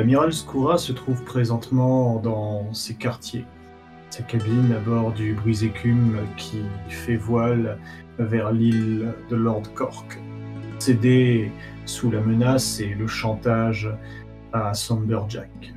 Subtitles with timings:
[0.00, 3.44] L'amiral Skoura se trouve présentement dans ses quartiers,
[4.08, 7.76] sa cabine à bord du brise-écume qui fait voile
[8.18, 10.18] vers l'île de Lord Cork,
[10.78, 11.52] cédé
[11.84, 13.90] sous la menace et le chantage
[14.54, 15.74] à Somberjack.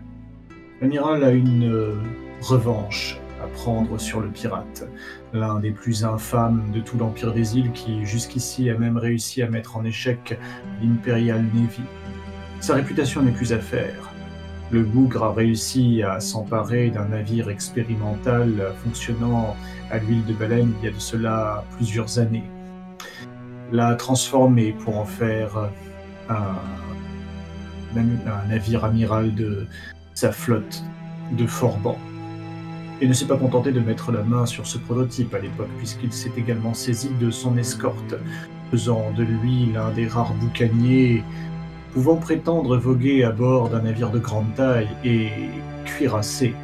[0.80, 1.96] L'amiral a une euh,
[2.40, 4.88] revanche à prendre sur le pirate,
[5.34, 9.50] l'un des plus infâmes de tout l'Empire des îles qui jusqu'ici a même réussi à
[9.50, 10.40] mettre en échec
[10.82, 11.82] l'Imperial Navy.
[12.62, 14.13] Sa réputation n'est plus à faire.
[14.74, 19.56] Le bougre a réussi à s'emparer d'un navire expérimental fonctionnant
[19.92, 22.50] à l'huile de baleine il y a de cela plusieurs années.
[23.72, 25.70] L'a transformé pour en faire
[26.28, 26.56] un,
[28.50, 29.68] navire amiral de
[30.16, 30.84] sa flotte
[31.38, 32.00] de Forban
[33.00, 36.12] et ne s'est pas contenté de mettre la main sur ce prototype à l'époque, puisqu'il
[36.12, 38.16] s'est également saisi de son escorte,
[38.72, 41.24] faisant de lui l'un des rares boucaniers
[41.94, 45.30] pouvant prétendre voguer à bord d'un navire de grande taille et
[45.86, 46.56] cuirassé.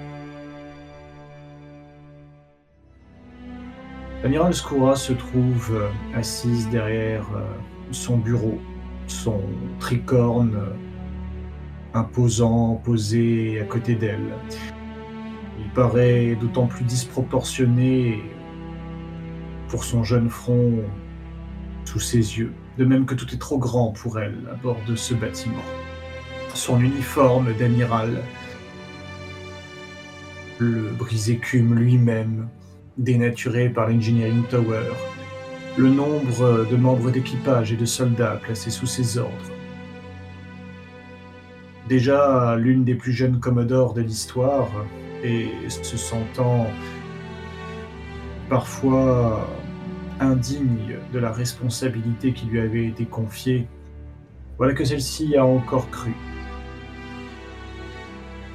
[4.24, 7.46] L'amiral Skoura se trouve euh, assise derrière euh,
[7.92, 8.60] son bureau,
[9.08, 9.42] son
[9.80, 10.74] tricorne euh,
[11.94, 14.34] imposant posé à côté d'elle.
[15.60, 18.24] Il paraît d'autant plus disproportionné
[19.68, 20.74] pour son jeune front
[21.86, 24.96] sous ses yeux, de même que tout est trop grand pour elle à bord de
[24.96, 25.66] ce bâtiment.
[26.54, 28.24] Son uniforme d'amiral,
[30.60, 32.48] le brise-écume lui-même,
[32.98, 34.94] dénaturé par l'Engineering Tower,
[35.78, 39.52] le nombre de membres d'équipage et de soldats placés sous ses ordres.
[41.90, 44.70] Déjà l'une des plus jeunes commodores de l'histoire,
[45.22, 46.68] et se sentant
[48.50, 49.46] parfois
[50.20, 53.68] indigne de la responsabilité qui lui avait été confiée,
[54.58, 56.14] voilà que celle-ci a encore cru.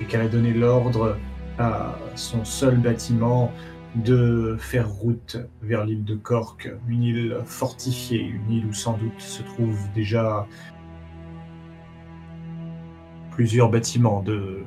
[0.00, 1.16] Et qu'elle a donné l'ordre
[1.58, 3.52] à son seul bâtiment
[3.94, 9.20] de faire route vers l'île de Cork, une île fortifiée, une île où sans doute
[9.20, 10.46] se trouvent déjà
[13.30, 14.62] plusieurs bâtiments de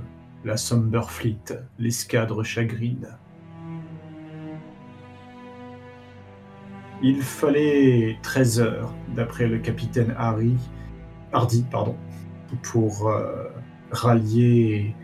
[0.45, 3.07] la Fleet, l'escadre chagrine.
[7.03, 10.55] Il fallait 13 heures, d'après le capitaine Harry,
[11.31, 11.95] Hardy, pardon,
[12.63, 13.49] pour euh,
[13.91, 14.95] rallier,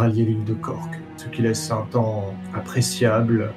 [0.00, 3.52] l'île de Cork, ce qui laisse un temps appréciable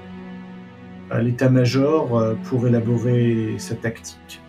[1.12, 4.41] à l'état-major euh, pour élaborer sa tactique.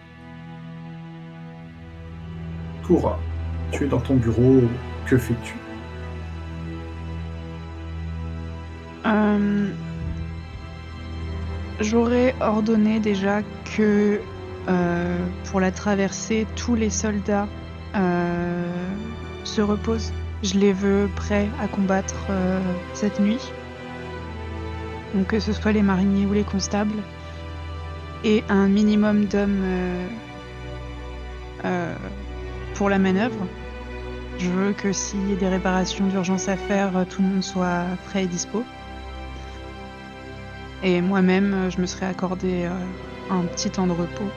[2.86, 3.18] Koura,
[3.70, 4.62] tu es dans ton bureau,
[5.06, 5.56] que fais-tu?
[9.04, 9.68] Euh,
[11.80, 13.42] j'aurais ordonné déjà
[13.76, 14.20] que
[14.68, 17.48] euh, pour la traversée, tous les soldats
[17.94, 18.64] euh,
[19.44, 20.12] se reposent.
[20.42, 22.26] Je les veux prêts à combattre
[22.92, 23.40] cette nuit.
[25.14, 27.02] Donc que ce soit les mariniers ou les constables.
[28.22, 29.64] Et un minimum d'hommes
[32.74, 33.46] pour la manœuvre.
[34.38, 37.84] Je veux que s'il y a des réparations d'urgence à faire, tout le monde soit
[38.06, 38.62] prêt et dispo.
[40.86, 42.70] Et moi-même, euh, je me serais accordé euh,
[43.28, 44.30] un petit temps de repos.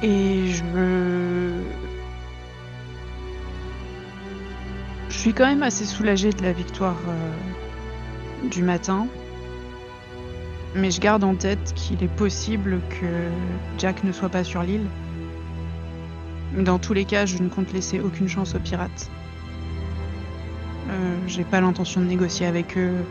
[0.00, 0.62] Et je
[5.08, 9.08] Je suis quand même assez soulagée de la victoire euh, du matin.
[10.76, 13.28] Mais je garde en tête qu'il est possible que
[13.78, 14.86] Jack ne soit pas sur l'île.
[16.56, 19.10] Dans tous les cas, je ne compte laisser aucune chance aux pirates.
[20.90, 23.04] Euh, j'ai pas l'intention de négocier avec eux.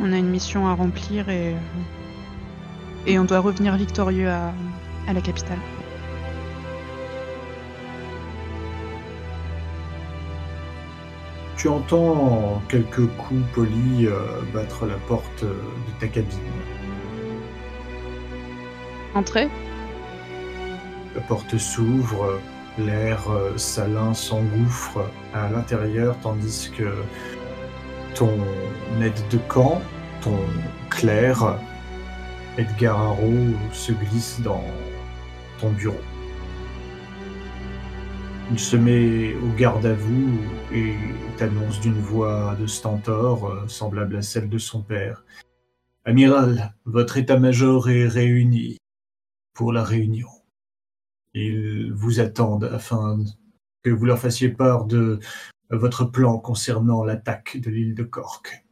[0.00, 1.54] On a une mission à remplir et,
[3.06, 4.52] et on doit revenir victorieux à,
[5.06, 5.58] à la capitale.
[11.58, 16.38] Tu entends quelques coups polis euh, battre la porte de ta cabine.
[19.14, 19.50] Entrez.
[21.14, 22.40] La porte s'ouvre,
[22.78, 26.92] L'air euh, salin s'engouffre à l'intérieur, tandis que
[28.14, 28.38] ton
[29.02, 29.82] aide de camp,
[30.22, 30.38] ton
[30.88, 31.58] clerc,
[32.58, 34.64] Edgar Harrow, se glisse dans
[35.60, 36.00] ton bureau.
[38.52, 40.40] Il se met au garde à vous
[40.72, 40.94] et
[41.36, 45.24] t'annonce d'une voix de stentor, euh, semblable à celle de son père.
[46.04, 48.78] Amiral, votre état-major est réuni
[49.54, 50.39] pour la réunion.
[51.34, 53.18] Ils vous attendent afin
[53.82, 55.20] que vous leur fassiez part de
[55.70, 58.64] votre plan concernant l'attaque de l'île de Cork.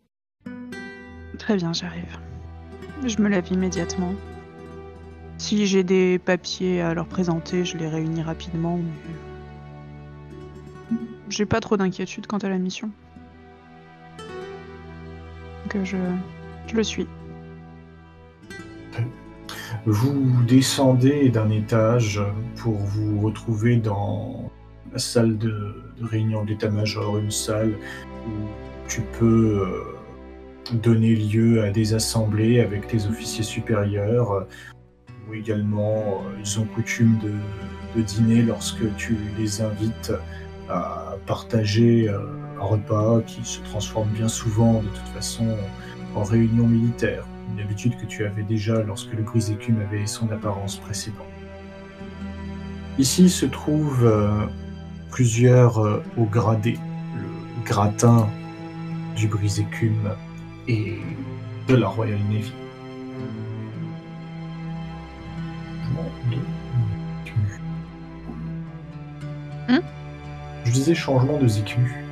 [1.39, 2.19] Très bien, j'arrive.
[3.07, 4.13] Je me lève immédiatement.
[5.39, 8.77] Si j'ai des papiers à leur présenter, je les réunis rapidement.
[8.77, 10.97] Mais...
[11.29, 12.91] J'ai pas trop d'inquiétude quant à la mission.
[15.69, 15.97] Que je,
[16.67, 17.07] je le suis.
[19.87, 22.21] Vous descendez d'un étage
[22.57, 24.51] pour vous retrouver dans
[24.93, 27.75] la salle de, réunion d'état-major, une salle
[28.27, 28.31] où
[28.89, 34.47] tu peux euh, donner lieu à des assemblées avec tes officiers supérieurs,
[35.29, 37.33] ou également euh, ils ont coutume de,
[37.97, 40.13] de dîner lorsque tu les invites
[40.69, 42.21] à partager euh,
[42.61, 45.57] un repas qui se transforme bien souvent de toute façon
[46.15, 50.31] en réunion militaire, une habitude que tu avais déjà lorsque le gris écume avait son
[50.31, 51.27] apparence précédente.
[52.99, 54.47] Ici se trouvent euh,
[55.11, 56.79] plusieurs euh, hauts gradés,
[57.15, 58.29] le gratin
[59.17, 60.11] du brise écume
[60.67, 60.99] et
[61.69, 62.53] de la Royal Navy.
[69.69, 69.81] Hmm?
[70.65, 72.08] Je disais changement de ZQ.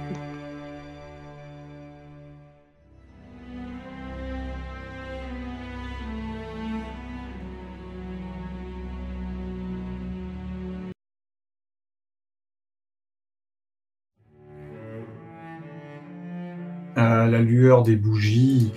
[17.28, 18.72] La lueur des bougies,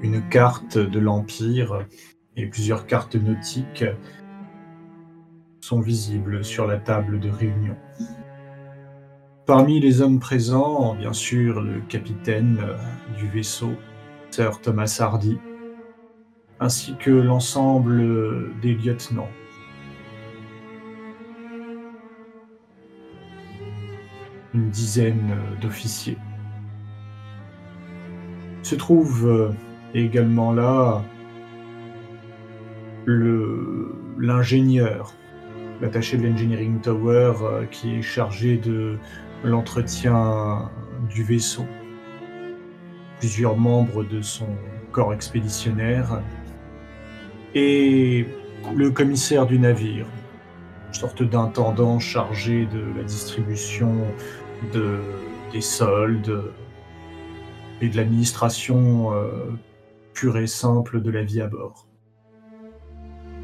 [0.00, 1.84] une carte de l'Empire
[2.36, 3.84] et plusieurs cartes nautiques
[5.60, 7.76] sont visibles sur la table de réunion.
[9.44, 12.76] Parmi les hommes présents, bien sûr, le capitaine euh,
[13.18, 13.72] du vaisseau,
[14.30, 15.38] Sir Thomas Hardy,
[16.60, 19.28] ainsi que l'ensemble des lieutenants.
[24.54, 26.18] Une dizaine d'officiers.
[28.64, 29.50] Se trouve euh,
[29.92, 31.04] également là
[34.16, 35.12] l'ingénieur,
[35.82, 38.96] l'attaché de l'Engineering Tower euh, qui est chargé de
[39.44, 40.70] l'entretien
[41.10, 41.66] du vaisseau.
[43.18, 44.48] Plusieurs membres de son
[44.92, 46.22] corps expéditionnaire
[47.54, 48.26] et
[48.74, 50.06] le commissaire du navire,
[50.88, 53.92] une sorte d'intendant chargé de la distribution
[54.72, 55.00] de,
[55.52, 56.50] des soldes
[57.84, 59.50] et de l'administration euh,
[60.14, 61.86] pure et simple de la vie à bord,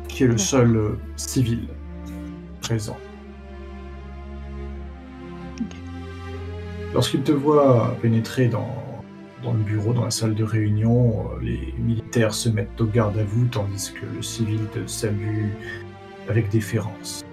[0.09, 1.69] qui est le seul euh, civil
[2.63, 2.97] présent.
[6.95, 8.75] Lorsqu'il te voit pénétrer dans,
[9.43, 13.19] dans le bureau, dans la salle de réunion, euh, les militaires se mettent au garde
[13.19, 15.51] à vous, tandis que le civil te salue
[16.31, 17.27] avec déférence.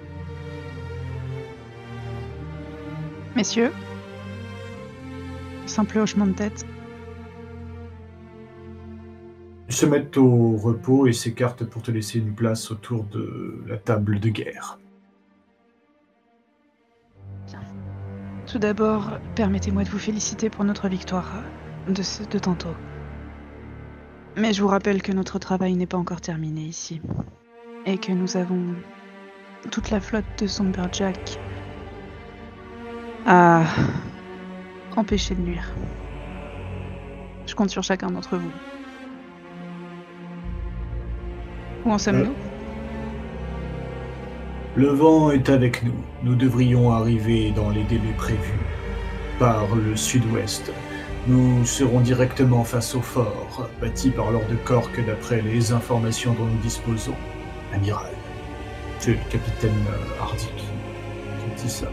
[3.33, 3.71] Messieurs,
[5.67, 6.65] simple hochement de tête.
[9.69, 13.77] Ils se mettent au repos et s'écartent pour te laisser une place autour de la
[13.77, 14.79] table de guerre.
[18.45, 21.29] Tout d'abord, permettez-moi de vous féliciter pour notre victoire
[21.89, 22.73] euh, de, ce- de tantôt.
[24.37, 27.01] Mais je vous rappelle que notre travail n'est pas encore terminé ici.
[27.85, 28.73] Et que nous avons
[29.71, 31.39] toute la flotte de Songbird-Jack
[33.25, 33.63] à
[34.95, 35.69] empêcher de nuire.
[37.47, 38.51] Je compte sur chacun d'entre vous.
[41.85, 42.33] Où en sommes-nous?
[44.75, 45.95] Le vent est avec nous.
[46.23, 48.59] Nous devrions arriver dans les délais prévus.
[49.39, 50.71] Par le sud-ouest,
[51.27, 56.61] nous serons directement face au fort, bâti par Lord Cork d'après les informations dont nous
[56.61, 57.15] disposons.
[57.73, 58.11] Amiral.
[58.99, 61.87] C'est le capitaine euh, Hardy qui, qui dit ça.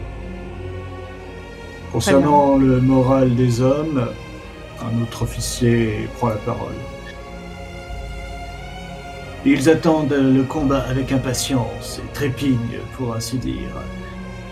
[1.91, 4.09] Concernant le moral des hommes,
[4.81, 6.75] un autre officier prend la parole.
[9.47, 13.69] Ils attendent le combat avec impatience et trépignent, pour ainsi dire.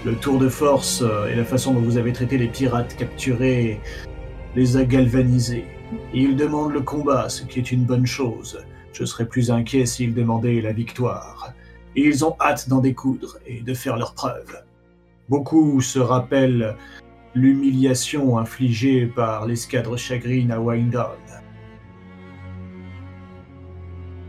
[0.06, 3.82] Le tour de force euh, et la façon dont vous avez traité les pirates capturés
[4.56, 5.66] les a galvanisés.
[6.14, 8.60] Ils demandent le combat, ce qui est une bonne chose.
[8.92, 11.54] Je serais plus inquiet s'ils demandaient la victoire.
[11.96, 14.62] Ils ont hâte d'en découdre et de faire leurs preuves.
[15.28, 16.76] Beaucoup se rappellent
[17.34, 21.18] l'humiliation infligée par l'escadre chagrine à Windown.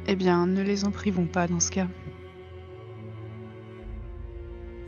[0.06, 1.88] Eh bien, ne les en privons pas dans ce cas.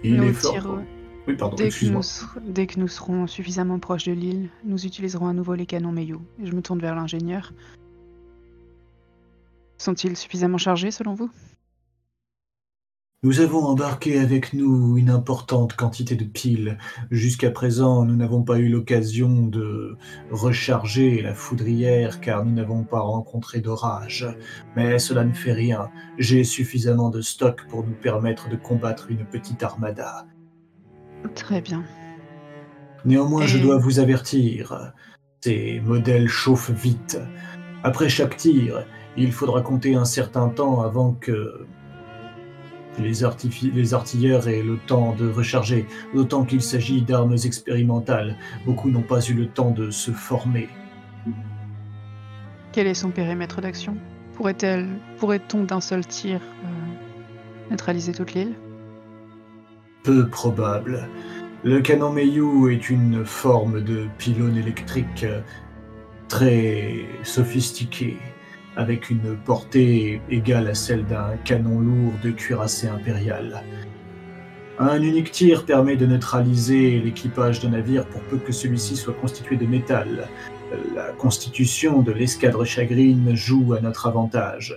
[0.04, 0.52] Il Nous est fort.
[0.52, 0.84] tirons-
[1.26, 4.86] Oui, pardon, Dès que, nous, ser- dès que nous serons suffisamment proches de l'île, nous
[4.86, 5.94] utiliserons à nouveau les canons.
[5.96, 6.06] Et
[6.44, 7.52] je me tourne vers l'ingénieur.
[9.78, 11.30] Sont-ils suffisamment chargés selon vous?
[13.22, 16.76] Nous avons embarqué avec nous une importante quantité de piles.
[17.10, 19.96] Jusqu'à présent, nous n'avons pas eu l'occasion de
[20.30, 24.28] recharger la foudrière car nous n'avons pas rencontré d'orage.
[24.76, 25.88] Mais cela ne fait rien.
[26.18, 30.26] J'ai suffisamment de stock pour nous permettre de combattre une petite armada.
[31.34, 31.84] Très bien.
[33.06, 34.92] Néanmoins, je dois vous avertir,
[35.40, 37.18] ces modèles chauffent vite.
[37.82, 38.84] Après chaque tir,
[39.16, 41.66] il faudra compter un certain temps avant que
[42.98, 48.36] les, les artilleurs aient le temps de recharger, d'autant qu'il s'agit d'armes expérimentales.
[48.64, 50.68] Beaucoup n'ont pas eu le temps de se former.
[52.72, 53.96] Quel est son périmètre d'action?
[54.34, 54.86] Pourrait-elle,
[55.18, 58.54] pourrait-on d'un seul tir euh, neutraliser toute l'île?
[60.02, 61.08] Peu probable.
[61.64, 65.40] Le canon Meiyu est une forme de pylône électrique euh,
[66.28, 68.18] très sophistiquée,
[68.76, 73.62] avec une portée égale à celle d'un canon lourd de cuirassé impérial.
[74.78, 79.56] Un unique tir permet de neutraliser l'équipage de navire pour peu que celui-ci soit constitué
[79.56, 80.28] de métal.
[80.94, 84.76] La constitution de l'escadre chagrine joue à notre avantage.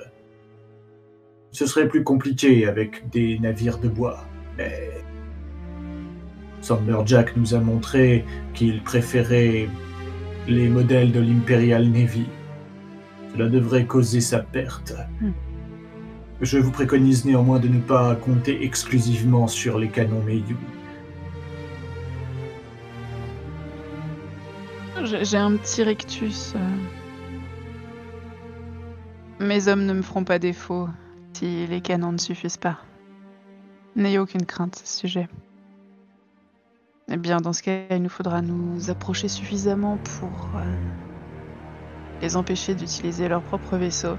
[1.51, 4.23] Ce serait plus compliqué avec des navires de bois,
[4.57, 4.89] mais
[7.05, 9.67] Jack nous a montré qu'il préférait
[10.47, 12.25] les modèles de l'Imperial Navy.
[13.33, 14.93] Cela devrait causer sa perte.
[15.21, 15.31] Hmm.
[16.41, 20.55] Je vous préconise néanmoins de ne pas compter exclusivement sur les canons Meiyu.
[25.03, 26.53] J'ai un petit rictus.
[26.55, 26.59] euh.
[29.39, 30.89] Mes hommes ne me feront pas défaut
[31.33, 32.79] si les canons ne suffisent pas.
[33.95, 35.27] N'ayez aucune crainte à ce sujet.
[37.11, 40.75] Eh bien, dans ce cas, il nous faudra nous approcher suffisamment pour euh,
[42.21, 44.17] les empêcher d'utiliser leur propre vaisseau.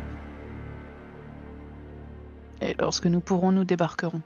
[2.62, 4.21] Et lorsque nous pourrons, nous débarquerons.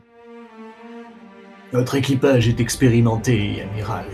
[1.73, 4.07] Notre équipage est expérimenté, amiral.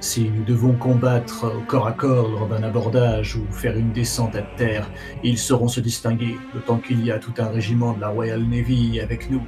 [0.00, 4.42] Si nous devons combattre corps à corps lors d'un abordage ou faire une descente à
[4.42, 4.90] terre,
[5.22, 8.98] ils sauront se distinguer, d'autant qu'il y a tout un régiment de la Royal Navy
[9.00, 9.42] avec nous.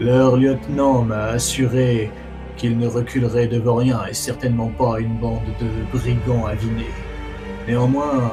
[0.00, 2.10] Leur lieutenant m'a assuré
[2.56, 6.90] qu'il ne reculerait devant rien et certainement pas une bande de brigands avinés.
[7.68, 8.32] Néanmoins,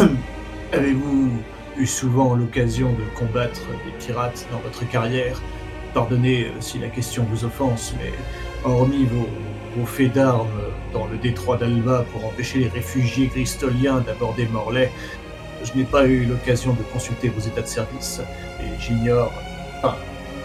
[0.72, 1.30] avez-vous
[1.78, 5.40] eu souvent l'occasion de combattre des pirates dans votre carrière?
[5.94, 8.12] Pardonnez euh, si la question vous offense, mais
[8.64, 9.26] hormis vos,
[9.86, 10.48] faits d'armes
[10.92, 14.90] dans le détroit d'Alba pour empêcher les réfugiés gristoliens d'aborder Morlaix,
[15.64, 18.20] je n'ai pas eu l'occasion de consulter vos états de service,
[18.60, 19.32] et j'ignore...
[19.78, 19.96] Enfin,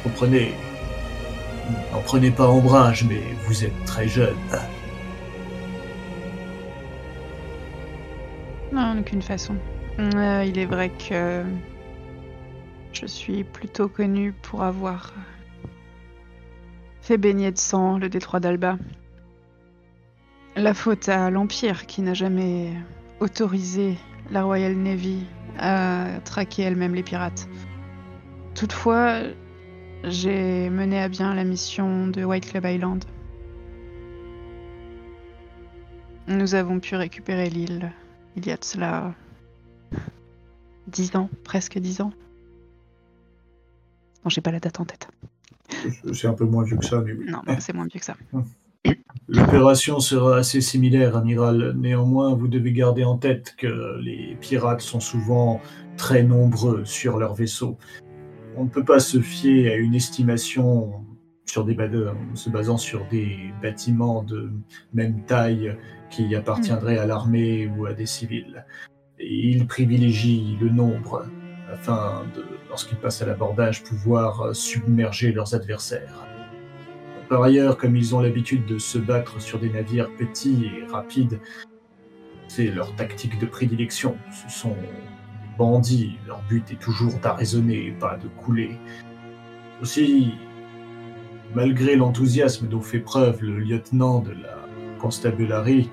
[0.03, 0.53] comprenez...
[1.91, 4.35] N'en prenez pas ombrage, mais vous êtes très jeune.
[8.75, 9.55] Non, en aucune façon.
[9.99, 11.43] Euh, il est vrai que
[12.91, 15.13] je suis plutôt connue pour avoir
[16.99, 18.77] fait baigner de sang le détroit d'Alba.
[20.57, 22.73] La faute à l'Empire qui n'a jamais
[23.21, 23.95] autorisé
[24.29, 25.25] la Royal Navy
[25.57, 27.47] à traquer elle-même les pirates.
[28.55, 29.21] Toutefois,
[30.03, 33.05] j'ai mené à bien la mission de White Club Island.
[36.27, 37.93] Nous avons pu récupérer l'île
[38.35, 39.13] il y a de cela
[40.87, 42.11] dix ans, presque dix ans.
[44.23, 45.07] Non, j'ai pas la date en tête.
[46.13, 47.25] C'est un peu moins vieux que ça, mais oui.
[47.27, 48.15] Non, c'est moins vieux que ça.
[49.27, 51.73] L'opération sera assez similaire, amiral.
[51.77, 55.61] Néanmoins, vous devez garder en tête que les pirates sont souvent
[55.97, 57.77] très nombreux sur leurs vaisseaux.
[58.55, 61.05] On ne peut pas se fier à une estimation
[61.45, 61.77] sur des
[62.33, 64.51] se basant sur des bâtiments de
[64.93, 65.75] même taille
[66.09, 68.65] qui appartiendraient à l'armée ou à des civils.
[69.19, 71.25] Et ils privilégient le nombre
[71.71, 76.25] afin de, lorsqu'ils passent à l'abordage, pouvoir submerger leurs adversaires.
[77.29, 81.39] Par ailleurs, comme ils ont l'habitude de se battre sur des navires petits et rapides,
[82.47, 84.17] c'est leur tactique de prédilection.
[84.31, 88.77] Ce sont des bandits, leur but est toujours d'arraisonner et pas de couler.
[89.81, 90.33] Aussi,
[91.55, 94.64] malgré l'enthousiasme dont fait preuve le lieutenant de la
[94.99, 95.89] constabulary,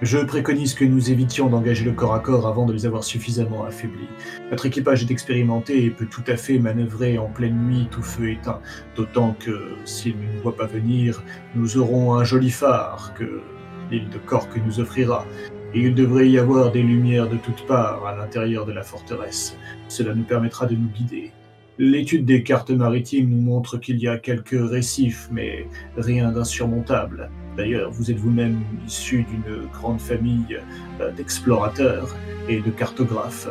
[0.00, 3.64] je préconise que nous évitions d'engager le corps à corps avant de les avoir suffisamment
[3.64, 4.06] affaiblis.
[4.48, 8.30] Notre équipage est expérimenté et peut tout à fait manœuvrer en pleine nuit tout feu
[8.30, 8.60] éteint.
[8.94, 11.20] D'autant que, s'ils ne nous voient pas venir,
[11.56, 13.42] nous aurons un joli phare que
[13.90, 15.26] l'île de Cork nous offrira.
[15.74, 19.56] Et il devrait y avoir des lumières de toutes parts à l'intérieur de la forteresse.
[19.88, 21.32] Cela nous permettra de nous guider.
[21.80, 25.66] L'étude des cartes maritimes nous montre qu'il y a quelques récifs, mais
[25.96, 27.30] rien d'insurmontable.
[27.58, 30.60] D'ailleurs, vous êtes vous-même issu d'une grande famille
[31.00, 32.14] euh, d'explorateurs
[32.48, 33.48] et de cartographes.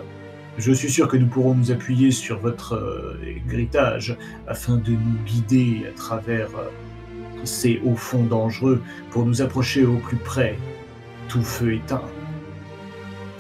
[0.58, 3.20] Je suis sûr que nous pourrons nous appuyer sur votre euh,
[3.52, 6.70] héritage afin de nous guider à travers euh,
[7.44, 10.58] ces hauts fonds dangereux pour nous approcher au plus près,
[11.28, 12.02] tout feu éteint.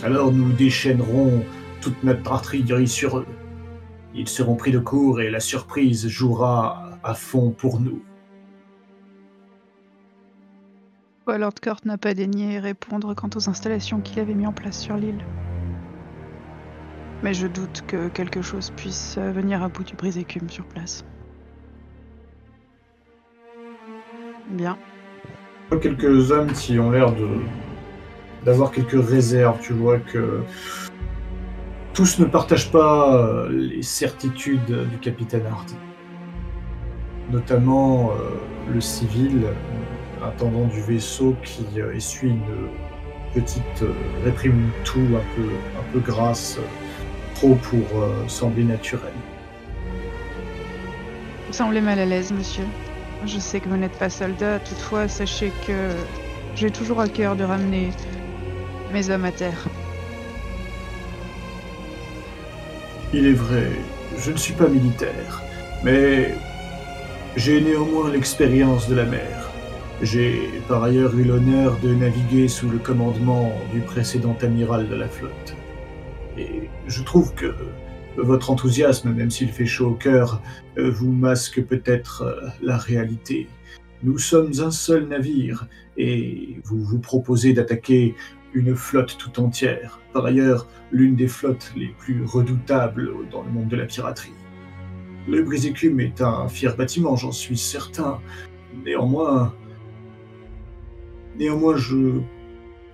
[0.03, 1.45] Alors nous déchaînerons
[1.79, 3.27] toute notre artillerie sur eux.
[4.13, 8.01] Ils seront pris de court et la surprise jouera à fond pour nous.
[11.35, 14.95] Lord Kurt n'a pas daigné répondre quant aux installations qu'il avait mis en place sur
[14.95, 15.23] l'île.
[17.23, 21.03] Mais je doute que quelque chose puisse venir à bout du brise-écume sur place.
[24.49, 24.77] Bien.
[25.81, 27.13] Quelques hommes qui ont l'air
[28.45, 30.41] d'avoir quelques réserves, tu vois que
[31.93, 35.75] tous ne partagent pas euh, les certitudes du capitaine Hardy.
[37.31, 38.13] Notamment euh,
[38.71, 39.47] le civil,
[40.23, 42.69] intendant du vaisseau qui euh, essuie une
[43.33, 43.83] petite
[44.23, 46.59] réprime tout un peu, un peu grasse,
[47.35, 47.85] trop pour
[48.27, 49.11] sembler naturel.
[51.47, 52.63] Vous semblez mal à l'aise, monsieur.
[53.25, 55.91] Je sais que vous n'êtes pas soldat, toutefois, sachez que
[56.55, 57.89] j'ai toujours à cœur de ramener
[58.91, 59.67] mes hommes à terre.
[63.13, 63.71] Il est vrai,
[64.17, 65.41] je ne suis pas militaire,
[65.83, 66.33] mais
[67.35, 69.36] j'ai néanmoins l'expérience de la mer.
[70.03, 75.07] J'ai par ailleurs eu l'honneur de naviguer sous le commandement du précédent amiral de la
[75.07, 75.55] flotte.
[76.37, 77.55] Et je trouve que
[78.15, 80.41] votre enthousiasme, même s'il fait chaud au cœur,
[80.77, 83.47] vous masque peut-être euh, la réalité.
[84.03, 88.13] Nous sommes un seul navire, et vous vous proposez d'attaquer
[88.53, 89.99] une flotte tout entière.
[90.13, 94.33] Par ailleurs, l'une des flottes les plus redoutables dans le monde de la piraterie.
[95.27, 98.19] Le Brise-Écume est un fier bâtiment, j'en suis certain.
[98.85, 99.53] Néanmoins,
[101.37, 102.21] néanmoins, je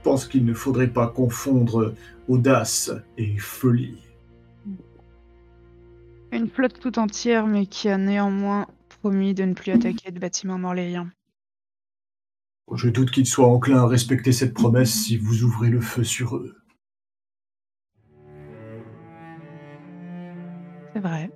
[0.03, 1.93] pense qu'il ne faudrait pas confondre
[2.27, 3.97] audace et folie.
[6.31, 8.67] Une flotte tout entière, mais qui a néanmoins
[9.01, 11.11] promis de ne plus attaquer de bâtiments morléiens.
[12.73, 16.37] Je doute qu'ils soient enclins à respecter cette promesse si vous ouvrez le feu sur
[16.37, 16.55] eux.
[20.93, 21.29] C'est vrai.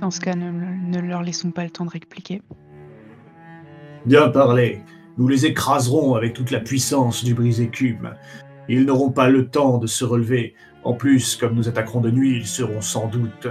[0.00, 2.42] Dans ce cas, ne, leur laissons pas le temps de répliquer.
[4.06, 4.82] Bien parlé.
[5.16, 8.14] Nous les écraserons avec toute la puissance du brise-écume.
[8.68, 10.54] Ils n'auront pas le temps de se relever.
[10.82, 13.46] En plus, comme nous attaquerons de nuit, ils seront sans doute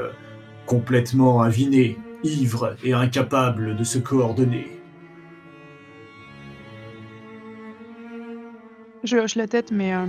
[0.65, 4.67] complètement avinés, ivres et incapables de se coordonner.
[9.04, 10.06] Je hoche la tête, mais euh,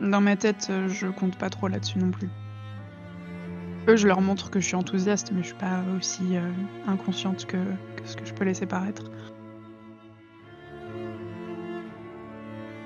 [0.00, 2.28] dans ma tête, euh, je compte pas trop là-dessus non plus.
[3.88, 6.48] Eux, je leur montre que je suis enthousiaste, mais je suis pas aussi euh,
[6.86, 7.56] inconsciente que,
[8.04, 9.10] ce que je peux laisser paraître.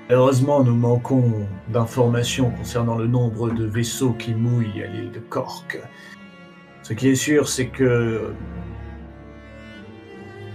[0.09, 5.79] Heureusement, nous manquons d'informations concernant le nombre de vaisseaux qui mouillent à l'île de Cork.
[6.83, 8.33] Ce qui est sûr, c'est que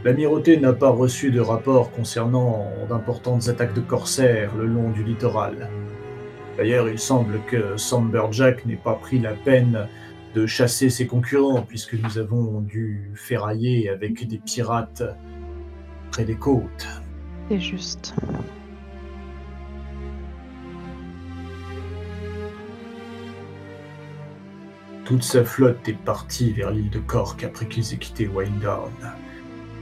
[0.04, 5.70] L'amirauté n'a pas reçu de rapport concernant d'importantes attaques de corsaires le long du littoral.
[6.56, 9.86] D'ailleurs, il semble que Samberjack n'ait pas pris la peine
[10.34, 15.04] de chasser ses concurrents, puisque nous avons dû ferrailler avec des pirates
[16.10, 16.88] près des côtes.
[17.48, 18.12] C'est juste.
[25.12, 28.90] Toute sa flotte est partie vers l'île de Cork après qu'ils aient quitté Windown.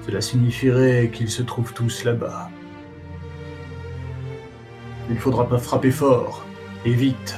[0.05, 2.51] Cela signifierait qu'ils se trouvent tous là-bas.
[5.09, 6.45] Il ne faudra pas frapper fort,
[6.85, 7.37] et vite.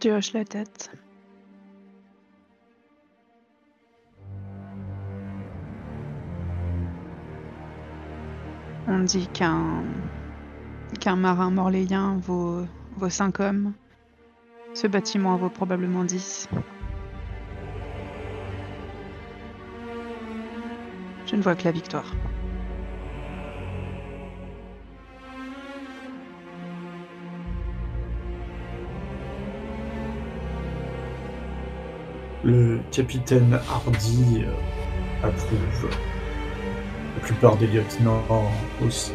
[0.00, 0.90] Tu hoches la tête.
[8.88, 9.84] On dit qu'un
[11.00, 12.64] qu'un marin morléien vaut,
[12.96, 13.74] vaut cinq hommes
[14.74, 16.48] ce bâtiment en vaut probablement 10.
[21.26, 22.14] Je ne vois que la victoire.
[32.44, 35.90] Le capitaine Hardy euh, approuve.
[37.18, 38.22] La plupart des lieutenants
[38.86, 39.10] aussi.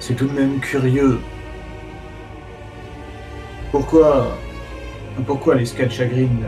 [0.00, 1.18] C'est tout de même curieux
[3.70, 4.38] pourquoi,
[5.26, 6.46] pourquoi l'escale chagrine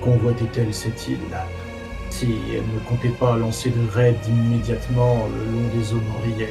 [0.00, 1.18] convoitait-elle cette île
[2.10, 6.48] si elle ne comptait pas lancer de raids immédiatement le long des eaux morliennes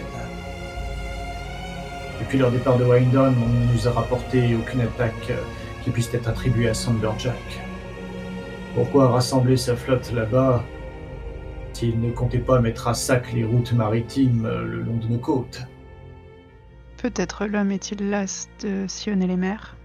[2.22, 5.34] Depuis leur départ de Wyndon, on ne nous a rapporté aucune attaque
[5.84, 7.60] qui puisse être attribuée à Samberjack.
[8.76, 10.64] Pourquoi rassembler sa flotte là-bas
[11.82, 15.18] s'il ne comptait pas mettre à sac les routes maritimes euh, le long de nos
[15.18, 15.64] côtes.
[16.98, 19.76] Peut-être l'homme est-il las de sillonner les mers.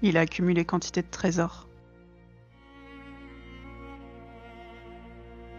[0.00, 1.68] Il a accumulé quantité de trésors.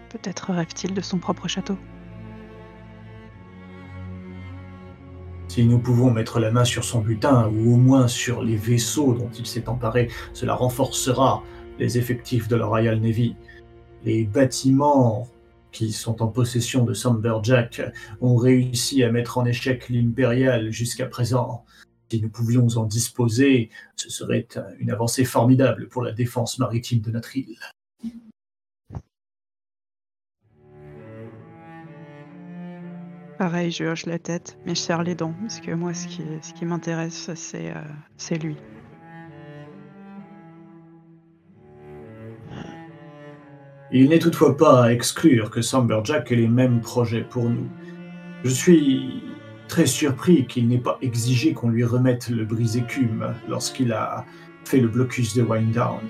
[0.10, 1.78] Peut-être rêve-t-il de son propre château.
[5.50, 9.14] Si nous pouvons mettre la main sur son butin, ou au moins sur les vaisseaux
[9.14, 11.44] dont il s'est emparé, cela renforcera
[11.78, 13.36] les effectifs de la Royal Navy.
[14.04, 15.28] Les bâtiments
[15.74, 17.82] qui sont en possession de Samberjack
[18.22, 21.66] ont réussi à mettre en échec l'Impérial jusqu'à présent.
[22.10, 24.48] Si nous pouvions en disposer, ce serait
[24.80, 27.58] une avancée formidable pour la défense maritime de notre île.
[33.40, 36.22] Pareil, je hoche la tête, mais je serre les dents, parce que moi, ce qui,
[36.42, 37.82] ce qui m'intéresse, c'est euh,
[38.16, 38.56] c'est lui.
[43.92, 47.68] Il n'est toutefois pas à exclure que Samberjack ait les mêmes projets pour nous.
[48.44, 49.24] Je suis
[49.68, 54.26] très surpris qu'il n'ait pas exigé qu'on lui remette le brise-écume lorsqu'il a
[54.66, 56.08] fait le blocus de Winedown.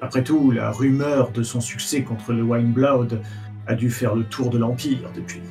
[0.00, 3.20] Après tout, la rumeur de son succès contre le Wineblood
[3.66, 5.42] a dû faire le tour de l'Empire depuis.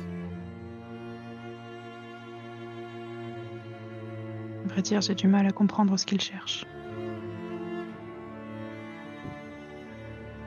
[4.78, 6.64] À j'ai du mal à comprendre ce qu'il cherche.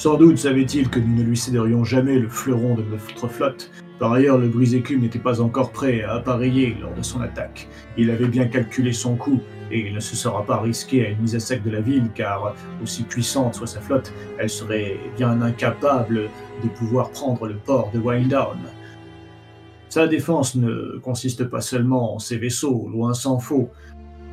[0.02, 3.70] Sans doute savait-il que nous ne lui céderions jamais le fleuron de notre flotte.
[4.00, 7.68] Par ailleurs, le brise-écume n'était pas encore prêt à appareiller lors de son attaque.
[8.00, 11.20] Il avait bien calculé son coup, et il ne se sera pas risqué à une
[11.20, 15.40] mise à sec de la ville, car, aussi puissante soit sa flotte, elle serait bien
[15.44, 16.32] incapable
[16.64, 18.58] de pouvoir prendre le port de Windown.
[19.88, 23.70] Sa défense ne consiste pas seulement en ses vaisseaux, loin s'en faut.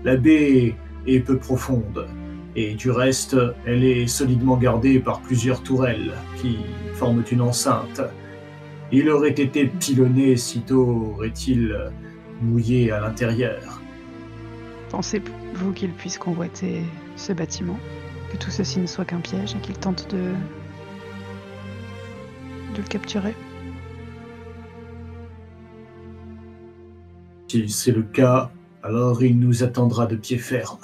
[0.02, 0.74] La baie
[1.06, 2.06] est peu profonde,
[2.56, 6.58] et du reste, elle est solidement gardée par plusieurs tourelles qui
[6.94, 8.00] forment une enceinte.
[8.90, 11.76] Il aurait été pilonné sitôt aurait-il
[12.40, 13.80] mouillé à l'intérieur.
[14.90, 16.82] Pensez-vous qu'il puisse convoiter
[17.16, 17.78] ce bâtiment
[18.32, 20.32] Que tout ceci ne soit qu'un piège et qu'il tente de.
[22.74, 23.34] de le capturer?
[27.48, 28.50] Si c'est le cas,
[28.82, 30.78] alors il nous attendra de pied ferme.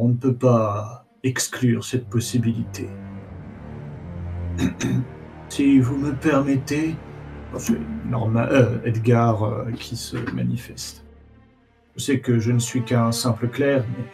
[0.00, 2.88] On ne peut pas exclure cette possibilité.
[5.48, 6.94] si vous me permettez,
[7.56, 11.04] c'est euh, Edgar euh, qui se manifeste.
[11.96, 14.04] Je sais que je ne suis qu'un simple clerc, mais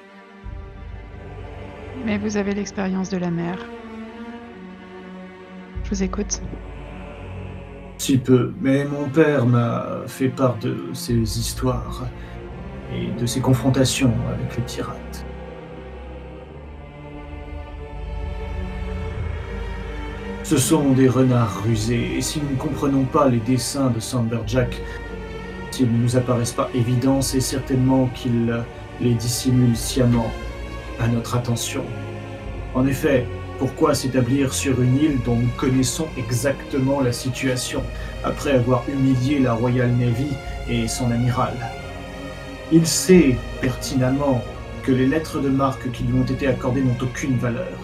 [2.07, 3.59] Mais vous avez l'expérience de la mer.
[5.85, 6.41] Je vous écoute.
[7.99, 8.55] si peu.
[8.59, 12.09] Mais mon père m'a fait part de ses histoires
[12.91, 15.27] et de ses confrontations avec les pirates.
[20.45, 24.79] Ce sont des renards rusés, et si nous ne comprenons pas les desseins de Samberjack,
[25.71, 28.63] s'ils ne nous apparaissent pas évidents, c'est certainement qu'il
[29.01, 30.31] les dissimule sciemment
[31.01, 31.83] à notre attention.
[32.75, 33.27] En effet,
[33.59, 37.83] pourquoi s'établir sur une île dont nous connaissons exactement la situation,
[38.23, 40.29] après avoir humilié la Royal Navy
[40.69, 41.55] et son amiral?
[42.71, 44.43] Il sait pertinemment
[44.83, 47.79] que les lettres de marque qui lui ont été accordées n'ont aucune valeur.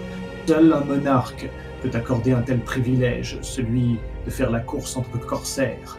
[0.46, 1.48] Seul un monarque
[1.80, 5.98] peut accorder un tel privilège, celui de faire la course entre corsaires.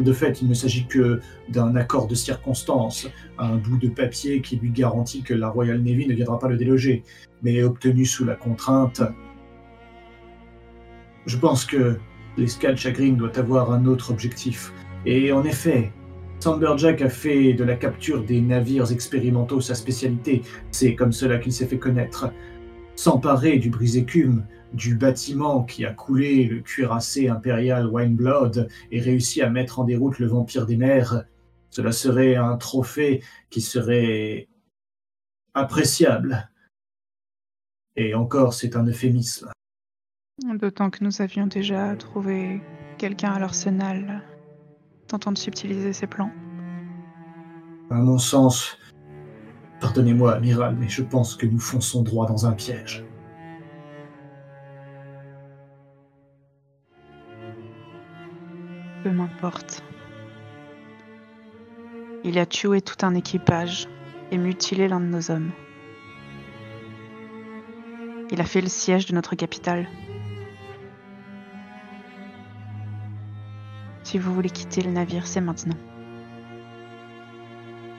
[0.00, 4.56] De fait, il ne s'agit que d'un accord de circonstance, un bout de papier qui
[4.56, 7.02] lui garantit que la Royal Navy ne viendra pas le déloger,
[7.42, 9.02] mais obtenu sous la contrainte.
[11.26, 11.98] Je pense que
[12.36, 14.72] l'escale Chagrin doit avoir un autre objectif.
[15.04, 15.92] Et en effet,
[16.40, 20.42] Samberjack a fait de la capture des navires expérimentaux sa spécialité.
[20.70, 22.32] C'est comme cela qu'il s'est fait connaître.
[22.96, 29.50] S'emparer du brise-écume, du bâtiment qui a coulé le cuirassé impérial Wineblood et réussi à
[29.50, 31.24] mettre en déroute le vampire des mers,
[31.70, 34.48] cela serait un trophée qui serait
[35.54, 36.50] appréciable.
[37.96, 39.50] Et encore, c'est un euphémisme.
[40.54, 42.62] D'autant que nous avions déjà trouvé
[42.98, 44.22] quelqu'un à l'arsenal
[45.06, 46.30] tentant de subtiliser ses plans.
[47.90, 48.78] À mon sens,
[49.80, 53.04] pardonnez-moi, amiral, mais je pense que nous fonçons droit dans un piège.
[59.02, 59.82] Peu m'importe.
[62.24, 63.88] Il a tué tout un équipage
[64.30, 65.50] et mutilé l'un de nos hommes.
[68.30, 69.88] Il a fait le siège de notre capitale.
[74.04, 75.76] Si vous voulez quitter le navire, c'est maintenant.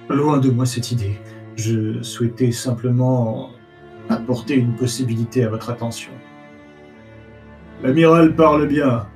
[0.10, 1.20] Loin de moi cette idée.
[1.56, 3.52] Je souhaitais simplement
[4.10, 6.14] apporter une possibilité à votre attention.
[7.82, 9.08] L'amiral parle bien.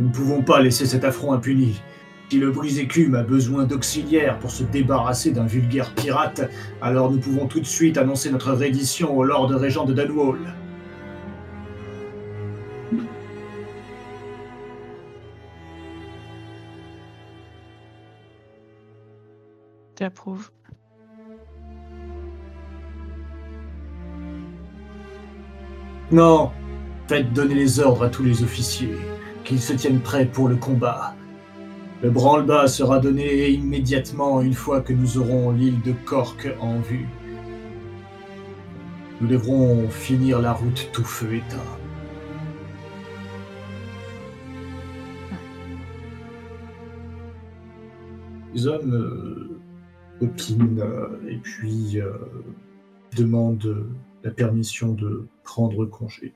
[0.00, 1.82] Nous ne pouvons pas laisser cet affront impuni.
[2.30, 6.48] Si le brise-écume a besoin d'auxiliaires pour se débarrasser d'un vulgaire pirate,
[6.80, 10.38] alors nous pouvons tout de suite annoncer notre reddition au Lord Régent de Dunwall.
[19.98, 20.50] J'approuve.
[26.10, 26.52] Non,
[27.06, 28.96] faites donner les ordres à tous les officiers,
[29.50, 31.16] qu'ils se tiennent prêts pour le combat.
[32.04, 37.08] Le branle-bas sera donné immédiatement une fois que nous aurons l'île de Cork en vue.
[39.20, 41.58] Nous devrons finir la route tout feu éteint.
[48.54, 52.12] Les hommes euh, opinent euh, et puis euh,
[53.16, 53.84] demandent
[54.22, 56.34] la permission de prendre congé.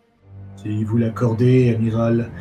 [0.56, 2.32] Si vous l'accordez, amiral,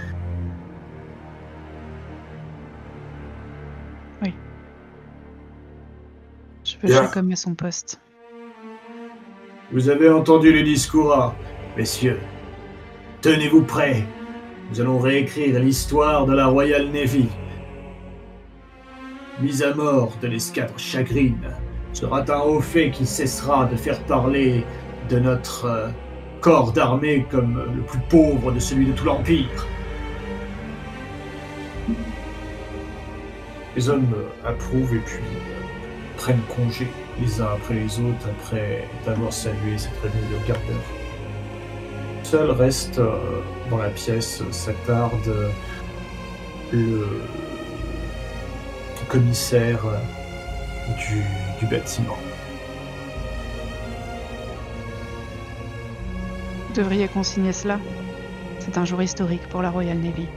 [6.64, 7.04] Je veux Bien.
[7.04, 8.00] Jacob à son poste.
[9.72, 11.34] Vous avez entendu le discours, hein,
[11.78, 12.20] messieurs.
[13.22, 14.06] Tenez-vous prêts.
[14.70, 17.28] Nous allons réécrire l'histoire de la Royal Navy.
[19.42, 21.50] Mise à mort de l'escadre Chagrine
[21.92, 24.64] sera un haut fait qui cessera de faire parler
[25.10, 25.90] de notre euh,
[26.40, 29.68] corps d'armée comme le plus pauvre de celui de tout l'Empire.
[33.76, 34.14] Les hommes
[34.46, 35.24] approuvent et puis
[36.24, 36.88] prennent congé
[37.20, 40.84] les uns après les autres après d'avoir salué cette réunion de gardeur.
[42.24, 45.50] Seul reste euh, dans la pièce s'attarde euh,
[46.72, 47.06] le
[49.10, 49.98] commissaire euh,
[50.98, 51.24] du,
[51.60, 52.18] du bâtiment.
[56.70, 57.80] Vous devriez consigner cela.
[58.60, 60.28] C'est un jour historique pour la Royal Navy.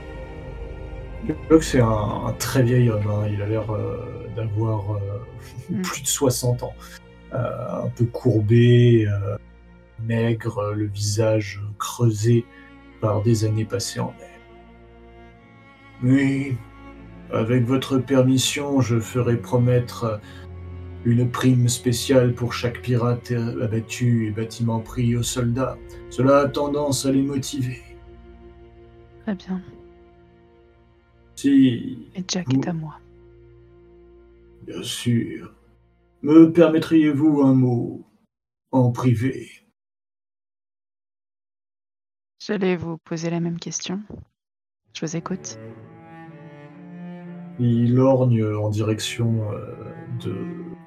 [1.49, 3.25] Que c'est un, un très vieil homme, hein.
[3.31, 4.99] il a l'air euh, d'avoir euh,
[5.69, 5.81] Mm.
[5.81, 6.73] plus de 60 ans.
[7.33, 9.37] Euh, un peu courbé, euh,
[10.03, 12.45] maigre, le visage creusé
[13.01, 14.29] par des années passées en mer.
[16.03, 16.55] Oui,
[17.33, 20.19] avec votre permission, je ferai promettre
[21.05, 25.77] une prime spéciale pour chaque pirate abattu et bâtiment pris aux soldats.
[26.09, 27.81] Cela a tendance à les motiver.
[29.23, 29.61] Très bien.
[31.35, 32.99] Si Et Jack Vous- est à moi.
[34.67, 35.55] Bien sûr.
[36.21, 38.05] Me permettriez-vous un mot
[38.71, 39.49] en privé?
[42.45, 44.01] J'allais vous poser la même question.
[44.93, 45.57] Je vous écoute.
[47.59, 49.73] Il lorgne en direction euh,
[50.19, 50.35] de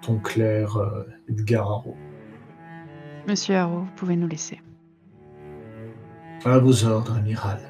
[0.02, 1.96] ton clerc euh, Edgar Harrow.
[3.26, 4.60] Monsieur Harrow, vous pouvez nous laisser.
[6.44, 7.60] À vos ordres, amiral.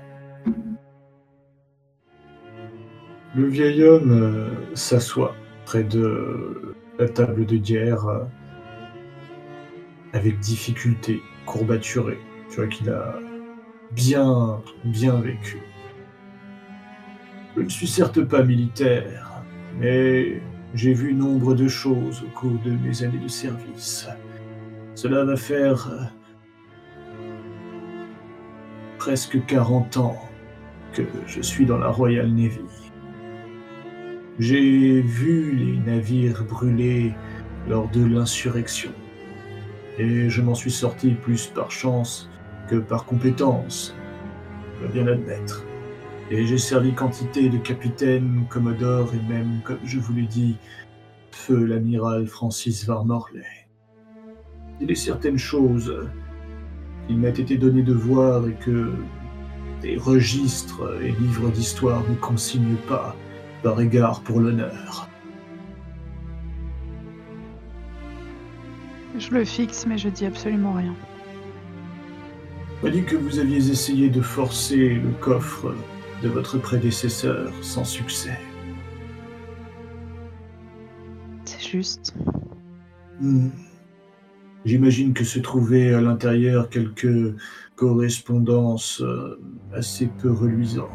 [3.37, 5.37] Le vieil homme euh, s'assoit
[5.71, 8.25] près de la table de guerre euh,
[10.13, 12.19] avec difficulté, courbaturé.
[12.51, 13.15] Tu vois qu'il a
[13.93, 15.59] bien, bien vécu.
[17.57, 19.45] Je ne suis certes pas militaire,
[19.79, 20.43] mais
[20.75, 24.09] j'ai vu nombre de choses au cours de mes années de service.
[24.97, 26.03] Cela va faire euh,
[28.99, 30.19] presque 40 ans
[30.95, 32.90] que je suis dans la Royal Navy.
[34.41, 37.13] J'ai vu les navires brûler
[37.69, 38.91] lors de l'insurrection.
[39.99, 42.31] Et je m'en suis sorti plus par chance
[42.71, 43.95] que par compétence,
[44.77, 45.67] je dois bien l'admettre.
[46.31, 50.57] Et j'ai servi quantité de capitaines, commodores et même, comme je vous l'ai dit,
[51.33, 53.45] feu l'amiral Francis Varmorley.
[54.81, 55.95] Il est certaines choses
[57.07, 58.91] qu'il m'a été donné de voir et que
[59.83, 63.15] des registres et livres d'histoire ne consignent pas
[63.63, 65.09] par égard pour l'honneur.
[69.19, 70.95] Je le fixe, mais je dis absolument rien.
[72.81, 75.75] On m'a dit que vous aviez essayé de forcer le coffre
[76.23, 78.39] de votre prédécesseur sans succès.
[81.45, 82.15] C'est juste.
[83.21, 83.49] Hmm.
[84.65, 87.35] J'imagine que se trouvaient à l'intérieur quelques
[87.77, 89.39] correspondances euh,
[89.75, 90.89] assez peu reluisantes.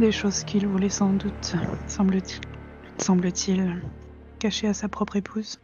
[0.00, 1.54] Des choses qu'il voulait sans doute,
[1.86, 2.40] semble-t-il,
[2.96, 3.82] semble-t-il,
[4.38, 5.60] cacher à sa propre épouse.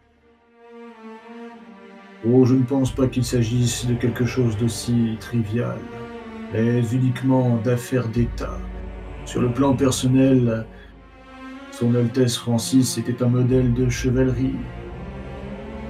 [2.29, 5.79] Oh, je ne pense pas qu'il s'agisse de quelque chose d'aussi trivial,
[6.53, 8.59] mais uniquement d'affaires d'État.
[9.25, 10.67] Sur le plan personnel,
[11.73, 14.57] Son Altesse Francis était un modèle de chevalerie.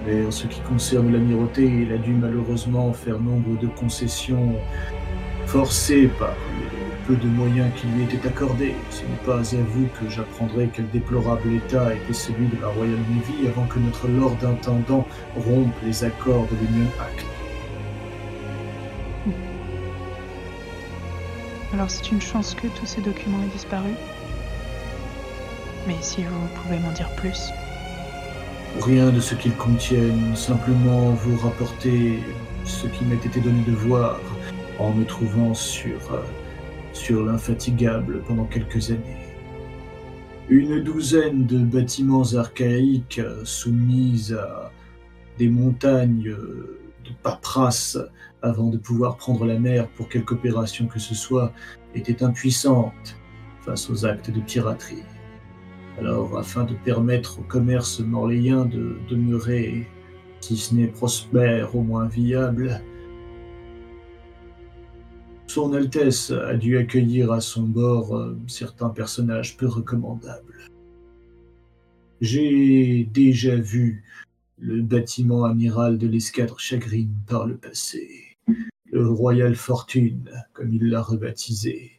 [0.06, 4.54] Mais en ce qui concerne l'amirauté, il a dû malheureusement faire nombre de concessions
[5.46, 6.34] forcées par
[7.06, 8.74] peu de moyens qui lui étaient accordés.
[8.90, 12.98] Ce n'est pas à vous que j'apprendrai quel déplorable état était celui de la Royal
[13.10, 17.24] Navy avant que notre Lord Intendant rompe les accords de l'Union Act.
[21.72, 23.90] Alors c'est une chance que tous ces documents aient disparu.
[25.86, 27.50] Mais si vous pouvez m'en dire plus.
[28.80, 32.20] Rien de ce qu'ils contiennent, simplement vous rapporter
[32.64, 34.20] ce qui m'est été donné de voir
[34.78, 36.20] en me trouvant sur, euh,
[36.96, 39.16] sur l'infatigable pendant quelques années.
[40.48, 44.70] Une douzaine de bâtiments archaïques soumis à
[45.38, 46.34] des montagnes
[47.04, 47.98] de paperasse
[48.42, 51.52] avant de pouvoir prendre la mer pour quelque opération que ce soit
[51.94, 53.16] étaient impuissantes
[53.60, 55.04] face aux actes de piraterie.
[55.98, 59.86] Alors, afin de permettre au commerce morléen de demeurer,
[60.40, 62.80] si ce n'est prospère, au moins viable,
[65.46, 70.68] son Altesse a dû accueillir à son bord euh, certains personnages peu recommandables.
[72.20, 74.04] J'ai déjà vu
[74.58, 78.36] le bâtiment amiral de l'escadre Chagrine par le passé,
[78.90, 81.92] le Royal Fortune, comme il l'a rebaptisé.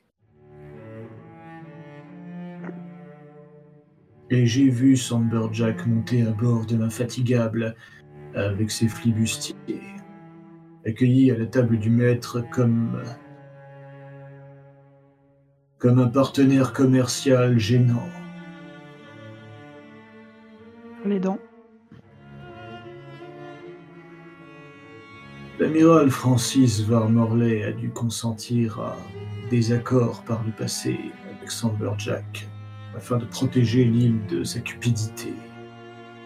[4.30, 7.76] Et j'ai vu Samberjack monter à bord de l'infatigable
[8.36, 9.56] avec ses flibustiers,
[10.86, 13.02] accueilli à la table du maître comme
[15.80, 18.10] comme un partenaire commercial gênant.
[21.06, 21.40] Les dents.
[25.60, 28.96] L'amiral Francis Varmorley a dû consentir à
[29.50, 31.00] des accords par le passé
[31.36, 32.48] avec Samberjack
[32.96, 35.34] afin de protéger l'île de sa cupidité,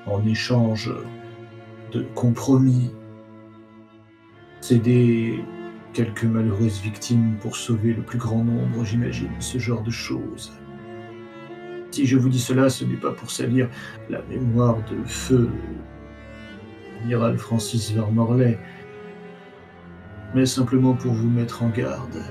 [0.06, 0.92] en échange
[1.92, 2.92] de compromis,
[4.62, 5.44] céder
[5.94, 10.52] quelques malheureuses victimes pour sauver le plus grand nombre, j'imagine, ce genre de choses.
[11.92, 13.70] Si je vous dis cela, ce n'est pas pour salir
[14.10, 15.50] la mémoire de feu
[17.02, 18.58] l'amiral Francis Vermorley,
[20.36, 22.24] mais simplement pour vous mettre en garde.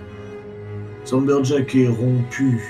[1.04, 2.60] Samberjack est rompu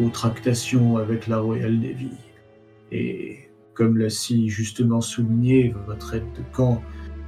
[0.00, 2.12] aux tractations avec la Royal Navy.
[2.92, 6.82] Et comme l'a si justement souligné votre aide de camp,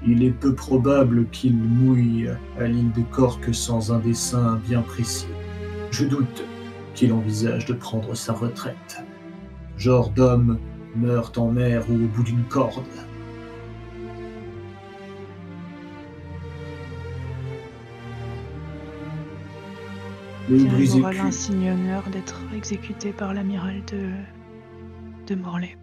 [0.07, 5.29] il est peu probable qu'il mouille à l'île de Cork sans un dessein bien précis.
[5.91, 6.45] Je doute
[6.95, 9.05] qu'il envisage de prendre sa retraite.
[9.77, 10.59] Genre d'homme
[10.97, 12.85] meurt en mer ou au bout d'une corde.
[20.49, 24.11] Il aura l'insigne honneur d'être exécuté par l'amiral de...
[25.29, 25.77] de Morlaix.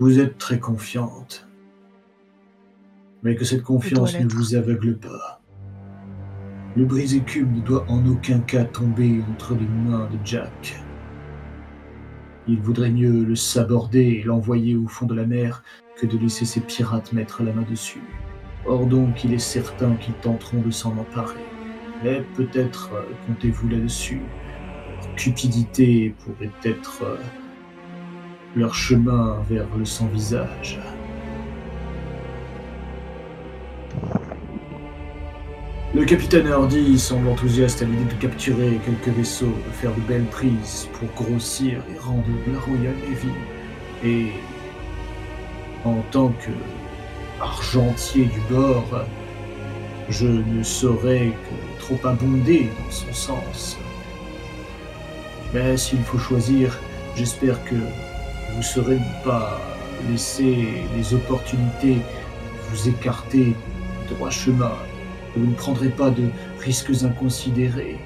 [0.00, 1.47] Vous êtes très confiante.
[3.22, 5.40] Mais que cette confiance ne vous aveugle pas.
[6.76, 10.80] Le brisé-cube ne doit en aucun cas tomber entre les mains de Jack.
[12.46, 15.62] Il vaudrait mieux le saborder et l'envoyer au fond de la mer
[15.96, 18.02] que de laisser ces pirates mettre la main dessus.
[18.66, 21.44] Or donc, il est certain qu'ils tenteront de s'en emparer.
[22.04, 24.22] Mais peut-être euh, comptez-vous là-dessus.
[25.16, 27.16] Cupidité pourrait être euh,
[28.54, 30.78] leur chemin vers le sans-visage.
[35.94, 40.26] Le capitaine Hardy semble enthousiaste à l'idée de capturer quelques vaisseaux, de faire de belles
[40.26, 43.28] prises pour grossir et rendre la Royal Navy.
[44.04, 44.26] Et
[45.84, 46.50] en tant que
[47.40, 49.06] argentier du bord,
[50.08, 53.78] je ne saurais que trop abonder dans son sens.
[55.54, 56.78] Mais s'il faut choisir,
[57.16, 57.74] j'espère que
[58.54, 59.60] vous saurez ne pas
[60.10, 61.98] laisser les opportunités
[62.70, 63.54] vous écarter
[64.10, 64.72] droit chemin,
[65.34, 66.28] que vous ne prendrez pas de
[66.60, 67.98] risques inconsidérés.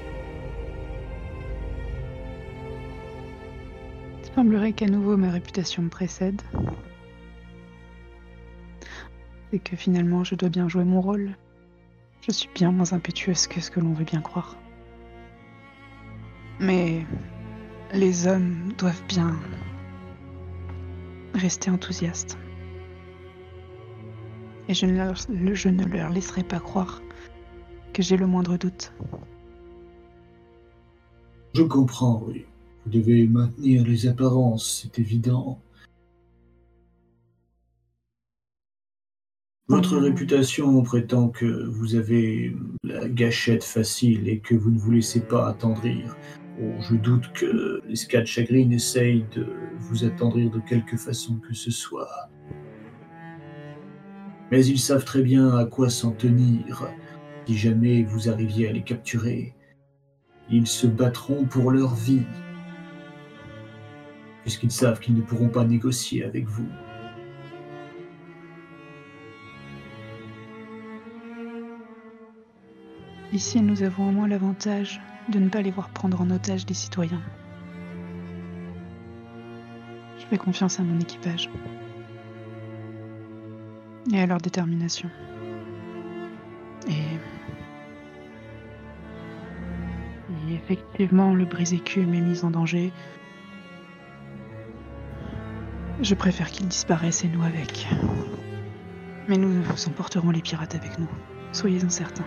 [4.21, 6.41] Il semblerait qu'à nouveau ma réputation me précède.
[9.51, 11.35] Et que finalement je dois bien jouer mon rôle.
[12.25, 14.55] Je suis bien moins impétueuse que ce que l'on veut bien croire.
[16.59, 17.05] Mais
[17.93, 19.35] les hommes doivent bien
[21.35, 22.37] rester enthousiastes.
[24.69, 27.01] Et je ne, leur, je ne leur laisserai pas croire
[27.93, 28.93] que j'ai le moindre doute.
[31.53, 32.45] Je comprends, oui.
[32.85, 35.61] Vous devez maintenir les apparences, c'est évident.
[39.69, 45.21] Votre réputation prétend que vous avez la gâchette facile et que vous ne vous laissez
[45.21, 46.17] pas attendrir.
[46.61, 49.47] Oh, je doute que l'escadre chagrine essaye de
[49.79, 52.29] vous attendrir de quelque façon que ce soit.
[54.53, 56.87] Mais ils savent très bien à quoi s'en tenir
[57.47, 59.55] si jamais vous arriviez à les capturer.
[60.47, 62.21] Ils se battront pour leur vie,
[64.43, 66.67] puisqu'ils savent qu'ils ne pourront pas négocier avec vous.
[73.33, 76.75] Ici, nous avons au moins l'avantage de ne pas les voir prendre en otage des
[76.75, 77.23] citoyens.
[80.19, 81.49] Je fais confiance à mon équipage
[84.13, 85.09] et à leur détermination.
[86.87, 86.91] Et,
[90.49, 92.91] et effectivement, le brise-écume est mis en danger.
[96.01, 97.87] Je préfère qu'il disparaisse et nous avec.
[99.27, 101.09] Mais nous emporterons les pirates avec nous.
[101.51, 102.25] Soyez-en certains.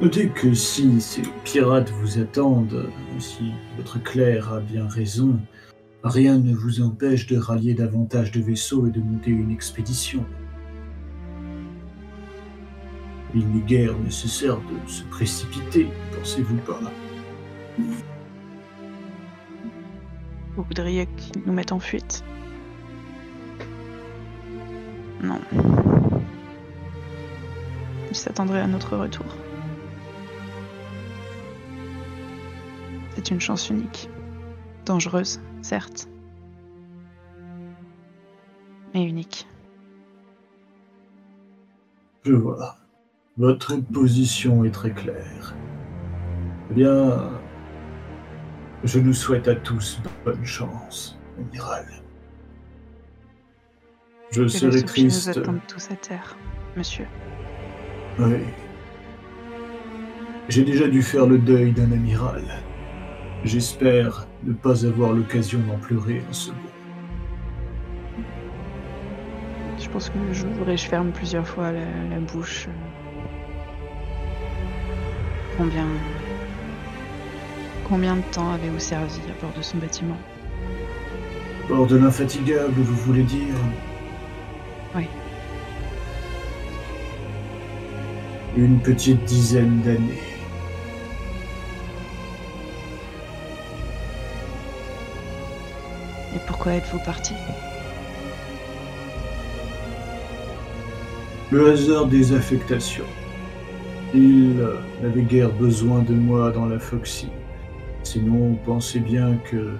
[0.00, 5.38] Notez que si ces pirates vous attendent, si votre clerc a bien raison,
[6.02, 10.24] rien ne vous empêche de rallier davantage de vaisseaux et de monter une expédition.
[13.34, 16.80] Il n'est guère nécessaire de se précipiter, pensez-vous pas?
[20.56, 22.24] Vous voudriez qu'ils nous mettent en fuite?
[25.22, 25.40] Non.
[28.10, 29.26] Ils s'attendraient à notre retour.
[33.14, 34.08] C'est une chance unique.
[34.86, 36.08] Dangereuse, certes.
[38.94, 39.46] Mais unique.
[42.24, 42.76] Je vois.
[43.36, 45.54] Votre position est très claire.
[46.70, 47.30] Eh bien,
[48.84, 51.86] je nous souhaite à tous bonne chance, amiral.
[54.30, 55.28] Je Que serai triste.
[55.28, 56.36] nous attendent tous à terre,
[56.76, 57.06] monsieur.
[58.18, 58.38] Oui.
[60.48, 62.44] J'ai déjà dû faire le deuil d'un amiral.
[63.46, 66.56] J'espère ne pas avoir l'occasion d'en pleurer un second.
[69.78, 72.66] Je pense que je voudrais je ferme plusieurs fois la, la bouche.
[75.56, 75.86] Combien.
[77.88, 80.18] Combien de temps avez-vous servi à bord de son bâtiment?
[81.68, 83.54] Bord de l'infatigable, vous voulez dire?
[84.96, 85.06] Oui.
[88.56, 90.25] Une petite dizaine d'années.
[96.36, 97.32] Et pourquoi êtes-vous parti
[101.50, 103.06] Le hasard des affectations.
[104.14, 104.56] Il
[105.00, 107.28] n'avait guère besoin de moi dans la Foxy.
[108.02, 109.76] Sinon, pensez bien que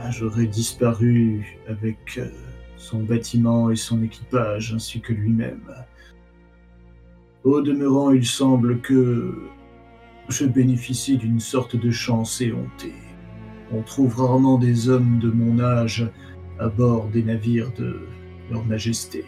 [0.00, 2.26] ah, j'aurais disparu avec euh,
[2.76, 5.62] son bâtiment et son équipage, ainsi que lui-même.
[7.44, 9.32] Au demeurant, il semble que
[10.28, 13.03] je bénéficie d'une sorte de chance éhontée.
[13.74, 16.08] On trouve rarement des hommes de mon âge
[16.60, 18.06] à bord des navires de
[18.48, 19.24] Leur Majesté.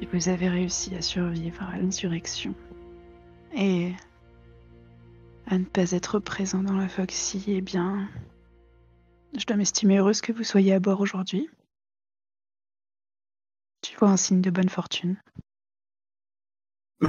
[0.00, 2.54] Et vous avez réussi à survivre à l'insurrection.
[3.54, 3.92] Et
[5.46, 8.08] à ne pas être présent dans la Foxy, eh bien.
[9.36, 11.50] Je dois m'estimer heureuse que vous soyez à bord aujourd'hui.
[13.82, 15.20] Tu vois un signe de bonne fortune.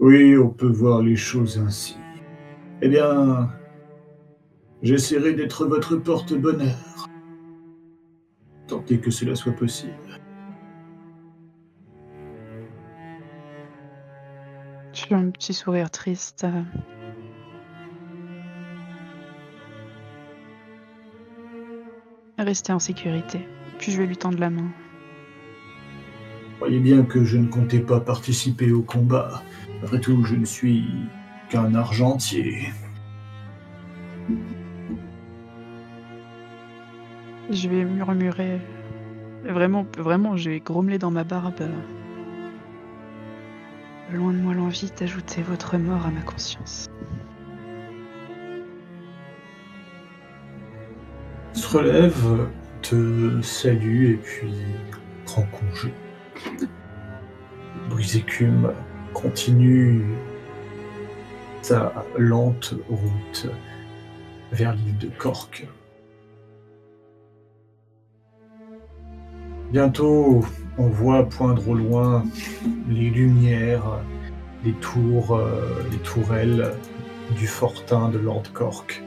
[0.00, 1.96] Oui, on peut voir les choses ainsi.
[2.80, 3.50] Eh bien,
[4.82, 7.08] j'essaierai d'être votre porte-bonheur.
[8.68, 9.92] Tentez que cela soit possible.
[14.92, 16.46] J'ai un petit sourire triste.
[22.38, 23.40] Restez en sécurité.
[23.78, 24.70] Puis je vais lui tendre la main.
[26.56, 29.42] Croyez bien que je ne comptais pas participer au combat.
[29.82, 30.84] Après tout, je ne suis
[31.50, 32.68] qu'un argentier.
[37.50, 38.60] Je vais murmurer.
[39.44, 41.68] Vraiment, vraiment, je vais grommeler dans ma barbe.
[44.12, 46.88] Loin de moi l'envie d'ajouter votre mort à ma conscience.
[51.58, 52.48] se relève,
[52.82, 54.52] te salue et puis
[55.24, 55.92] prend congé.
[57.90, 58.72] Brise-écume
[59.12, 60.04] continue
[62.16, 63.46] lente route
[64.52, 65.66] vers l'île de Cork.
[69.72, 70.44] Bientôt,
[70.78, 72.24] on voit poindre au loin
[72.88, 74.00] les lumières,
[74.64, 76.72] les tours, euh, les tourelles
[77.36, 79.02] du fortin de Lord Cork.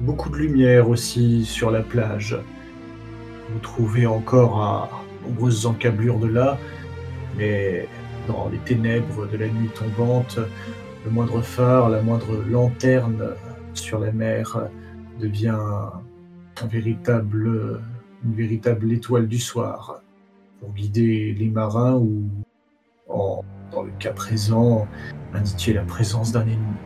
[0.00, 2.36] Beaucoup de lumière aussi sur la plage.
[3.52, 4.90] Vous trouvez encore à
[5.22, 6.58] nombreuses encablures de là,
[7.36, 7.86] mais
[8.26, 10.38] dans les ténèbres de la nuit tombante,
[11.04, 13.30] le moindre phare, la moindre lanterne
[13.74, 14.68] sur la mer
[15.20, 15.58] devient
[16.62, 17.80] un véritable,
[18.24, 20.02] une véritable étoile du soir
[20.60, 22.24] pour guider les marins ou,
[23.08, 23.42] en,
[23.72, 24.86] dans le cas présent,
[25.32, 26.76] indiquer la présence d'un ennemi.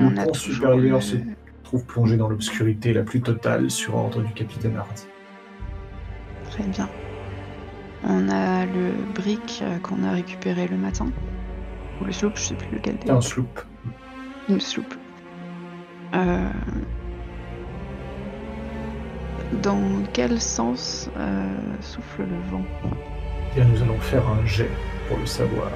[0.00, 1.16] On Le pont supérieur se
[1.62, 5.06] trouve plongé dans l'obscurité la plus totale sur ordre du capitaine Hardy.
[6.50, 6.88] Très bien.
[8.06, 11.06] On a le brick euh, qu'on a récupéré le matin.
[12.00, 12.96] Ou le sloop, je sais plus lequel.
[13.08, 13.60] Un sloop.
[14.48, 14.94] Une sloop.
[16.14, 16.48] Euh,
[19.62, 19.80] Dans
[20.12, 21.46] quel sens euh,
[21.80, 22.64] souffle le vent?
[23.56, 24.70] Et nous allons faire un jet
[25.08, 25.70] pour le savoir.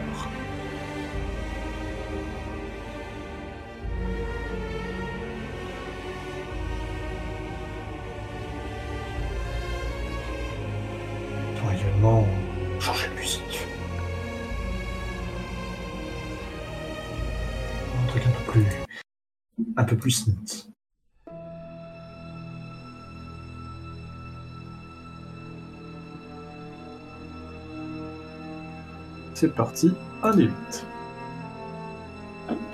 [29.40, 30.86] C'est parti, un des 8.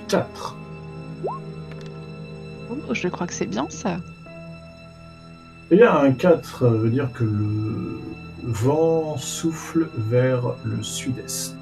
[0.09, 0.57] 4.
[2.71, 3.99] Oh, je crois que c'est bien ça.
[5.71, 8.01] Eh bien, un 4 veut dire que le
[8.45, 11.55] vent souffle vers le sud-est.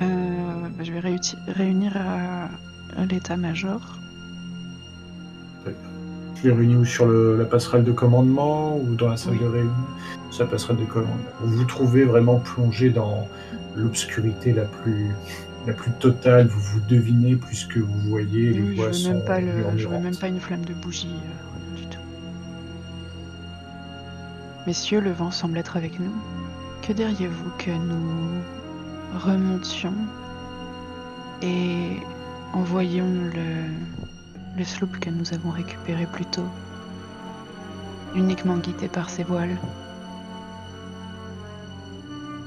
[0.00, 0.06] Euh,
[0.78, 1.18] bah, je vais
[1.52, 3.98] réunir euh, l'état-major.
[6.34, 9.40] Tu les réunis où sur le- la passerelle de commandement ou dans la salle Oui.
[9.40, 9.72] de réunion?
[10.30, 11.16] Sur la passerelle de commandement.
[11.40, 13.28] Vous vous trouvez vraiment plongé dans
[13.76, 15.14] l'obscurité la plus,
[15.66, 16.46] la plus totale.
[16.48, 18.52] Vous vous devinez plus que vous voyez.
[18.52, 21.08] Les Oui, je voix sont même pas le, je même pas une flamme de bougie,
[21.14, 22.00] euh, rien du tout.
[24.66, 26.12] Messieurs, le vent semble être avec nous.
[26.86, 28.40] Que diriez-vous que nous
[29.20, 29.94] remontions
[31.42, 31.96] et
[32.54, 34.01] envoyions le,
[34.56, 36.46] le sloop que nous avons récupéré plus tôt,
[38.14, 39.56] uniquement guidé par ses voiles,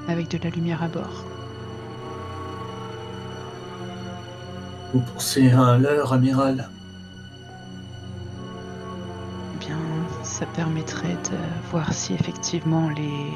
[0.08, 1.26] avec de la lumière à bord
[4.94, 6.70] Vous pensez à un leurre, amiral
[9.56, 9.78] Eh bien,
[10.24, 11.38] ça permettrait de
[11.72, 13.34] voir si effectivement les...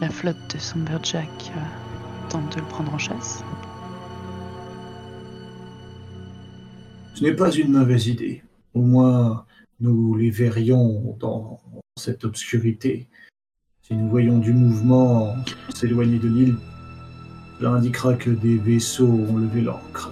[0.00, 3.44] la flotte de Somberjack euh, tente de le prendre en chasse.
[7.14, 8.42] Ce n'est pas une mauvaise idée.
[8.74, 9.44] Au moins,
[9.80, 11.60] nous les verrions dans
[11.96, 13.06] cette obscurité.
[13.82, 15.34] Si nous voyons du mouvement
[15.74, 16.56] s'éloigner de l'île,
[17.58, 20.10] cela indiquera que des vaisseaux ont levé l'ancre.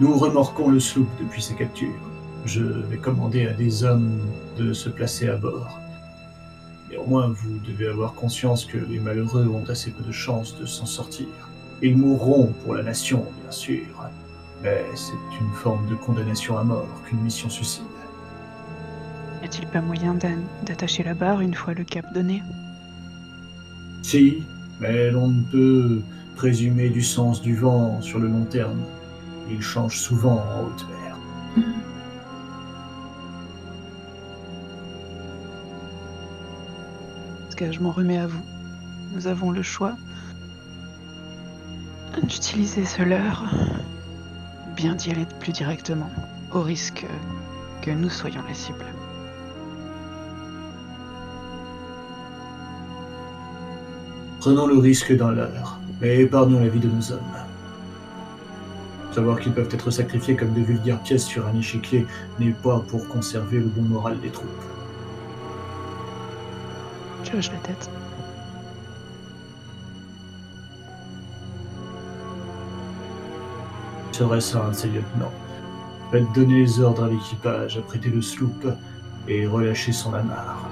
[0.00, 1.94] Nous remorquons le sloop depuis sa capture.
[2.44, 4.20] Je vais commander à des hommes
[4.58, 5.78] de se placer à bord.
[6.90, 10.86] Néanmoins, vous devez avoir conscience que les malheureux ont assez peu de chances de s'en
[10.86, 11.28] sortir.
[11.86, 13.82] Ils mourront pour la nation, bien sûr,
[14.62, 17.84] mais c'est une forme de condamnation à mort qu'une mission suicide.
[19.42, 20.28] Y a-t-il pas moyen d'a-
[20.64, 22.42] d'attacher la barre une fois le cap donné?
[24.02, 24.42] Si,
[24.80, 26.00] mais l'on ne peut
[26.36, 28.80] présumer du sens du vent sur le long terme.
[29.50, 31.18] Il change souvent en haute mer.
[37.42, 38.42] Parce que je m'en remets à vous.
[39.14, 39.94] Nous avons le choix
[42.22, 43.44] d'utiliser ce leurre,
[44.76, 46.10] bien d'y aller plus directement,
[46.52, 47.06] au risque
[47.82, 48.84] que nous soyons la cible.
[54.40, 57.20] Prenons le risque d'un leurre, mais épargnons la vie de nos hommes.
[59.12, 62.06] Savoir qu'ils peuvent être sacrifiés comme de vulgaires pièces sur un échiquier
[62.38, 64.48] n'est pas pour conserver le bon moral des troupes.
[67.22, 67.88] Je hoche la tête.
[74.16, 75.32] Serait-ce un de ses lieutenants
[76.12, 78.64] Faites donner les ordres à l'équipage, apprêter le sloop
[79.26, 80.70] et relâcher son amarre.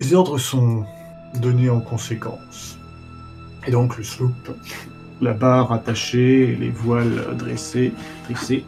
[0.00, 0.86] Les ordres sont
[1.42, 2.78] donnés en conséquence.
[3.66, 4.32] Et donc le sloop,
[5.20, 7.92] la barre attachée, les voiles dressées,
[8.24, 8.64] dressées,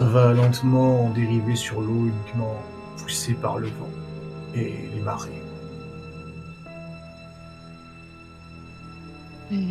[0.00, 2.56] Va lentement en dériver sur l'eau uniquement
[2.96, 3.90] poussée par le vent
[4.54, 5.42] et les marées.
[9.52, 9.66] Et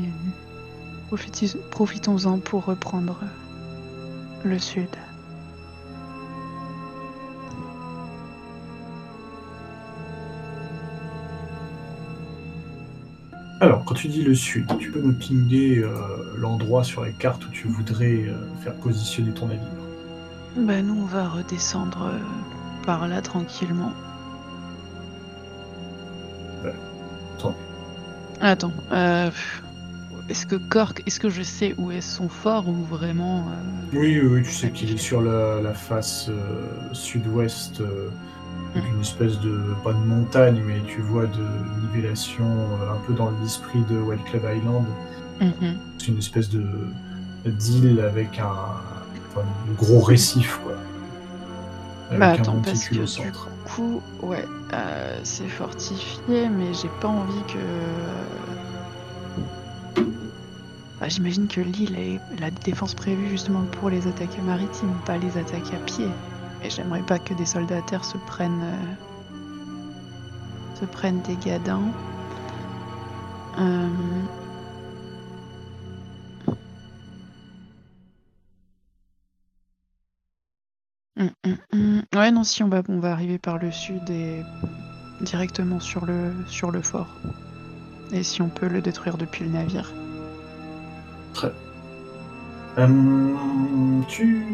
[1.71, 3.17] profitons-en pour reprendre
[4.43, 4.89] le sud.
[13.61, 15.89] Alors, quand tu dis le sud, tu peux me pinguer euh,
[16.38, 19.89] l'endroit sur la carte où tu voudrais euh, faire positionner ton navire.
[20.60, 23.93] Bah nous on va redescendre euh, par là tranquillement.
[27.38, 27.55] Attends.
[28.41, 29.32] Attends, euh,
[30.30, 34.20] est-ce que Cork, est-ce que je sais où est son fort ou vraiment euh, Oui,
[34.22, 38.10] oui, oui, tu sais qu'il est sur la, la face euh, sud-ouest euh,
[38.76, 38.82] Mm.
[38.82, 41.43] d'une espèce de, pas de montagne, mais tu vois de
[41.88, 44.86] nivellation euh, un peu dans l'esprit de Wild Club Island.
[45.41, 45.78] mhm.
[45.97, 46.64] C'est une espèce de
[47.45, 48.45] d'île avec un,
[49.78, 50.74] gros récif, quoi.
[52.10, 53.50] Avec Bah un attends, parce que au du centre.
[53.66, 57.60] coup, ouais, euh, c'est fortifié, mais j'ai pas envie que.
[61.00, 65.38] Bah, J'imagine que l'île est la défense prévue justement pour les attaques maritimes, pas les
[65.38, 66.08] attaques à pied.
[66.64, 68.62] Et j'aimerais pas que des soldats à terre se prennent.
[68.64, 68.94] euh,
[70.80, 71.92] se prennent des gadins.
[73.60, 73.88] Euh,
[81.20, 82.01] hum, hum, hum.
[82.15, 84.41] Ouais, non, si on va, on va arriver par le sud et
[85.22, 87.07] directement sur le, sur le fort.
[88.11, 89.91] Et si on peut le détruire depuis le navire.
[92.78, 94.45] Hum, tu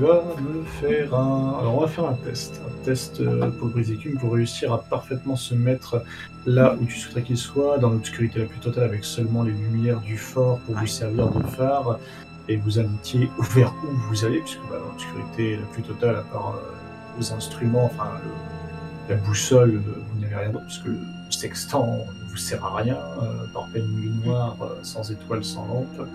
[0.00, 1.58] vas me faire un.
[1.60, 2.60] Alors, on va faire un test.
[2.66, 6.02] Un test euh, pour Brisécume pour réussir à parfaitement se mettre
[6.46, 10.00] là où tu souhaiterais qu'il soit, dans l'obscurité la plus totale, avec seulement les lumières
[10.00, 11.98] du fort pour vous servir de phare
[12.48, 16.54] et vous indiquer vers où vous allez, puisque bah, l'obscurité la plus totale, à part
[16.56, 16.72] euh,
[17.18, 18.10] vos instruments, enfin
[19.08, 20.98] la boussole, euh, vous n'avez rien d'autre, puisque le
[21.30, 25.66] sextant ne vous sert à rien, euh, par pleine nuit noire, euh, sans étoiles, sans
[25.66, 26.08] lampe.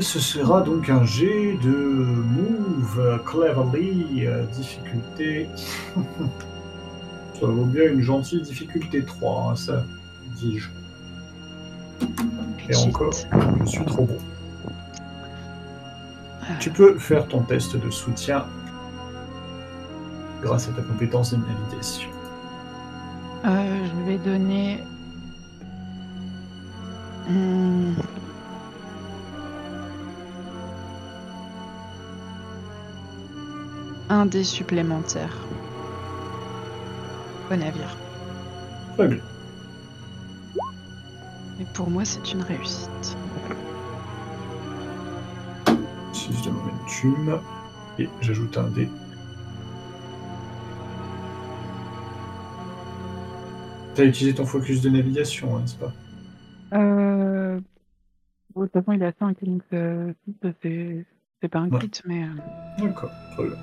[0.00, 5.48] Ce sera donc un jet de move cleverly, difficulté.
[7.34, 9.84] ça vaut bien une gentille difficulté 3, hein, ça,
[10.36, 10.70] dis-je.
[12.68, 13.12] Et encore,
[13.60, 14.18] je suis trop bon.
[16.58, 18.44] Tu peux faire ton test de soutien
[20.42, 22.10] grâce à ta compétence de navigation.
[23.44, 24.84] Euh, je vais donner.
[27.28, 27.94] Hmm.
[34.08, 35.36] Un dé supplémentaire.
[37.50, 37.96] Au navire.
[38.96, 39.29] Très bien.
[41.60, 43.16] Et pour moi, c'est une réussite.
[46.12, 47.40] 6 de momentum.
[47.98, 48.88] Et j'ajoute un dé.
[53.94, 55.92] T'as utilisé ton focus de navigation, hein, n'est-ce pas?
[56.74, 57.60] Euh...
[58.56, 60.12] De toute façon, il est à 5, donc euh,
[60.62, 61.04] c'est
[61.40, 61.78] c'est pas un Ouais.
[61.78, 62.24] crit, mais.
[62.24, 63.56] euh, D'accord, très bien.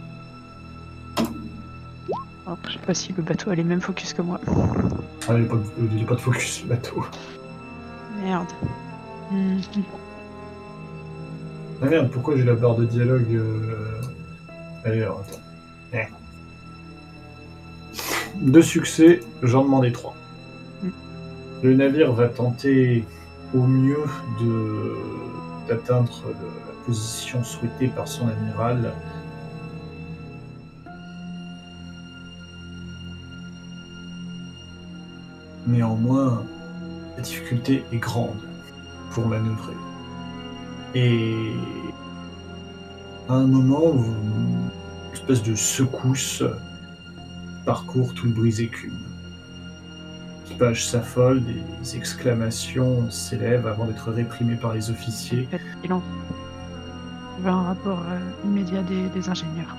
[2.45, 4.39] alors, je sais pas si le bateau a les mêmes focus que moi.
[4.47, 7.03] Ah, il n'y a, pas de- a pas de focus le bateau.
[8.23, 8.51] Merde.
[11.81, 14.01] Ah merde, pourquoi j'ai la barre de dialogue euh...
[14.83, 15.41] Allez, alors, attends.
[15.93, 16.07] Eh.
[18.41, 20.15] Deux succès, j'en demandais trois.
[20.81, 20.89] Mm.
[21.63, 23.05] Le navire va tenter
[23.53, 24.03] au mieux
[24.39, 24.95] de
[25.67, 28.93] d'atteindre la position souhaitée par son amiral.
[35.67, 36.45] Néanmoins,
[37.17, 38.39] la difficulté est grande
[39.11, 39.73] pour manœuvrer.
[40.95, 41.51] Et
[43.27, 44.69] à un moment, où une
[45.13, 46.43] espèce de secousse
[47.65, 48.97] parcourt tout le brise-écume.
[50.45, 55.49] L'équipage s'affole, des exclamations s'élèvent avant d'être réprimées par les officiers.
[55.81, 56.03] Silence.
[57.37, 59.75] Je veux un rapport euh, immédiat des, des ingénieurs.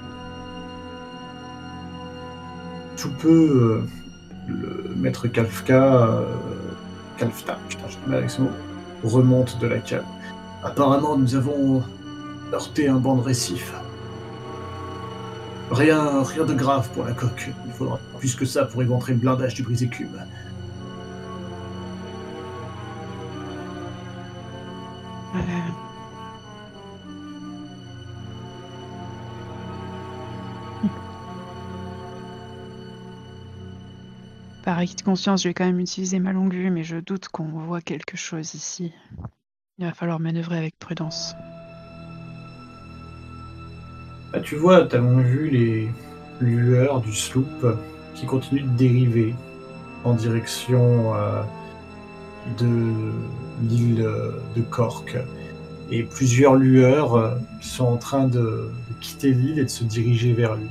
[2.97, 3.83] Tout peu, euh,
[4.49, 6.25] le maître Kafka, euh,
[7.19, 8.51] Kalfta, putain, j'ai avec ce mot,
[9.03, 10.05] remonte de la cale.
[10.63, 11.83] Apparemment, nous avons
[12.53, 13.73] heurté un banc de récif.
[15.71, 17.51] Rien, rien de grave pour la coque.
[17.67, 20.17] Il faudra plus que ça pour éventrer le blindage du brise-écume.
[34.79, 37.27] Par acquis de conscience, je vais quand même utiliser ma longue vue, mais je doute
[37.27, 38.93] qu'on voit quelque chose ici.
[39.77, 41.35] Il va falloir manœuvrer avec prudence.
[44.33, 45.89] Bah, tu vois à ta longue vue les
[46.41, 47.67] lueurs du sloop
[48.15, 49.35] qui continuent de dériver
[50.05, 51.43] en direction euh,
[52.61, 53.13] de
[53.63, 54.09] l'île
[54.55, 55.19] de Cork.
[55.91, 60.35] Et plusieurs lueurs euh, sont en train de, de quitter l'île et de se diriger
[60.35, 60.71] vers lui.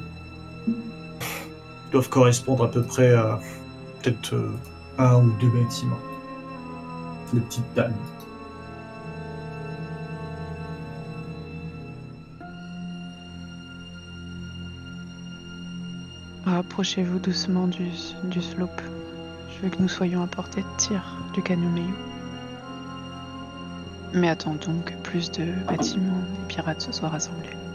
[0.70, 3.42] Ils doivent correspondre à peu près à
[4.34, 4.52] euh,
[4.98, 6.00] un ou deux bâtiments.
[7.34, 7.94] les petites dames.
[16.46, 17.90] Approchez-vous doucement du,
[18.24, 18.82] du slope.
[19.50, 21.04] Je veux que nous soyons à portée de tir
[21.34, 21.94] du canyon Meyu.
[24.14, 27.67] Mais attendons que plus de bâtiments et pirates se soient rassemblés.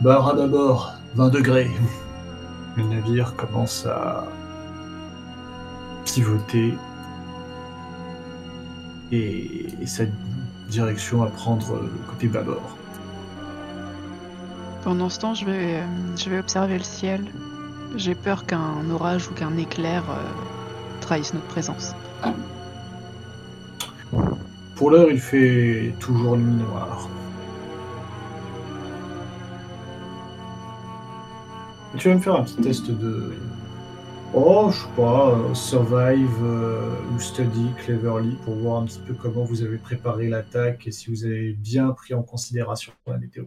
[0.00, 1.70] Barre à d'abord, 20 degrés.
[2.76, 4.24] Le navire commence à
[6.04, 6.74] pivoter
[9.10, 10.04] et sa
[10.68, 12.76] direction à prendre côté bâbord.
[14.84, 15.86] Pendant ce temps, je vais, euh,
[16.16, 17.24] je vais observer le ciel.
[17.96, 20.22] J'ai peur qu'un orage ou qu'un éclair euh,
[21.00, 21.94] trahisse notre présence.
[24.76, 27.08] Pour l'heure, il fait toujours nuit noire.
[31.96, 33.32] Tu vas me faire un petit test de.
[34.34, 39.14] Oh, je sais pas, euh, Survive euh, ou Study Cleverly pour voir un petit peu
[39.14, 43.46] comment vous avez préparé l'attaque et si vous avez bien pris en considération la météo.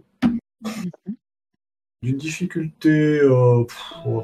[2.02, 3.20] D'une difficulté.
[3.20, 3.64] euh,
[4.08, 4.24] oh.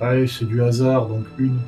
[0.00, 1.58] Allez, c'est du hasard, donc une.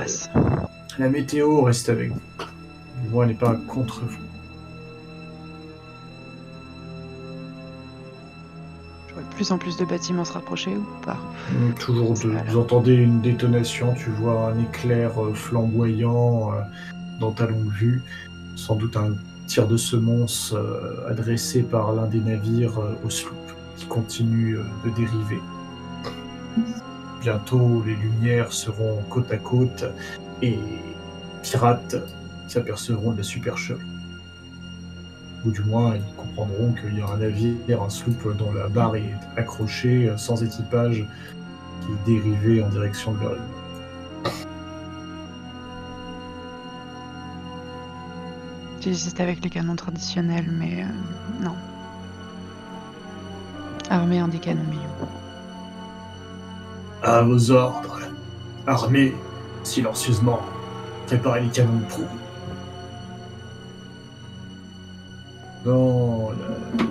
[0.00, 0.30] Passe.
[0.98, 2.20] La météo reste avec vous.
[3.02, 4.18] Du moins, elle n'est pas contre vous.
[9.08, 11.16] Je vois de plus en plus de bâtiments se rapprocher ou pas
[11.50, 12.42] Hum, Toujours de, Voilà.
[12.44, 16.60] vous entendez une détonation, tu vois un éclair euh, flamboyant euh,
[17.20, 18.02] dans ta longue vue,
[18.56, 19.12] sans doute un
[19.46, 23.34] tir de semonce euh, adressé par l'un des navires euh, au sloop
[23.76, 25.40] qui continue euh, de dériver.
[27.20, 29.84] Bientôt, les lumières seront côte à côte
[30.40, 30.58] et
[31.42, 31.96] pirates
[32.46, 33.80] s'apercevront de la supercherie.
[35.44, 38.96] Ou du moins, ils comprendront qu'il y a un navire, un sloop dont la barre
[38.96, 41.04] est accrochée, euh, sans équipage,
[41.82, 43.36] qui dérivait en direction de Berlin.
[48.80, 51.54] J'hésite avec les canons traditionnels, mais euh, non.
[53.90, 55.27] Armer un des canons Meyu.
[57.02, 58.00] À vos ordres,
[58.66, 59.14] armez
[59.62, 60.40] silencieusement,
[61.06, 62.02] préparez les canons de proue.
[65.64, 66.84] Dans la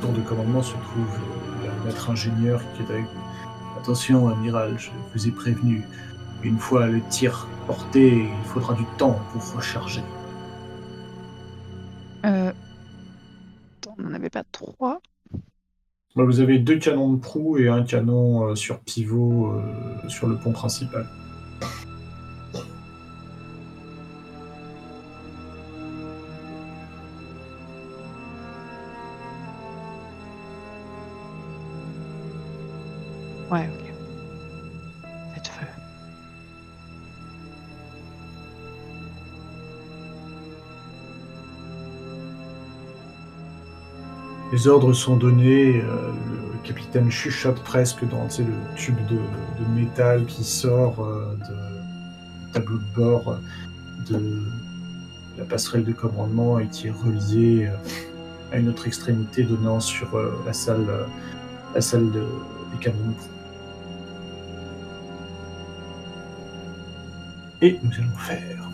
[0.00, 1.18] tour de commandement se trouve
[1.64, 3.80] le maître ingénieur qui est avec vous.
[3.80, 5.84] Attention, amiral, je vous ai prévenu.
[6.44, 10.04] Une fois le tir porté, il faudra du temps pour recharger.
[12.24, 12.52] Euh...
[13.98, 14.97] On n'en avait pas trois
[16.18, 20.26] Bah, Vous avez deux canons de proue et un canon euh, sur pivot euh, sur
[20.26, 21.06] le pont principal.
[44.58, 46.10] Les ordres sont donnés, euh,
[46.52, 49.20] le capitaine chuchote presque dans le tube de,
[49.80, 53.38] métal qui sort euh, de- du tableau de bord euh,
[54.10, 54.42] de
[55.38, 57.76] la passerelle de commandement et qui est relié euh,
[58.52, 60.08] à une autre extrémité donnant sur
[60.44, 60.88] la salle,
[61.72, 62.26] la salle de-
[62.74, 63.14] des.
[67.62, 68.70] Et nous allons faire.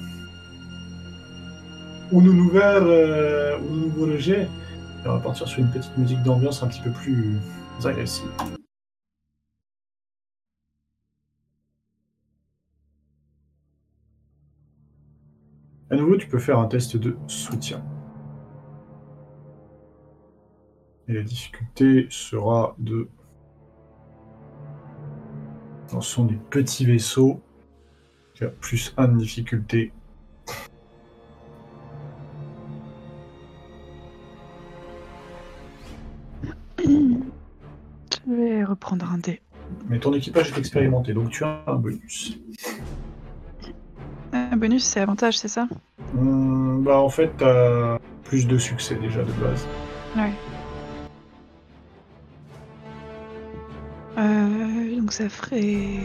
[2.11, 4.49] Nous vers, euh, nous nous rejet.
[5.05, 7.39] Et on va partir sur une petite musique d'ambiance un petit peu plus
[7.85, 8.31] agressive.
[15.91, 17.85] À nouveau, tu peux faire un test de soutien.
[21.07, 23.09] Et la difficulté sera de...
[25.89, 27.43] Ce sont des petits vaisseaux.
[28.61, 29.93] Plus 1 de difficulté.
[38.75, 39.41] Reprendre un dé.
[39.89, 42.39] Mais ton équipage est expérimenté, donc tu as un bonus.
[44.33, 45.68] Un bonus, c'est avantage, c'est ça
[46.16, 49.66] Hum, bah en fait, t'as plus de succès déjà de base.
[50.16, 50.33] Ouais.
[54.18, 55.99] Euh, donc ça ferait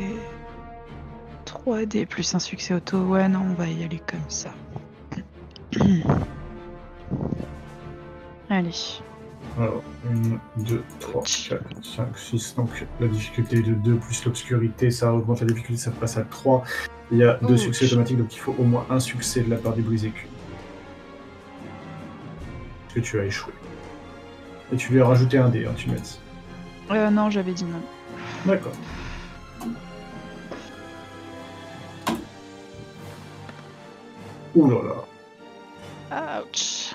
[1.46, 2.98] 3D plus un succès auto.
[2.98, 4.54] Ouais, non, on va y aller comme ça.
[8.50, 9.02] Allez.
[9.58, 9.84] Alors,
[10.58, 12.56] 1, 2, 3, 4, 5, 6.
[12.56, 16.24] Donc la difficulté est de 2 plus l'obscurité, ça augmente la difficulté, ça passe à
[16.24, 16.64] 3.
[17.12, 19.58] Il y a deux succès automatiques, donc il faut au moins un succès de la
[19.58, 20.28] part du brisé cul.
[22.84, 23.54] Parce que tu as échoué.
[24.72, 26.20] Et tu lui as rajouté un dé, hein, tu m'as dit.
[26.92, 27.82] Euh, non, j'avais dit non.
[28.46, 28.74] D'accord.
[34.56, 34.78] Ouh là
[36.12, 36.42] là.
[36.42, 36.89] Ouch.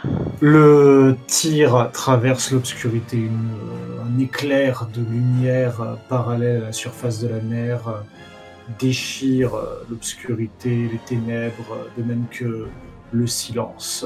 [0.47, 3.31] Le tir traverse l'obscurité,
[4.05, 7.93] un éclair de lumière euh, parallèle à la surface de la mer euh,
[8.79, 12.69] déchire euh, l'obscurité, les ténèbres, de même que
[13.11, 14.05] le silence.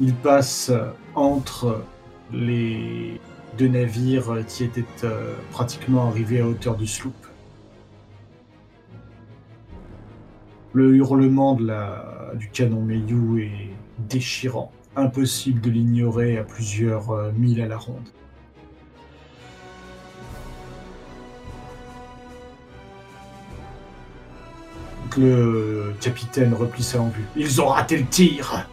[0.00, 0.72] Il passe
[1.14, 1.80] entre
[2.32, 3.20] les
[3.56, 4.84] deux navires qui étaient
[5.52, 7.14] pratiquement arrivés à hauteur du sloop.
[10.72, 11.56] Le hurlement
[12.34, 13.70] du canon Meiyu est
[14.08, 18.08] déchirant impossible de l'ignorer à plusieurs euh, milles à la ronde.
[25.16, 27.24] Le capitaine replie ça en vue.
[27.34, 28.66] Ils ont raté le tir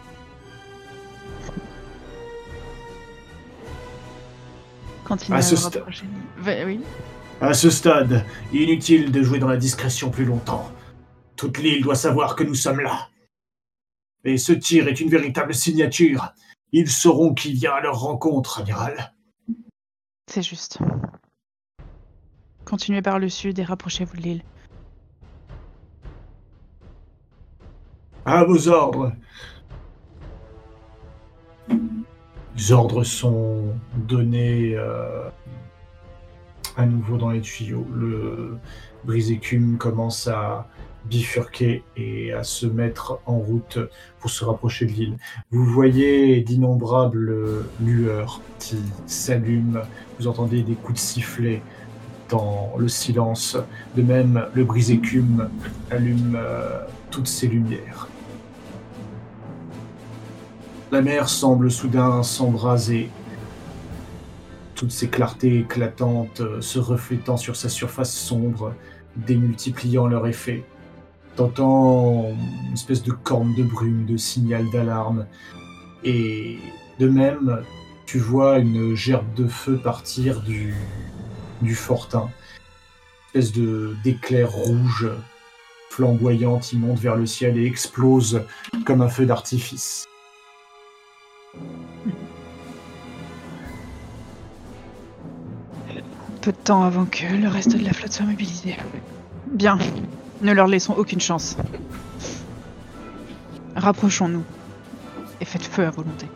[5.06, 5.84] Continue À ce sta-
[6.66, 6.82] oui.
[7.42, 10.72] À ce stade, inutile de jouer dans la discrétion plus longtemps.
[11.36, 13.10] Toute l'île doit savoir que nous sommes là.
[14.26, 16.34] Et ce tir est une véritable signature.
[16.72, 19.14] Ils sauront qui vient à leur rencontre, amiral.
[20.28, 20.80] C'est juste.
[22.66, 24.44] Continuez par le sud et rapprochez-vous de l'île.
[28.26, 29.14] À vos ordres.
[31.70, 35.30] Les ordres sont donnés euh,
[36.78, 37.86] à nouveau dans les tuyaux.
[37.94, 38.58] Le
[39.04, 40.68] brise-écume commence à
[41.10, 43.80] bifurquer et à se mettre en route
[44.20, 45.18] pour se rapprocher de l'île.
[45.52, 49.82] Vous voyez d'innombrables lueurs qui s'allument.
[50.20, 51.62] Vous entendez des coups de sifflet
[52.30, 53.58] dans le silence.
[53.96, 55.50] De même, le brise-écume
[55.92, 56.82] allume euh,
[57.12, 58.08] toutes ses lumières.
[60.92, 63.10] La mer semble soudain s'embraser,
[64.76, 68.74] toutes ces clartés éclatantes euh, se reflétant sur sa surface sombre,
[69.16, 70.64] démultipliant leur effet.
[71.36, 72.30] T'entends
[72.68, 75.26] une espèce de corne de brume, de signal d'alarme,
[76.04, 76.60] et
[77.00, 77.62] de même,
[78.06, 80.74] tu vois une gerbe de feu partir du,
[81.62, 82.30] du fortin.
[83.34, 85.10] Une espèce de d'éclair rouge
[85.90, 88.42] flamboyant qui monte vers le ciel et explose
[88.86, 90.06] comme un feu d'artifice.
[96.42, 98.78] Peu de temps avant que le reste de la flotte soit mobilisé.
[99.48, 99.80] Bien.
[100.42, 101.58] Ne leur laissons aucune chance.
[103.76, 104.44] Rapprochons-nous.
[105.42, 106.28] Et faites feu à volonté.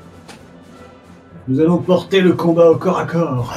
[1.47, 3.56] Nous allons porter le combat au corps à corps.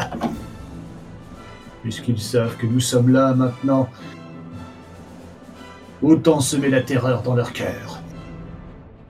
[1.82, 3.88] Puisqu'ils savent que nous sommes là maintenant,
[6.00, 8.00] autant semer la terreur dans leur cœur.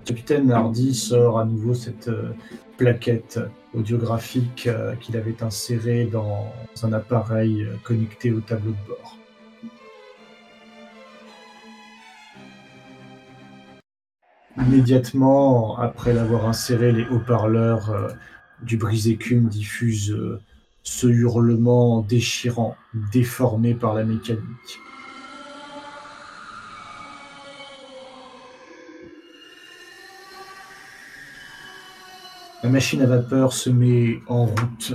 [0.05, 2.35] Capitaine Hardy sort à nouveau cette euh,
[2.77, 3.39] plaquette
[3.73, 6.53] audiographique euh, qu'il avait insérée dans
[6.83, 9.17] un appareil euh, connecté au tableau de bord.
[14.59, 18.09] Immédiatement, après l'avoir inséré, les haut-parleurs euh,
[18.63, 20.41] du brise-écume diffusent euh,
[20.83, 22.77] ce hurlement déchirant,
[23.13, 24.79] déformé par la mécanique.
[32.63, 34.95] La machine à vapeur se met en route.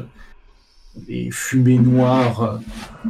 [1.07, 2.59] Les fumées noires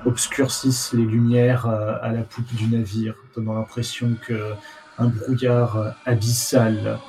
[0.05, 4.53] obscurcissent les lumières euh, à la poupe du navire, donnant l'impression que
[4.97, 6.99] un brouillard euh, abyssal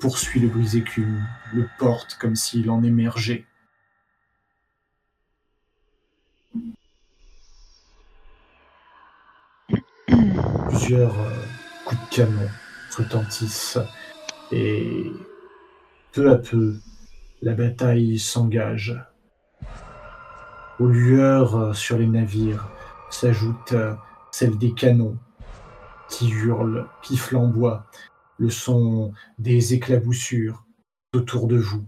[0.00, 3.44] poursuit le brise-écume, le porte comme s'il en émergeait.
[10.68, 11.44] Plusieurs euh,
[11.84, 12.48] coups de canon
[12.96, 13.78] retentissent
[14.52, 15.12] et
[16.12, 16.76] peu à peu,
[17.42, 18.96] la bataille s'engage.
[20.78, 22.68] Aux lueurs euh, sur les navires
[23.10, 23.94] s'ajoute euh,
[24.30, 25.16] celle des canons
[26.08, 27.86] qui hurlent, qui flamboient,
[28.38, 30.64] le son des éclaboussures
[31.14, 31.84] autour de vous.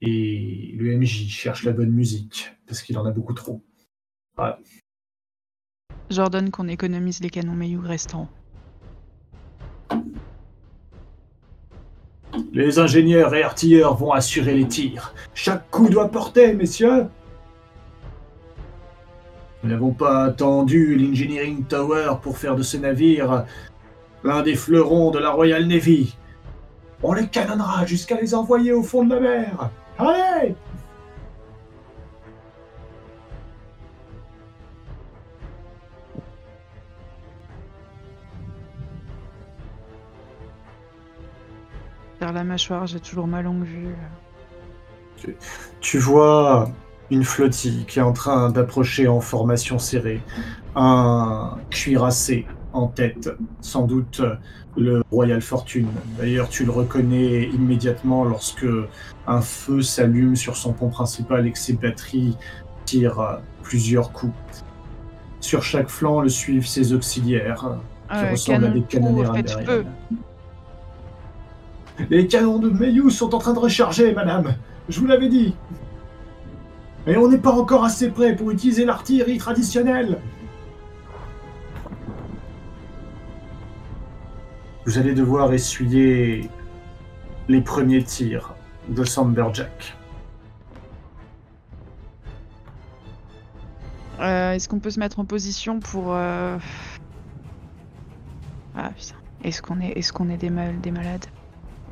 [0.00, 3.62] Et le MJ cherche la bonne musique, parce qu'il en a beaucoup trop.
[6.08, 8.28] J'ordonne qu'on économise les canons Mayu restants.
[12.52, 15.14] Les ingénieurs et artilleurs vont assurer les tirs.
[15.34, 17.06] Chaque coup doit porter, messieurs.
[19.62, 23.44] Nous n'avons pas attendu l'Engineering Tower pour faire de ce navire
[24.24, 26.16] l'un des fleurons de la Royal Navy.
[27.02, 29.70] On les canonnera jusqu'à les envoyer au fond de la mer.
[29.98, 30.54] Allez
[42.20, 43.66] Vers la mâchoire, j'ai toujours ma longue
[45.80, 46.70] tu vois
[47.10, 50.22] une flottille qui est en train d'approcher en formation serrée,
[50.76, 53.30] un cuirassé en tête,
[53.60, 54.22] sans doute
[54.76, 55.88] le Royal Fortune.
[56.18, 58.66] D'ailleurs, tu le reconnais immédiatement lorsque
[59.26, 62.36] un feu s'allume sur son pont principal et que ses batteries
[62.84, 64.32] tirent plusieurs coups.
[65.40, 69.84] Sur chaque flanc le suivent ses auxiliaires, qui Euh, ressemblent à des canon canonnières.
[72.08, 74.54] Les canons de Mayus sont en train de recharger, madame.
[74.88, 75.54] Je vous l'avais dit.
[77.06, 80.18] Et on n'est pas encore assez près pour utiliser l'artillerie traditionnelle.
[84.86, 86.48] Vous allez devoir essuyer
[87.48, 88.54] les premiers tirs
[88.88, 89.96] de Samberjack.
[94.20, 96.06] Euh, Est-ce qu'on peut se mettre en position pour.
[96.14, 96.58] euh,
[98.76, 99.14] Ah putain.
[99.42, 101.24] Est-ce qu'on est, est, qu'on est des, mal- des malades?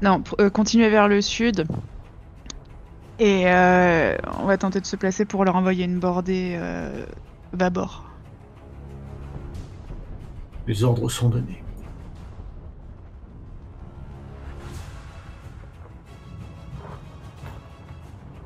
[0.03, 1.67] Non, euh, continuer vers le sud.
[3.19, 7.05] Et euh, on va tenter de se placer pour leur envoyer une bordée euh,
[7.53, 8.05] bâbord.
[10.67, 11.63] Les ordres sont donnés.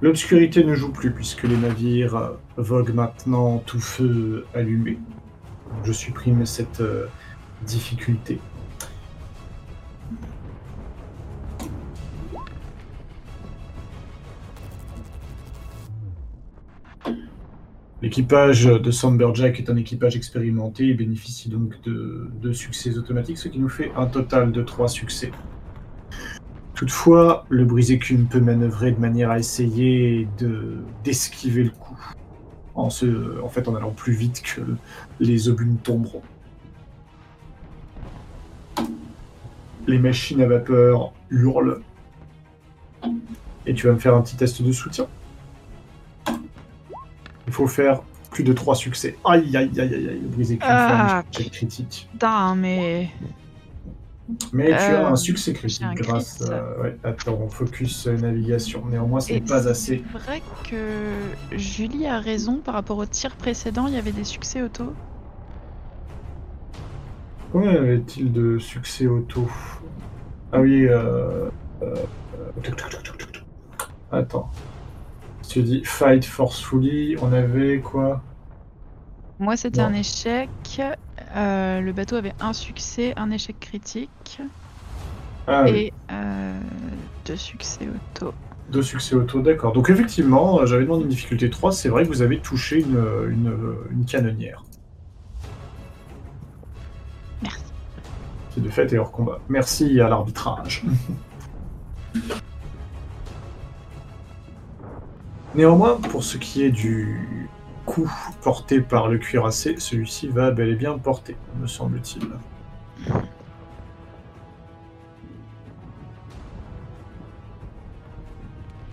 [0.03, 4.99] L'obscurité ne joue plus puisque les navires euh, voguent maintenant tout feu allumé.
[5.85, 7.07] Je supprime cette euh,
[7.66, 8.41] difficulté.
[18.13, 23.49] L'équipage de Sandberjack est un équipage expérimenté et bénéficie donc de deux succès automatiques, ce
[23.49, 25.31] qui nous fait un total de trois succès.
[26.75, 31.99] Toutefois, le brise-écume peut manœuvrer de manière à essayer de d'esquiver le coup,
[32.75, 33.07] en, se,
[33.49, 34.61] fait en allant plus vite que
[35.19, 36.21] les obus ne tomberont.
[39.87, 41.81] Les machines à vapeur hurlent.
[43.65, 45.07] Et tu vas me faire un petit test de soutien?
[47.47, 49.16] Il faut faire plus de 3 succès.
[49.24, 52.09] Aïe, aïe, aïe, aïe, aïe, le brise-écume Ah, échec critique.
[52.12, 53.11] Putain, mais.
[54.53, 58.16] Mais tu as Euh, un succès critique un grâce à, ouais, à ton focus euh,
[58.16, 58.84] navigation.
[58.86, 60.03] Néanmoins, ce n'est pas assez.
[60.12, 64.24] C'est vrai que Julie a raison par rapport au tir précédent, il y avait des
[64.24, 64.95] succès auto.
[67.53, 69.47] Combien avait-il de succès auto?
[70.53, 71.51] Ah oui, euh...
[71.82, 71.95] euh.
[74.11, 74.51] Attends.
[75.53, 78.24] Tu dis fight forcefully, on avait quoi?
[79.38, 80.80] Moi, c'était un échec.
[81.36, 84.40] Euh, le bateau avait un succès, un échec critique
[85.46, 86.61] Ah oui, et euh,
[87.26, 88.34] deux succès auto.
[88.68, 89.72] deux succès auto, d'accord.
[89.72, 92.98] Donc effectivement, euh, j'avais demandé une difficulté 3, c'est vrai que vous avez touché une,
[93.30, 94.66] une, une canonnière.
[97.42, 97.72] Merci.
[98.50, 99.42] qui de fait est hors combat.
[99.48, 100.84] Merci à l'arbitrage.
[105.55, 107.28] Néanmoins, pour ce qui est du
[107.84, 108.11] coup
[108.42, 112.26] porté par le cuirassé, celui-ci va bel et bien porter, me semble-t-il.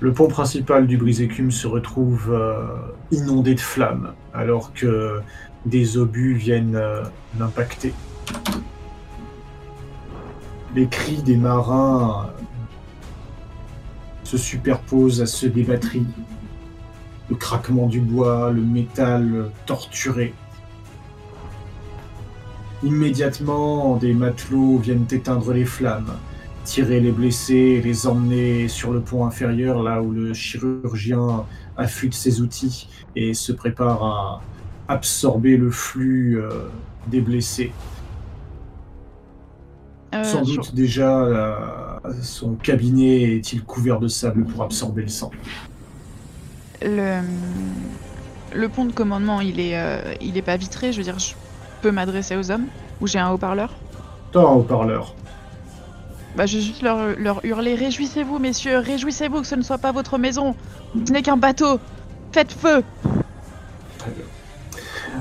[0.02, 2.78] Le pont principal du brise-écume se retrouve euh,
[3.12, 5.22] inondé de flammes, alors que
[5.66, 7.04] des obus viennent euh,
[7.38, 7.94] l'impacter.
[10.74, 12.66] Les cris des marins euh,
[14.24, 16.06] se superposent à ceux des batteries.
[17.30, 20.34] Le craquement du bois, le métal torturé.
[22.82, 26.14] Immédiatement, des matelots viennent éteindre les flammes,
[26.64, 31.46] tirer les blessés et les emmener sur le pont inférieur, là où le chirurgien
[31.78, 34.42] affûte ses outils et se prépare à
[34.88, 36.70] absorber le flux euh,
[37.08, 37.72] des blessés.
[40.14, 41.56] Euh, Sans doute déjà euh,
[42.22, 45.32] son cabinet est-il couvert de sable pour absorber le sang.
[46.82, 47.20] Le,
[48.56, 50.92] le pont de commandement, il est, euh, il est pas vitré.
[50.92, 51.34] Je veux dire, je
[51.82, 52.66] peux m'adresser aux hommes
[53.02, 53.74] ou j'ai un haut-parleur?
[54.32, 55.14] T'as un haut-parleur.
[56.36, 59.92] Bah, je vais juste leur, leur hurler Réjouissez-vous, messieurs, réjouissez-vous que ce ne soit pas
[59.92, 60.56] votre maison.
[61.06, 61.80] Ce n'est qu'un bateau.
[62.32, 62.84] Faites feu.
[63.98, 64.24] Très bien.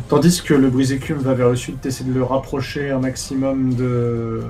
[0.09, 4.45] Tandis que le brise-écume va vers le sud, t'essaies de le rapprocher un maximum de...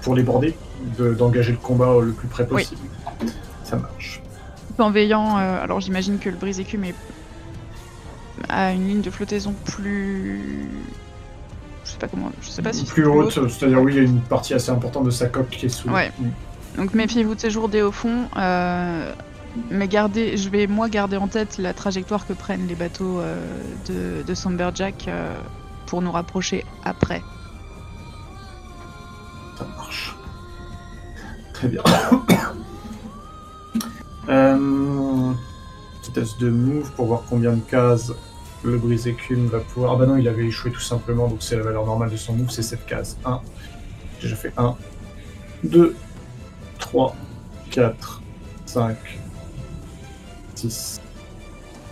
[0.00, 0.56] pour les border,
[0.98, 2.64] de- d'engager le combat le plus près Oui.
[2.64, 2.80] possible.
[3.62, 4.22] Ça marche.
[4.76, 5.38] Tout en veillant.
[5.38, 6.94] euh, alors, j'imagine que le brise-écume est
[8.48, 10.68] a une ligne de flottaison plus.
[11.84, 12.30] Je sais pas comment.
[12.42, 15.04] Je sais pas si plus haute, c'est-à-dire oui, il y a une partie assez importante
[15.04, 15.88] de sa coque qui est sous.
[15.88, 16.12] Ouais.
[16.76, 18.28] Donc méfiez-vous de ces jours au fond.
[18.36, 19.12] euh,
[19.70, 23.40] mais gardez, je vais moi garder en tête la trajectoire que prennent les bateaux euh,
[23.88, 25.34] de, de Samberjack euh,
[25.86, 27.22] pour nous rapprocher après.
[29.56, 30.14] Ça marche.
[31.54, 31.82] Très bien.
[34.28, 35.32] euh,
[36.02, 38.12] petit de move pour voir combien de cases
[38.64, 39.92] le brise écume va pouvoir.
[39.92, 42.34] Ah bah non, il avait échoué tout simplement, donc c'est la valeur normale de son
[42.34, 43.16] move, c'est cette case.
[43.24, 43.40] 1.
[44.18, 44.74] J'ai déjà fait 1,
[45.64, 45.96] 2,
[46.78, 47.16] 3,
[47.70, 48.22] 4,
[48.66, 48.96] 5,
[50.54, 51.00] 6,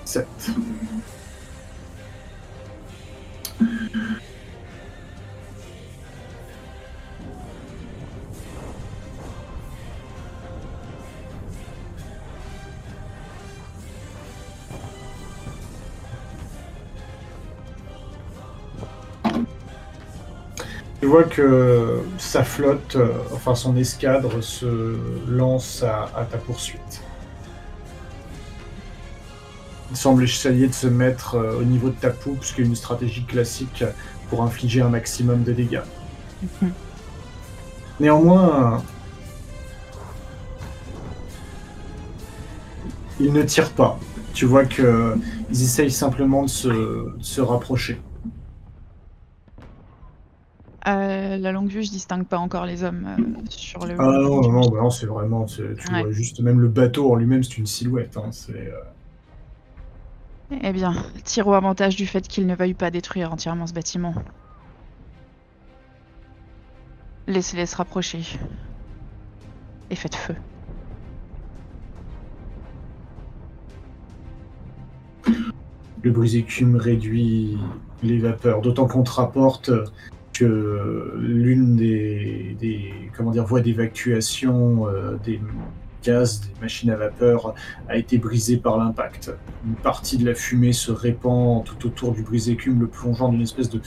[0.05, 0.26] 7.
[21.05, 24.96] Tu vois que sa flotte, euh, enfin son escadre, se
[25.28, 27.02] lance à, à ta poursuite.
[29.90, 32.64] Il semble essayer de se mettre euh, au niveau de ta poupe, ce qui est
[32.64, 33.84] une stratégie classique
[34.30, 35.82] pour infliger un maximum de dégâts.
[36.42, 36.72] Mhm.
[38.00, 38.82] Néanmoins,
[43.20, 44.00] ils ne tirent pas.
[44.32, 45.18] Tu vois que
[45.50, 48.00] ils essayent simplement de se, de se rapprocher.
[51.35, 53.95] Euh, la longue vue, je distingue pas encore les hommes euh, sur le.
[53.99, 56.03] Ah non, non, non, bah non, c'est vraiment, c'est- tu Ouais.
[56.03, 58.16] vois juste même le bateau en lui-même, c'est une silhouette.
[58.16, 58.80] hein, c'est, euh,
[60.62, 64.14] Eh bien, tire au avantage du fait qu'ils ne veuillent pas détruire entièrement ce bâtiment.
[67.26, 68.22] Laissez-les se rapprocher.
[69.91, 70.35] Et faites feu.
[76.03, 77.57] le brise-écume réduit
[78.03, 79.70] les vapeurs, d'autant qu'on te rapporte
[80.35, 85.41] que l'une des, des comment dire, voies d'évacuation euh, des
[86.03, 87.55] gaz, des machines à vapeur,
[87.89, 89.32] a été brisée par l'impact.
[89.64, 93.70] Une partie de la fumée se répand tout autour du brise-écume, le plongeant d'une espèce
[93.70, 93.80] de,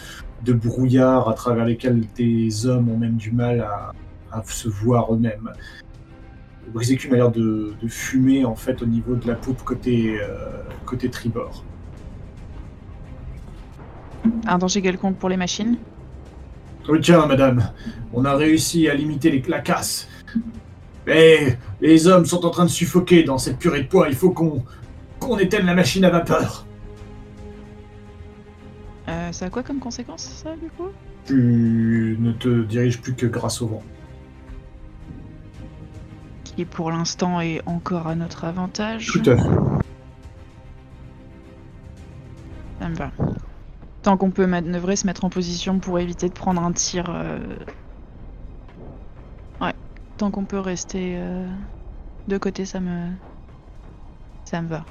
[0.43, 3.93] de brouillard à travers lesquels des hommes ont même du mal à,
[4.31, 5.51] à se voir eux-mêmes.
[6.65, 10.17] Le brise-écume a l'air de, de fumer en fait au niveau de la poupe côté,
[10.19, 11.63] euh, côté tribord.
[14.47, 15.77] Un danger quelconque pour les machines?
[16.95, 17.71] Tiens, madame,
[18.13, 20.07] on a réussi à limiter les, la casse.
[21.05, 24.07] Mais les hommes sont en train de suffoquer dans cette purée de poids.
[24.09, 24.63] Il faut qu'on
[25.19, 26.65] qu'on éteigne la machine à vapeur.
[29.07, 30.89] euh, Ça a quoi comme conséquence, ça, du coup?
[31.25, 33.83] Tu ne te diriges plus que grâce au vent.
[36.43, 39.07] Qui, pour l'instant, est encore à notre avantage.
[39.07, 39.49] Tout à fait.
[42.79, 43.11] Ça me va.
[44.07, 47.07] Tant qu'on peut manœuvrer, se mettre en position pour éviter de prendre un tir.
[47.09, 47.39] euh,
[49.59, 49.73] Ouais.
[50.15, 51.45] Tant qu'on peut rester euh,
[52.29, 53.09] de côté, ça me.
[54.45, 54.85] Ça me va.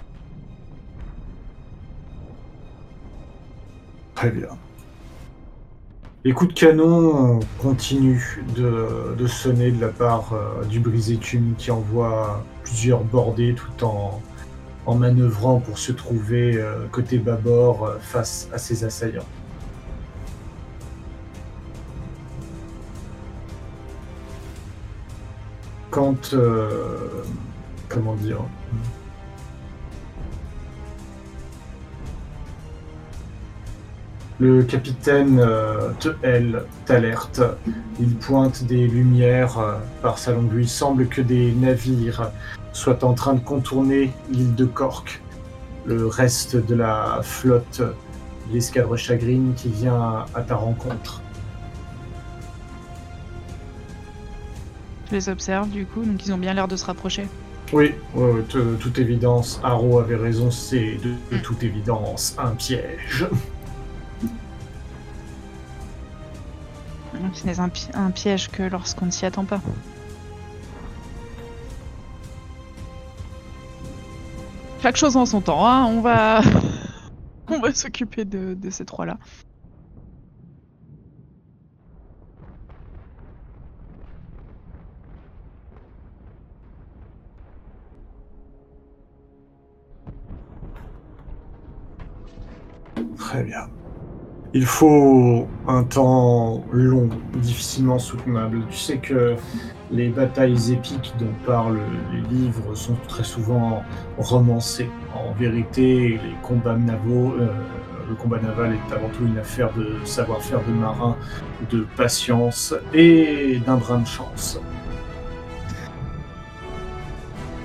[4.17, 4.49] Très bien.
[6.27, 12.45] Les coups de canon continuent de, sonner de la part euh, du brise-écume qui envoie
[12.65, 14.21] plusieurs bordées tout en,
[14.87, 19.27] en manœuvrant pour se trouver euh, côté bâbord euh, face à ses assaillants.
[25.91, 26.35] Quand...
[26.35, 27.23] euh,
[27.89, 28.41] comment dire
[34.39, 37.41] Le capitaine euh, Tehel t'alerte.
[37.99, 40.53] Il pointe des lumières par sa longue.
[40.55, 42.31] Il semble que des navires
[42.77, 45.23] soient en train de contourner l'île de Cork.
[45.87, 47.81] Le reste de la flotte,
[48.53, 51.23] l'escadre Chagrine, qui vient à ta rencontre.
[55.09, 57.29] Je les observe, du coup, donc ils ont bien l'air de se rapprocher.
[57.73, 61.43] Oui, de toute évidence, Haro avait raison, c'est de, de Mm.
[61.43, 63.27] toute évidence un piège.
[67.33, 69.61] Ce n'est un, pi- un piège que lorsqu'on ne s'y attend pas.
[74.87, 75.85] Chaque chose en son temps, hein.
[75.87, 76.41] On va,
[77.49, 79.19] on va s'occuper de, de ces trois-là.
[93.19, 93.69] Très bien.
[94.59, 98.63] Il faut un temps long, difficilement soutenable.
[98.71, 99.35] Tu sais que
[99.91, 103.83] les batailles épiques dont parlent les livres sont très souvent
[104.17, 104.89] romancées.
[105.15, 107.49] En vérité, les combats navaux, euh,
[108.09, 111.19] le combat naval est avant tout une affaire de savoir-faire de marin,
[111.71, 114.59] de patience et d'un brin de chance.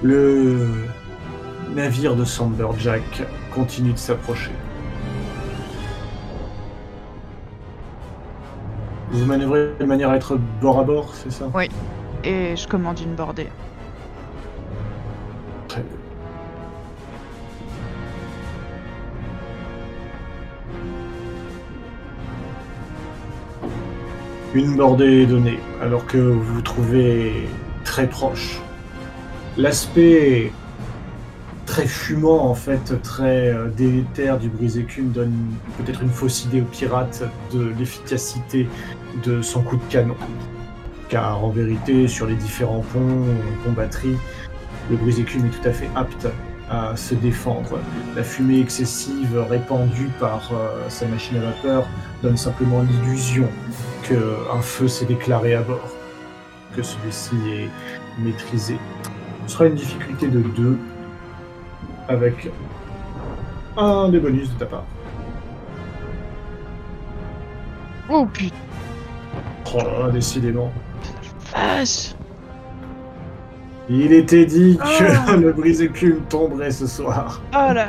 [0.03, 0.68] Le
[1.73, 3.23] navire de Samberjack
[3.53, 4.51] continue de s'approcher.
[9.11, 11.67] Vous manœuvrez de manière à être bord à bord, c'est ça Oui.
[12.23, 13.47] et je commande une bordée.
[15.67, 15.97] Très bien.
[24.53, 27.47] Une bordée est donnée, alors que vous vous trouvez
[27.85, 28.59] très proche.
[29.57, 30.51] L'aspect
[31.72, 35.34] très fumant, en fait, très euh, délétère du brise-écume donne
[35.77, 37.23] peut-être une fausse idée aux pirates
[37.53, 38.68] de l'efficacité
[39.23, 40.18] de son coup de canon.
[41.07, 43.23] Car en vérité, sur les différents ponts,
[43.64, 44.18] ponts batterie,
[44.89, 46.27] le brise-écume est tout à fait apte
[46.69, 47.80] à se défendre.
[48.18, 51.88] La fumée excessive répandue par euh, sa machine à vapeur
[52.22, 53.48] donne simplement l'illusion
[54.03, 55.95] qu'un feu s'est déclaré à bord,
[56.76, 57.69] que celui-ci est
[58.22, 58.77] maîtrisé.
[59.48, 60.77] Ce sera une difficulté de 2
[62.07, 62.49] avec
[63.77, 64.83] un des bonus de ta part.
[68.09, 68.55] Oh putain,
[69.73, 70.71] Oh là là, décidément.
[71.53, 72.13] vache
[73.89, 75.35] Il était dit que Ah.
[75.39, 77.41] le brise-écume tomberait ce soir.
[77.53, 77.87] Oh la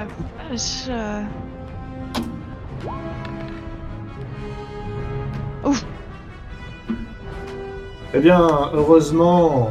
[0.51, 0.89] vache.
[5.65, 5.85] Ouf
[8.15, 8.41] Eh bien,
[8.75, 9.71] heureusement,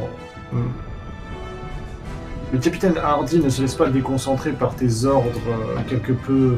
[2.51, 6.57] le capitaine Hardy ne se laisse pas déconcentrer par tes ordres euh, quelque peu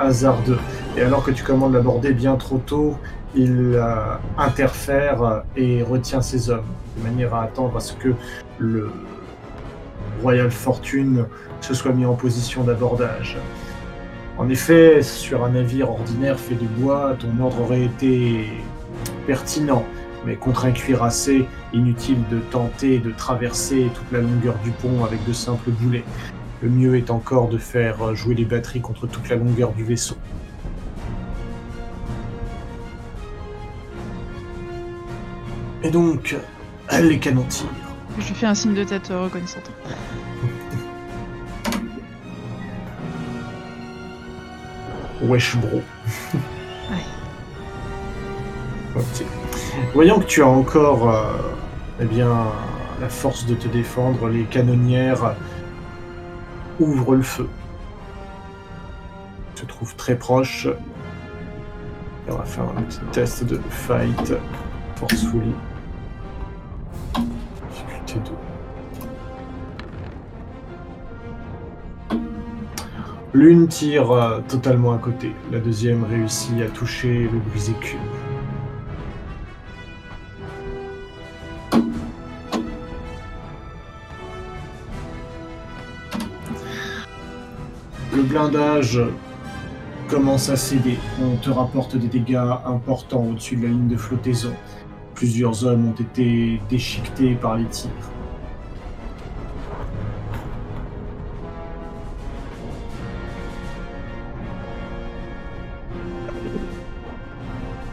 [0.00, 0.58] hasardeux.
[0.96, 2.96] Et alors que tu commandes la bordée bien trop tôt,
[3.34, 6.64] il euh, interfère et retient ses hommes,
[6.96, 8.14] de manière à attendre à ce que
[8.58, 8.90] le
[10.22, 11.26] Royal Fortune
[11.60, 13.36] se soit mis en position d'abordage.
[14.38, 18.46] En effet, sur un navire ordinaire fait de bois, ton ordre aurait été
[19.26, 19.84] pertinent,
[20.26, 25.24] mais contre un cuirassé, inutile de tenter de traverser toute la longueur du pont avec
[25.26, 26.04] de simples boulets.
[26.62, 30.16] Le mieux est encore de faire jouer les batteries contre toute la longueur du vaisseau.
[35.82, 36.34] Et donc,
[36.98, 37.68] les canons tirent.
[38.18, 39.70] Je lui fais un signe de tête euh, reconnaissante.
[45.22, 45.82] Wesh bro.
[46.90, 47.00] Ouais.
[48.96, 49.43] Ok.
[49.92, 51.24] Voyant que tu as encore euh,
[52.00, 52.46] eh bien,
[53.00, 55.34] la force de te défendre, les canonnières
[56.80, 57.48] ouvrent le feu.
[59.54, 60.66] Se trouvent très proches.
[62.26, 64.34] Et on va faire un petit test de fight
[64.96, 65.54] forcefully.
[67.70, 68.32] Difficulté 2.
[73.34, 77.98] L'une tire euh, totalement à côté, la deuxième réussit à toucher le brisé-cube.
[77.98, 78.13] Le
[88.24, 89.00] blindage
[90.08, 90.98] commence à céder.
[91.22, 92.36] On te rapporte des dégâts
[92.66, 94.52] importants au-dessus de la ligne de flottaison.
[95.14, 97.90] Plusieurs hommes ont été déchiquetés par les tirs.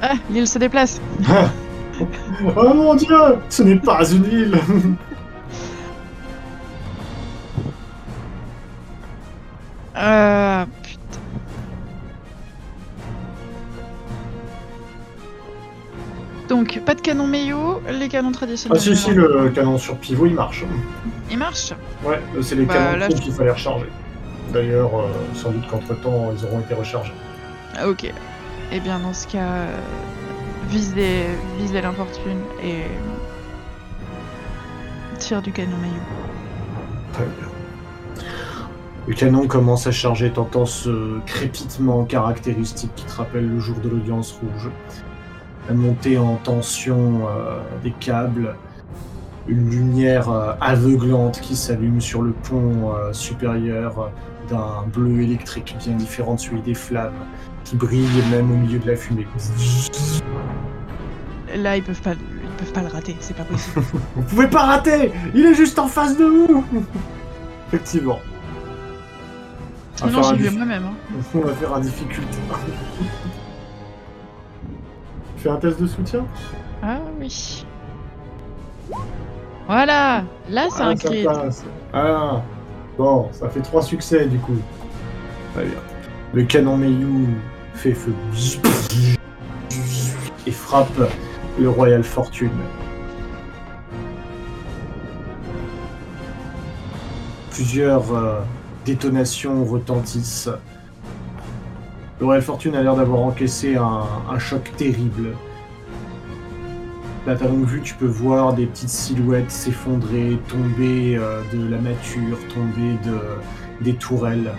[0.02, 0.99] Ah, l'île se déplace
[2.58, 3.16] Oh mon dieu
[3.49, 4.58] Ce n'est pas une île
[9.97, 10.65] Euh.
[10.84, 11.19] Putain.
[16.49, 18.77] Donc, pas de canon Meio, les canons traditionnels.
[18.77, 20.65] Ah si si, le canon sur pivot il marche.
[21.30, 21.72] Il marche
[22.03, 23.85] Ouais, c'est les Bah, canons là, je- qu'il fallait recharger.
[24.51, 27.13] D'ailleurs, euh, sans doute qu'entre temps ils auront été rechargés.
[27.77, 28.11] Ah, Ok.
[28.73, 29.77] Eh bien, dans ce cas, euh,
[30.69, 31.26] visez,
[31.57, 32.84] visez l'infortune et.
[35.19, 35.93] Tire du canon Meio.
[37.13, 37.51] Très bien.
[39.07, 43.90] Le canon commence à charger, t'entends ce crépitement caractéristique qui te rappelle le jour de
[43.90, 44.69] l'audience rouge.
[45.68, 48.56] La montée en tension euh, des câbles,
[49.48, 54.11] une lumière euh, aveuglante qui s'allume sur le pont euh, supérieur
[54.49, 57.26] d'un bleu électrique bien différent de celui des flammes,
[57.64, 59.26] qui brille même au milieu de la fumée.
[61.56, 63.82] Là, ils peuvent pas, ils peuvent pas le rater, c'est pas possible.
[64.15, 66.64] Vous pouvez pas rater Il est juste en face de vous
[67.68, 68.19] Effectivement.
[70.03, 70.84] On va j'ai un vu moi-même.
[70.86, 70.94] hein.
[71.36, 72.38] On va faire un difficulté.
[75.38, 76.26] Fais un test de soutien
[76.84, 77.65] Ah oui.
[79.68, 81.26] Voilà Là, c'est Ah, un crit.
[81.94, 82.41] Ah
[82.98, 84.57] Bon, ça fait trois succès du coup.
[85.53, 85.78] Très bien.
[86.34, 87.28] Le canon Meiyu
[87.73, 88.14] fait feu
[90.45, 90.90] et frappe
[91.60, 92.49] le Royal Fortune.
[97.52, 98.40] Plusieurs euh,
[98.86, 100.49] détonations retentissent.
[102.20, 105.30] Le Royal Fortune a l'air d'avoir encaissé un, choc terrible.
[107.26, 111.78] Là, t'as donc vu, tu peux voir des petites silhouettes s'effondrer, tomber euh, de la
[111.78, 113.20] nature, tomber de,
[113.84, 114.52] des tourelles.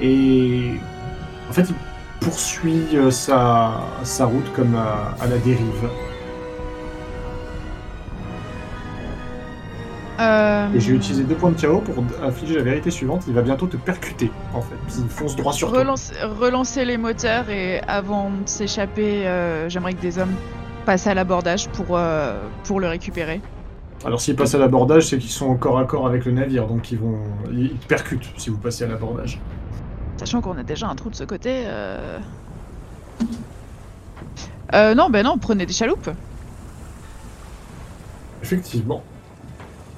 [0.00, 0.72] Et
[1.50, 1.74] en fait, il
[2.20, 3.80] poursuit euh, sa,
[4.20, 5.88] route comme à la dérive.
[10.20, 13.24] Euh, Et j'ai utilisé deux points de chaos pour infliger la vérité suivante.
[13.26, 14.76] Il va bientôt te percuter, en fait.
[14.98, 15.84] Il fonce droit sur toi.
[16.38, 20.34] relancer, les moteurs et avant de s'échapper, euh, j'aimerais que des hommes
[20.86, 23.40] passent à l'abordage pour, euh, pour le récupérer.
[24.04, 26.66] Alors s'ils passent à l'abordage, c'est qu'ils sont au corps à corps avec le navire,
[26.66, 27.18] donc ils vont,
[27.50, 29.40] ils te percutent si vous passez à l'abordage.
[30.18, 31.62] Sachant qu'on a déjà un trou de ce côté.
[31.66, 32.18] Euh...
[34.74, 36.10] Euh, non, ben non, prenez des chaloupes.
[38.42, 39.02] Effectivement,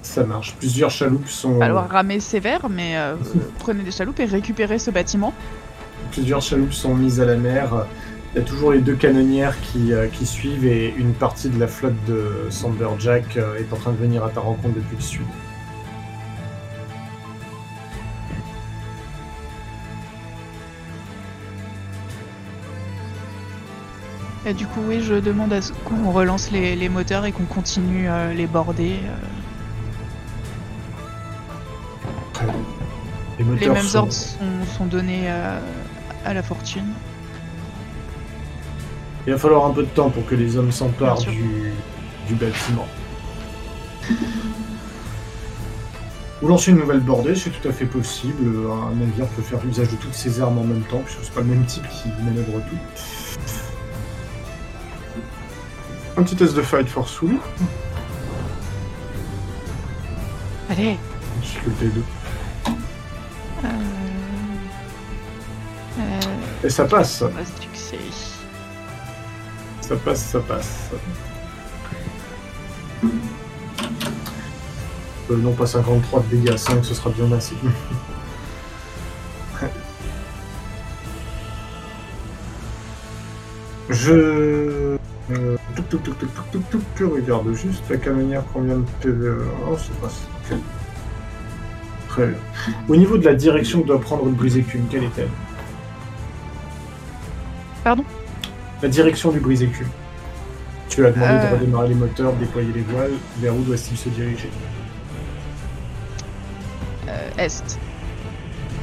[0.06, 0.54] ça marche.
[0.58, 3.16] Plusieurs chaloupes sont, Pas falloir ramer sévère, mais euh,
[3.58, 5.32] prenez des chaloupes et récupérez ce bâtiment.
[6.12, 7.86] plusieurs chaloupes sont mises à la mer.
[8.36, 11.58] Il y a toujours les deux canonnières qui, euh, qui suivent et une partie de
[11.58, 15.02] la flotte de Samberjack euh, est en train de venir à ta rencontre depuis le
[15.02, 15.26] sud.
[24.44, 27.46] Et du coup, oui, je demande à ce qu'on relance les, les moteurs et qu'on
[27.46, 29.00] continue euh, les border.
[33.38, 34.38] Les, mêmes sont- ordres sont,
[34.78, 35.60] sont donnés euh,
[36.24, 36.86] à la fortune.
[39.26, 41.72] Il va falloir un peu de temps pour que les hommes s'emparent du,
[42.28, 42.86] du bâtiment.
[46.40, 48.44] Vous lancez une nouvelle bordée, c'est tout à fait possible.
[48.70, 51.40] Un navire peut faire usage de toutes ses armes en même temps, puisque c'est pas
[51.40, 52.76] le même type qui manœuvre tout.
[56.18, 57.36] Un petit test de fight for Soul,
[60.70, 60.96] Allez
[61.40, 62.02] difficulté 2.
[66.64, 67.22] Et ça passe,
[69.80, 70.90] ça passe, ça passe.
[75.30, 77.56] Euh, non pas 53 de dégâts, 5 ce sera bien assez.
[83.88, 84.96] Je...
[85.30, 85.56] Euh,
[85.88, 89.30] touc, touc, je regarde juste la canonnière combien de PV...
[89.68, 90.56] Oh, c'est pas ça.
[92.88, 95.28] Au niveau de la direction que doit prendre le brise-écume, quelle est-elle?
[97.84, 98.04] Pardon?
[98.82, 99.88] La direction du brise-écume.
[100.88, 101.50] Tu as demandé Euh.
[101.50, 103.12] de redémarrer les moteurs, déployer les voiles.
[103.38, 104.50] Vers où doit-il se diriger?
[107.08, 107.78] Euh, Est.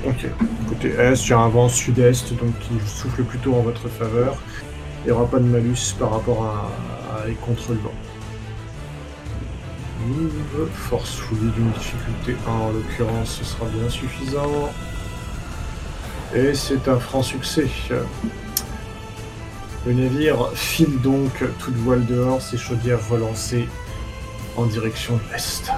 [0.05, 0.25] Ok.
[0.69, 4.35] Côté est, il y a un vent sud-est, donc qui souffle plutôt en votre faveur.
[5.03, 7.93] Il n'y aura pas de malus par rapport à, à contre le vent.
[10.73, 14.71] Force fouillée d'une difficulté 1 en l'occurrence, ce sera bien suffisant.
[16.35, 17.67] Et c'est un franc succès.
[19.85, 23.67] Le navire file donc toute voile dehors, ses chaudières relancées
[24.57, 25.71] en direction de l'est.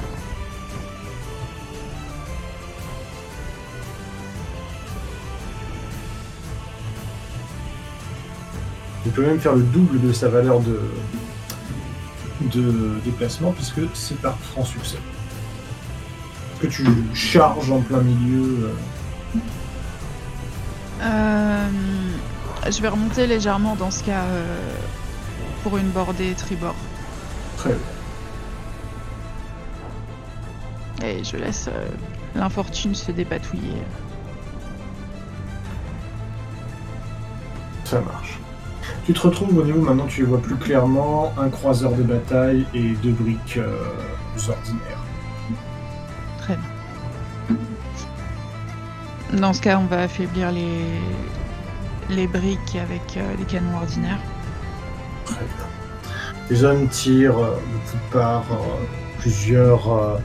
[9.05, 10.79] Il peut même faire le double de sa valeur de,
[12.41, 14.97] de déplacement puisque c'est par franc succès.
[16.53, 18.73] Est-ce que tu charges en plein milieu euh,
[21.01, 21.67] Euh,
[22.69, 24.75] je vais remonter légèrement dans ce cas euh,
[25.63, 26.75] pour une bordée tribord.
[27.57, 27.73] Très
[31.01, 31.07] bien.
[31.07, 31.87] Et je laisse euh,
[32.35, 33.83] l'infortune se dépatouiller.
[37.83, 38.39] Ça marche.
[39.05, 42.93] Tu te retrouves au niveau, maintenant tu vois plus clairement, un croiseur de bataille et
[43.03, 43.77] deux briques euh,
[44.49, 45.03] ordinaires.
[46.39, 47.59] Très bien.
[49.39, 50.85] Dans ce cas, on va affaiblir les,
[52.09, 54.19] les briques avec euh, les canons ordinaires.
[55.25, 55.67] Très bien.
[56.49, 58.85] Les hommes tirent euh, de toutes parts euh,
[59.19, 60.19] plusieurs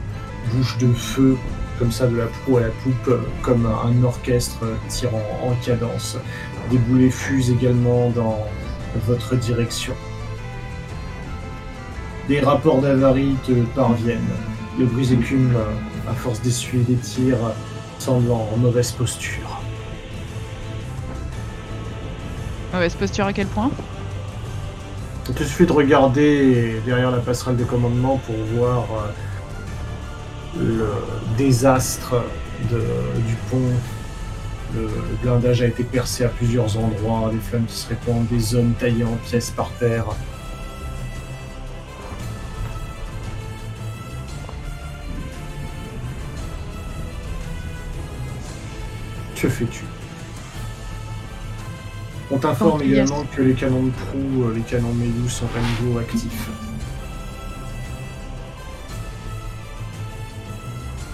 [0.53, 1.37] bouches de feu,
[1.77, 3.11] comme ça de la proue à la poupe,
[3.43, 6.17] comme un orchestre tire en, en cadence.
[6.71, 8.39] Des boulets fusent également dans
[9.07, 9.93] votre direction.
[12.27, 14.19] Des rapports d'avarie te parviennent.
[14.79, 17.37] Le brise-écume, euh, à force d'essuyer des tirs,
[17.99, 19.59] semble en mauvaise posture.
[22.73, 23.69] Mauvaise posture à quel point
[25.27, 28.85] Il te suffit de regarder derrière la passerelle de commandement pour voir
[30.57, 30.87] euh, le
[31.37, 32.15] désastre
[32.71, 33.61] de- du pont.
[34.75, 38.55] Le, le blindage a été percé à plusieurs endroits, des flammes qui se répandent, des
[38.55, 40.05] hommes taillés en pièces par terre.
[49.35, 49.83] Que fais-tu?
[52.29, 52.91] On t'informe yes.
[52.91, 56.49] également que les canons de proue, euh, les canons Meiyu sont à nouveau actifs.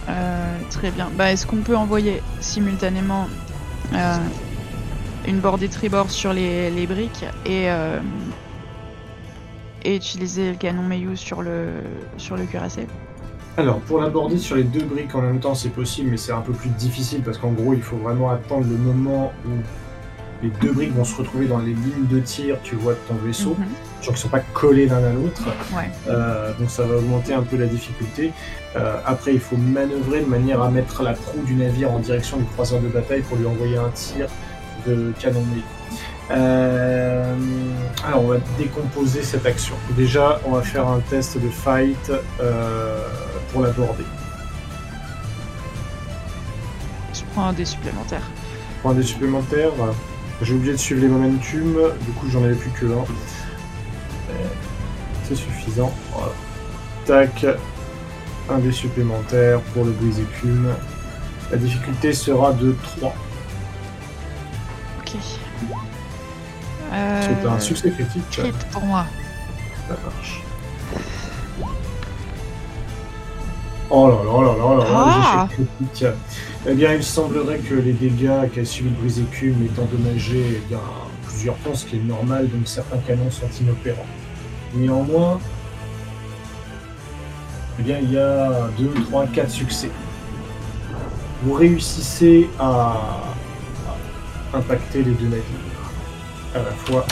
[0.10, 0.37] Euh,
[0.70, 1.10] très bien.
[1.18, 3.28] Bah, est-ce qu'on peut envoyer simultanément
[3.94, 4.18] euh,
[5.28, 8.00] une bordée tribord sur les, les briques et, euh,
[9.84, 11.68] et utiliser le canon Meiyu sur le,
[12.18, 12.88] sur le cuirassé?
[13.58, 16.42] Alors, pour l'aborder sur les deux briques en même temps, c'est possible, mais c'est un
[16.42, 19.50] peu plus difficile parce qu'en gros, il faut vraiment attendre le moment où
[20.44, 23.16] les deux briques vont se retrouver dans les lignes de tir, tu vois, de ton
[23.16, 23.66] vaisseau, Mhm.
[24.02, 25.44] Genre qu'ils sont pas collés l'un à l'autre.
[25.76, 25.90] Ouais.
[26.08, 28.32] Euh, donc ça va augmenter un peu la difficulté.
[28.76, 32.38] Euh, après, il faut manœuvrer de manière à mettre la proue du navire en direction
[32.38, 34.28] du croiseur de bataille pour lui envoyer un tir
[34.86, 35.62] de canon Mei.
[36.30, 37.36] Euh,
[38.06, 39.76] alors, on va décomposer cette action.
[39.96, 42.12] Déjà, on va faire un test de fight
[43.52, 44.04] pour l'aborder.
[47.14, 48.22] Je prends un dé supplémentaire.
[48.84, 49.72] Point des supplémentaires.
[50.42, 53.06] J'ai oublié de suivre les momentum, du coup j'en avais plus que un.
[54.30, 54.34] Euh,
[55.28, 55.94] C'est suffisant.
[56.14, 56.32] Voilà.
[57.06, 57.46] Tac.
[58.50, 60.70] Un des supplémentaires pour le brise écume.
[61.52, 63.14] La difficulté sera de 3.
[65.00, 65.16] Ok.
[66.94, 68.24] Euh, C'est un succès critique.
[68.30, 69.06] crit pour moi.
[69.88, 70.42] Ça marche.
[73.90, 76.08] Oh là là là là là là, Ah l'échec critique.
[76.68, 80.64] Eh bien, il semblerait que les dégâts qu'a subi le brise écume aient endommagé eh
[80.68, 80.80] bien,
[81.38, 84.08] plusieurs ponts, ce qui est normal, donc certains canons sont inopérants.
[84.74, 85.40] Néanmoins,
[87.78, 89.92] eh bien, il y a 2, 3, 4 succès.
[91.44, 93.22] Vous réussissez à,
[94.52, 95.44] impacter les deux navires
[96.56, 97.06] à la fois.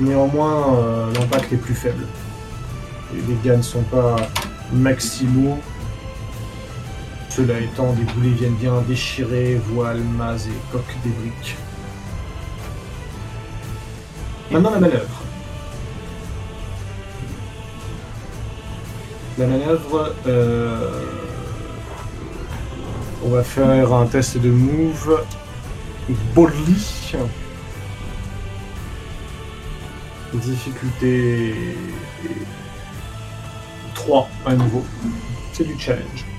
[0.00, 2.04] Néanmoins, euh, l'impact est plus faible.
[3.14, 4.16] Les dégâts ne sont pas
[4.72, 5.60] maximaux.
[7.30, 11.56] Cela étant, des boulets viennent bien déchirer voiles, mâts et coques des briques.
[14.50, 15.22] Maintenant la manœuvre.
[19.38, 21.04] La manœuvre, euh,
[23.24, 25.24] on va faire un test de move
[26.34, 27.14] boldly.
[30.34, 31.54] Difficulté
[33.94, 34.84] 3 à nouveau.
[35.52, 36.29] C'est du challenge.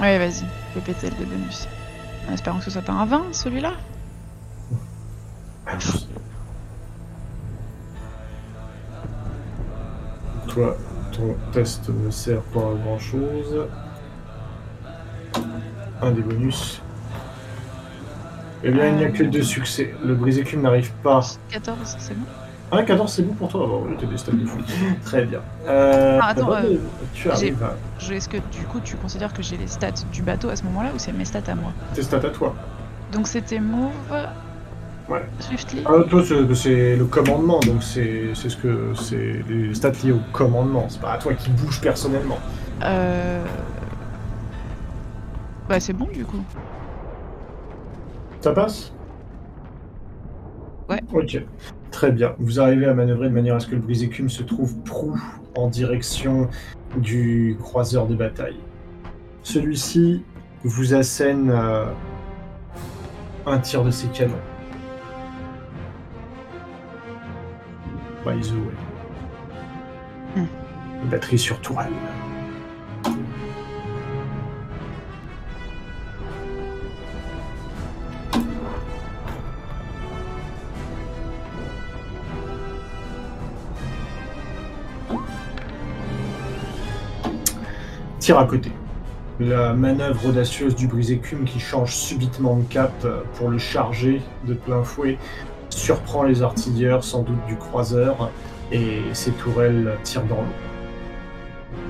[0.00, 1.68] Ouais, vas-y, fais péter le bonus.
[2.28, 3.72] En espérant que ce soit pas un 20, celui-là.
[10.48, 10.76] Toi,
[11.12, 13.66] ton test ne sert pas à grand chose.
[16.02, 16.80] Un des bonus.
[18.64, 19.94] Eh bien, il n'y a que deux succès.
[20.02, 21.20] Le brise-écume n'arrive pas.
[21.50, 22.26] 14, c'est bon.
[22.72, 24.58] Ah, 14, c'est bon pour toi Bon, oui, t'as des stats de fou.
[25.04, 25.40] Très bien.
[25.66, 26.76] Euh, Ah, attends, bah, euh,
[27.12, 27.74] tu arrives à
[28.12, 30.90] Est-ce que du coup tu considères que j'ai les stats du bateau à ce moment-là
[30.94, 32.54] ou c'est mes stats à moi tes stats à toi.
[33.12, 33.90] Donc c'était move,
[35.08, 35.24] Ouais.
[35.40, 35.82] swiftly.
[35.84, 40.12] Ah, toi, c'est c'est le commandement, donc c'est c'est ce que c'est les stats liés
[40.12, 40.86] au commandement.
[40.88, 42.38] C'est pas à toi qui bouge personnellement.
[42.84, 43.44] Euh...
[45.68, 46.40] Bah c'est bon du coup.
[48.40, 48.92] Ça passe?
[50.88, 51.00] Ouais.
[51.12, 51.42] Ok.
[52.00, 52.34] Très bien.
[52.38, 55.20] Vous arrivez à manœuvrer de manière à ce que le brise-écume se trouve proue
[55.54, 56.48] en direction
[56.96, 58.56] du croiseur de bataille.
[59.42, 60.24] Celui-ci
[60.64, 61.84] vous assène euh,
[63.44, 64.32] un tir de ses canons.
[68.24, 68.72] By the way.
[70.36, 71.10] Hmm.
[71.10, 71.92] Batterie sur tourelle.
[88.20, 88.70] Tire à côté.
[89.40, 94.52] La manœuvre audacieuse du brise-écume qui change subitement de cap euh, pour le charger de
[94.52, 95.16] plein fouet
[95.70, 98.30] surprend les artilleurs, sans doute du croiseur,
[98.72, 101.80] et ses tourelles tirent dans l'eau.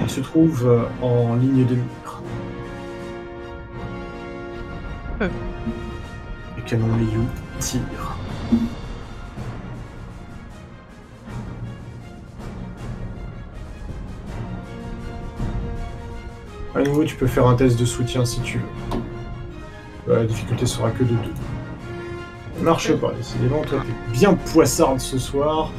[0.00, 2.22] Il se trouve euh, en ligne de mire.
[5.22, 5.28] Euh.
[6.56, 7.18] Les canons Meiyu
[7.58, 8.16] tirent.
[17.06, 20.14] Tu peux faire un test de soutien si tu veux.
[20.14, 21.16] La difficulté sera que de 2.
[22.62, 25.72] Marche pas, décidément, toi t'es bien poissarde ce soir,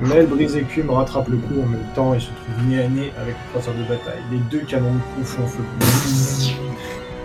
[0.00, 3.12] mais le brise-écume rattrape le coup en même temps et se trouve nez à nez
[3.20, 4.22] avec le croiseur de bataille.
[4.30, 5.62] Les deux canons de proue font feu.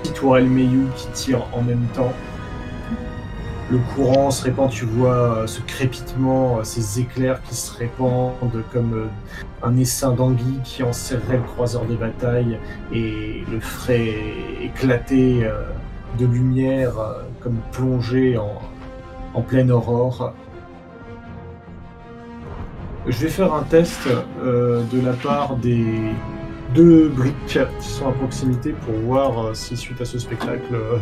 [0.04, 0.50] Petit tourelle
[0.96, 2.12] qui tire en même temps.
[3.70, 9.10] Le courant se répand, tu vois ce crépitement, ces éclairs qui se répandent comme
[9.62, 12.60] un essaim d'anguille qui enserrerait le croiseur de bataille
[12.94, 14.16] et le frais
[14.62, 15.50] éclaté
[16.18, 16.94] de lumière
[17.42, 20.34] comme plongé en, pleine aurore.
[23.06, 24.08] Je vais faire un test
[24.44, 25.86] euh, de la part des
[26.74, 30.98] deux briques qui sont à proximité pour voir euh, si suite à ce spectacle euh,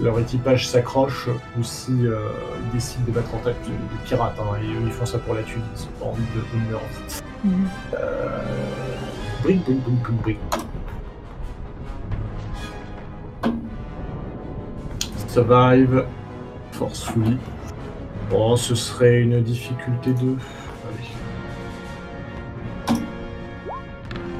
[0.00, 4.36] leur équipage s'accroche ou si ils décident de battre en tête de pirates.
[4.40, 6.70] Hein, et eux ils font ça pour la thune, ils sont pas envie de donner
[6.70, 7.22] leur vie.
[7.44, 7.66] Mm
[9.44, 10.38] brique,
[15.28, 16.04] Survive,
[16.72, 17.36] forcefully.
[18.30, 20.36] Bon, ce serait une difficulté 2.
[20.88, 21.08] Allez.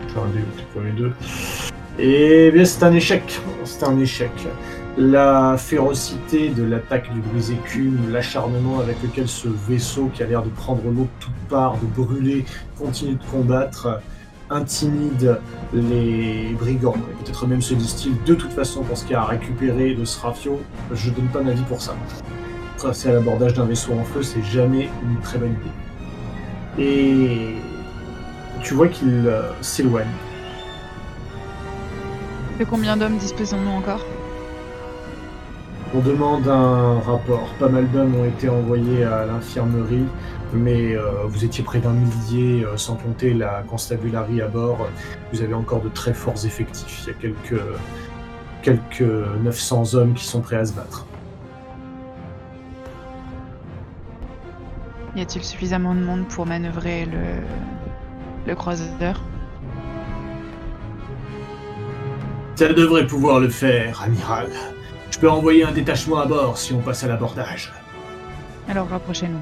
[0.08, 1.12] J'ai un deux.
[1.98, 3.40] Et bien, c'est un échec.
[3.64, 4.30] C'est un échec.
[4.96, 10.50] La férocité de l'attaque du brise-écume, l'acharnement avec lequel ce vaisseau qui a l'air de
[10.50, 12.44] prendre l'eau de toutes parts, de brûler,
[12.78, 14.00] continue de combattre,
[14.50, 15.40] intimide
[15.72, 16.92] les brigands.
[16.92, 20.04] peut-être même se disent-ils, de toute façon, pour ce qu'il y a à récupérer de
[20.04, 20.60] Srafio,
[20.92, 21.96] je donne pas ma vie pour ça
[22.92, 26.82] c'est à l'abordage d'un vaisseau en feu, c'est jamais une très bonne idée.
[26.82, 27.54] Et
[28.62, 30.06] tu vois qu'il euh, s'éloigne.
[32.60, 34.04] Et combien d'hommes disposons-nous encore?
[35.96, 37.48] On demande un rapport.
[37.60, 40.06] Pas mal d'hommes ont été envoyés à l'infirmerie,
[40.52, 44.88] mais euh, vous étiez près d'un millier, euh, sans compter la constabulary à bord.
[45.32, 47.04] Vous avez encore de très forts effectifs.
[47.04, 47.62] Il y a quelques,
[48.62, 49.02] quelques
[49.44, 51.06] 900 hommes qui sont prêts à se battre.
[55.14, 59.22] Y a-t-il suffisamment de monde pour manœuvrer le, le croiseur?
[62.56, 64.48] Ça devrait pouvoir le faire, amiral.
[65.14, 67.72] Je peux envoyer un détachement à bord si on passe à l'abordage.
[68.68, 69.38] Alors rapprochez-nous.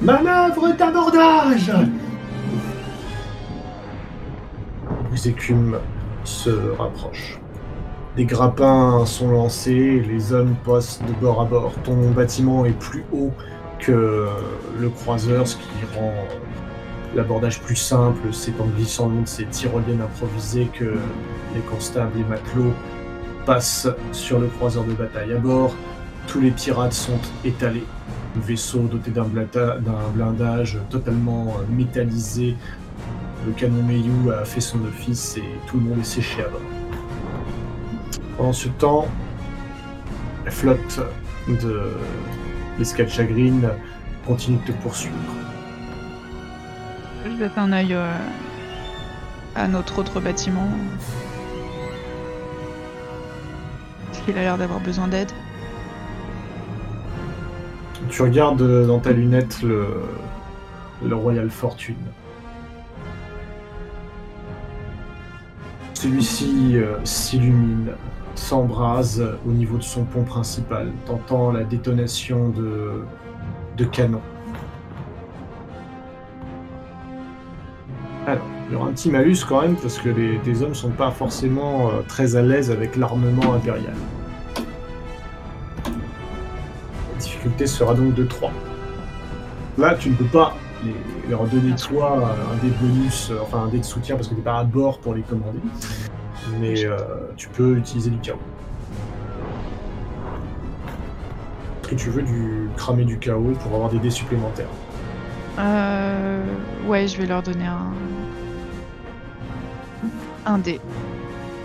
[0.00, 1.72] Manœuvre d'abordage
[5.12, 5.78] Les écumes
[6.24, 7.38] se rapprochent.
[8.16, 11.72] Des grappins sont lancés, les hommes postent de bord à bord.
[11.84, 13.30] Ton bâtiment est plus haut
[13.78, 14.26] que
[14.76, 16.12] le croiseur, ce qui rend
[17.14, 18.26] l'abordage plus simple.
[18.32, 20.96] C'est en glissant le long de ces tyroliennes improvisées que
[21.54, 22.74] les constables et matelots
[23.46, 25.32] passent sur le croiseur de bataille.
[25.32, 25.74] À bord,
[26.26, 27.84] tous les pirates sont étalés.
[28.34, 32.56] Le vaisseau doté d'un blindage totalement métallisé.
[33.46, 36.60] Le canon Meiyu a fait son office et tout le monde est séché à bord.
[38.36, 39.06] Pendant ce temps,
[40.44, 41.00] la flotte
[41.48, 41.92] de
[42.78, 43.08] l'escale
[44.26, 45.14] continue de te poursuivre.
[47.24, 48.12] Je jette un œil euh,
[49.54, 50.68] à notre autre bâtiment.
[54.26, 55.30] Qu'il a l'air d'avoir besoin d'aide
[58.10, 59.86] Tu regardes dans ta lunette le,
[61.04, 61.94] le Royal Fortune.
[65.94, 67.92] Celui-ci euh, s'illumine
[68.34, 73.02] s'embrase au niveau de son pont principal, tentant la détonation de,
[73.76, 74.20] de canons.
[78.26, 80.90] Alors, il y aura un petit malus quand même, parce que les, tes hommes sont
[80.90, 83.94] pas forcément euh, très à l'aise avec l'armement impérial.
[87.46, 88.52] Difficulté sera donc de 3.
[89.78, 90.54] Là, tu ne peux pas
[91.28, 94.34] leur donner toi un dé de bonus, euh, enfin un dé de soutien parce que
[94.34, 95.58] tu n'es pas à bord pour les commander
[96.60, 96.96] mais euh,
[97.36, 98.38] tu peux utiliser du chaos.
[101.82, 104.68] Est-ce que tu veux du cramer du chaos pour avoir des dés supplémentaires
[105.58, 106.44] Euh.
[106.86, 107.92] Ouais, je vais leur donner un.
[110.44, 110.80] Un dé.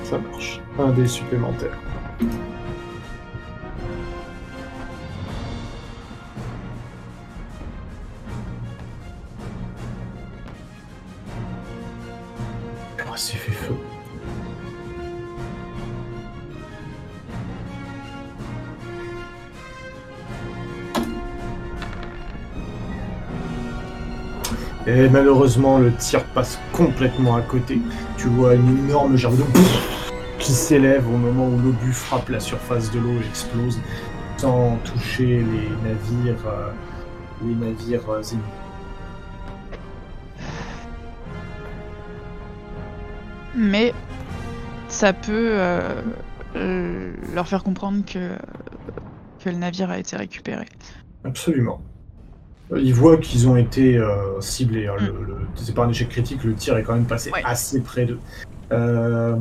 [0.03, 0.59] Ça marche.
[0.79, 1.77] Un dé supplémentaire.
[24.93, 27.79] Et malheureusement, le tir passe complètement à côté.
[28.17, 29.43] Tu vois une énorme gerbe de
[30.37, 33.79] qui s'élève au moment où l'obus frappe la surface de l'eau et explose,
[34.35, 36.71] sans toucher les navires, euh,
[37.45, 38.43] les navires euh, ennemis.
[43.55, 43.93] Mais
[44.89, 46.01] ça peut euh,
[47.33, 48.35] leur faire comprendre que,
[49.41, 50.65] que le navire a été récupéré.
[51.23, 51.81] Absolument.
[52.77, 54.87] Ils voient qu'ils ont été euh, ciblés.
[54.87, 54.95] Hein.
[54.99, 55.45] Mm.
[55.55, 58.19] c'est pas un échec critique, le tir est quand même passé assez près d'eux.
[58.71, 59.35] Euh,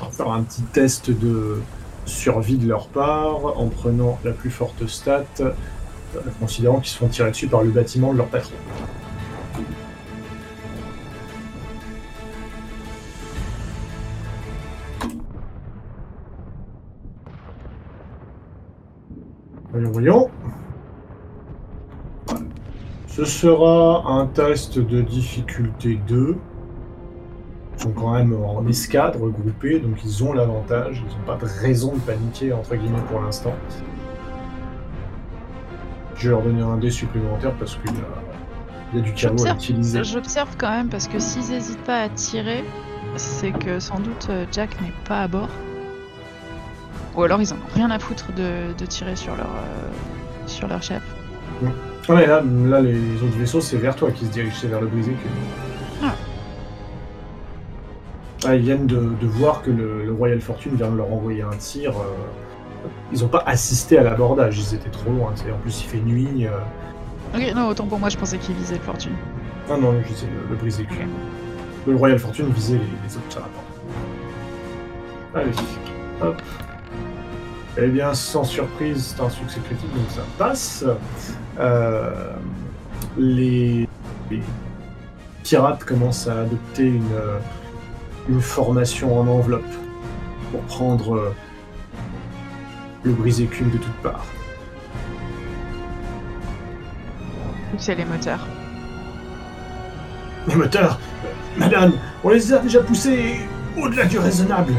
[0.00, 1.60] on va faire un petit test de
[2.04, 5.52] survie de leur part en prenant la plus forte stat, euh,
[6.40, 8.54] considérant qu'ils se font tirer dessus par le bâtiment de leur patron.
[19.70, 20.30] Voyons, voyons.
[23.18, 26.36] Ce sera un test de difficulté 2.
[27.76, 31.02] Ils sont quand même en escadre regroupés, donc ils ont l'avantage.
[31.04, 33.54] Ils n'ont pas de raison de paniquer, entre guillemets, pour l'instant.
[36.14, 38.22] Je vais leur donner un dé supplémentaire parce qu'il y, a-
[38.92, 40.04] il y a du carreau à utiliser.
[40.04, 42.62] J'observe quand même parce que s'ils n'hésitent pas à tirer,
[43.16, 45.48] c'est que sans doute euh, Jack n'est pas à bord.
[47.16, 49.88] Ou alors ils en ont rien à foutre de, de tirer sur leur, euh,
[50.46, 51.02] sur leur chef.
[52.08, 54.80] Ah Ouais, là, là, les autres vaisseaux, c'est vers toi qui se dirigent, c'est vers
[54.80, 55.12] le brisé
[56.02, 56.14] Ah.
[58.46, 61.42] Ah, ils viennent de, de voir que le, le Royal Fortune vient de leur envoyer
[61.42, 61.90] un tir.
[61.90, 65.30] euh, Ils n'ont pas assisté à l'abordage, ils étaient trop loin.
[65.32, 66.46] En plus, il fait nuit.
[66.46, 66.50] euh,
[67.34, 69.12] Ok, non, autant pour moi, je pensais qu'ils visaient le fortune.
[69.70, 70.86] Ah non, je sais, le, le brisé.
[71.86, 73.42] Le Royal Fortune visait les, les autres.
[75.34, 75.50] Allez,
[76.22, 76.40] hop.
[77.80, 80.84] Eh bien, sans surprise, c'est un succès critique, donc ça passe.
[81.58, 82.34] Euh,
[83.16, 83.88] les,
[84.30, 84.42] les
[85.42, 87.38] pirates commencent à adopter une, euh,
[88.28, 89.74] une formation en enveloppe
[90.52, 91.34] pour prendre euh,
[93.02, 94.24] le brise-écume de toutes parts.
[97.76, 98.46] C'est les moteurs.
[100.46, 100.98] Les moteurs,
[101.56, 101.92] madame,
[102.24, 103.40] on les a déjà poussés
[103.76, 104.72] au-delà du raisonnable.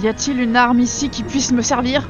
[0.00, 2.08] Y a-t-il une arme ici qui puisse me servir?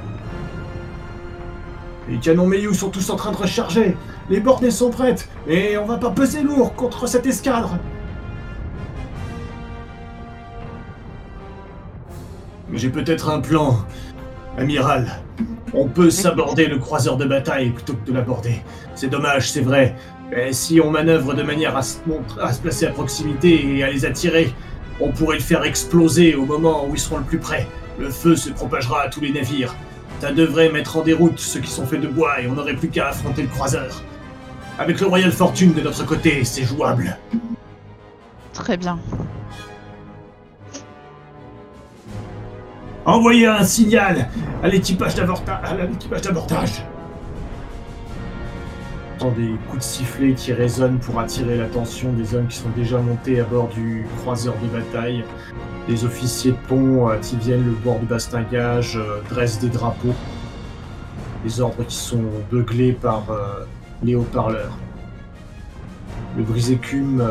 [2.10, 3.96] Les canons Meiyu sont tous en train de recharger.
[4.28, 5.28] Les bordées sont prêtes.
[5.46, 7.78] Et on va pas peser lourd contre cette escadre.
[12.72, 13.84] J'ai peut-être un plan,
[14.58, 15.20] amiral.
[15.72, 18.60] On peut s'aborder le croiseur de bataille plutôt que de l'aborder.
[18.96, 19.94] C'est dommage, c'est vrai.
[20.32, 24.52] Mais si on manœuvre de manière à se placer à proximité et à les attirer,
[25.00, 27.68] on pourrait le faire exploser au moment où ils seront le plus près.
[28.00, 29.76] Le feu se propagera à tous les navires.
[30.20, 32.88] Ça devrait mettre en déroute ceux qui sont faits de bois et on n'aurait plus
[32.88, 34.02] qu'à affronter le croiseur.
[34.78, 37.16] Avec le Royal Fortune de notre côté, c'est jouable.
[38.52, 38.98] Très bien.
[43.06, 44.28] Envoyez un signal
[44.62, 46.84] à l'équipage d'abordage.
[49.18, 52.98] J'entends des coups de sifflet qui résonnent pour attirer l'attention des hommes qui sont déjà
[52.98, 55.24] montés à bord du croiseur de bataille.
[55.90, 60.14] Les officiers de pont euh, qui viennent le bord du bastingage euh, dressent des drapeaux.
[61.44, 63.64] Les ordres qui sont beuglés par euh,
[64.04, 64.78] les haut-parleurs.
[66.36, 67.28] Le brise-écume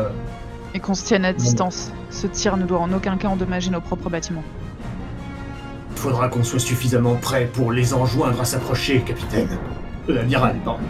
[0.74, 1.90] Et qu'on se tienne à distance.
[2.10, 4.44] Ce tir ne doit en aucun cas endommager nos propres bâtiments.
[5.96, 9.48] Faudra qu'on soit suffisamment prêt pour les enjoindre à s'approcher, capitaine.
[10.10, 10.80] Euh, amiral, pardon.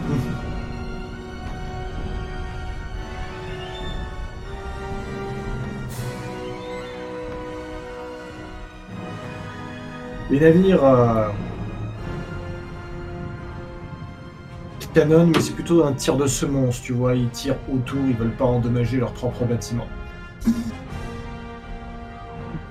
[10.31, 11.29] Les navires euh,
[14.95, 17.15] canonnent, mais c'est plutôt un tir de semonce, tu vois.
[17.15, 19.87] Ils tirent autour, ils veulent pas endommager leur propre bâtiment.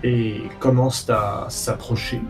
[0.03, 2.21] Et commencent à s'approcher.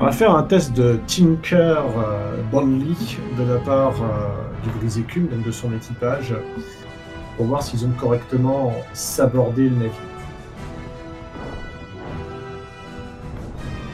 [0.00, 5.44] On va faire un test de Tinker euh, de la part euh, du brise-écume, donc
[5.44, 6.34] de son équipage,
[7.36, 9.90] pour voir s'ils ont correctement sabordé le navire.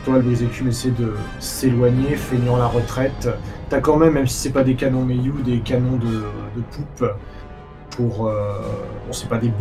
[0.04, 3.28] Toi, le brise-écume essaie de s'éloigner, feignant la retraite.
[3.68, 6.06] T'as quand même, même si c'est pas des canons Meiyu, des canons de,
[6.56, 7.04] de poupe
[7.90, 8.28] pour.
[8.28, 8.52] Euh,
[9.06, 9.52] bon, c'est pas des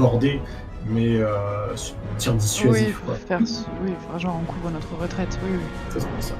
[0.87, 1.35] mais euh,
[2.17, 2.95] tir Oui, dissuasif.
[2.95, 3.15] faut quoi.
[3.15, 3.39] faire,
[3.83, 5.37] oui, genre on couvre notre retraite.
[5.43, 5.99] Oui, oui.
[5.99, 6.35] Ça, c'est ça.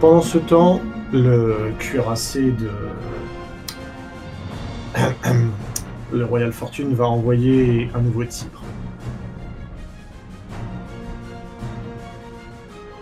[0.00, 0.80] Pendant ce temps,
[1.12, 2.70] le cuirassé de.
[6.12, 8.46] le Royal Fortune va envoyer un nouveau tir.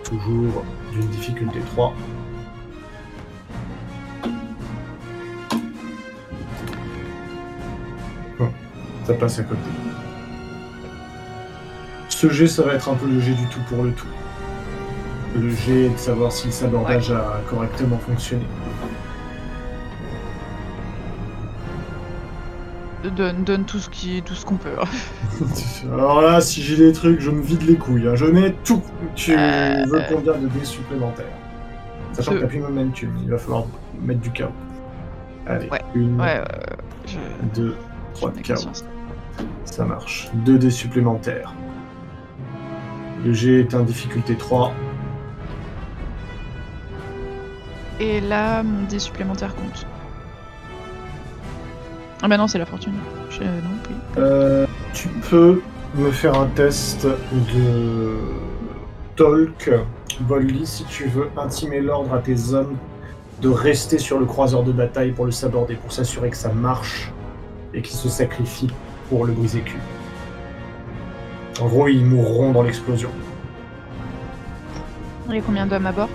[0.05, 1.95] Toujours d'une difficulté 3.
[8.39, 8.49] Bon,
[9.05, 9.61] ça passe à côté.
[12.09, 14.07] Ce jet, ça va être un peu le jet du tout pour le tout.
[15.41, 18.45] Le jet de savoir si le sabordage a correctement fonctionné.
[23.17, 24.71] Donne, donne tout ce qui, tout ce qu'on peut.
[25.93, 28.09] Alors là, si j'ai des trucs, je me vide les couilles.
[28.09, 28.17] hein.
[28.17, 28.83] Je mets tout.
[29.15, 31.25] Tu Euh, veux combien de dés supplémentaires
[32.13, 32.41] Sachant que Deux.
[32.43, 33.65] t'as plus de momentum, il va falloir
[34.01, 34.51] mettre du chaos.
[35.47, 36.43] Allez, Ouais, une, Ouais.
[37.07, 37.19] Je...
[37.55, 37.77] deux,
[38.15, 38.59] trois de chaos.
[39.65, 40.29] Ça marche.
[40.45, 41.55] Deux dés supplémentaires.
[43.25, 44.73] Le G est en difficulté 3.
[47.99, 49.87] Et là, mon dé supplémentaire compte.
[52.23, 52.95] Ah bah non, c'est la fortune.
[53.31, 53.43] Je...
[53.43, 53.49] Non,
[53.89, 53.95] oui.
[54.19, 55.63] Euh, tu peux
[55.95, 58.17] me faire un test de
[59.17, 59.71] Tolk,
[60.21, 62.77] Bolly, si tu veux intimer l'ordre à tes hommes
[63.41, 67.13] de rester sur le croiseur de bataille pour le saborder, pour s'assurer que ça marche
[67.75, 68.73] et qu'ils se sacrifient
[69.09, 69.79] pour le briser cul.
[71.61, 73.11] En gros, ils mourront dans l'explosion.
[75.29, 76.09] Il y a combien d'hommes à bord?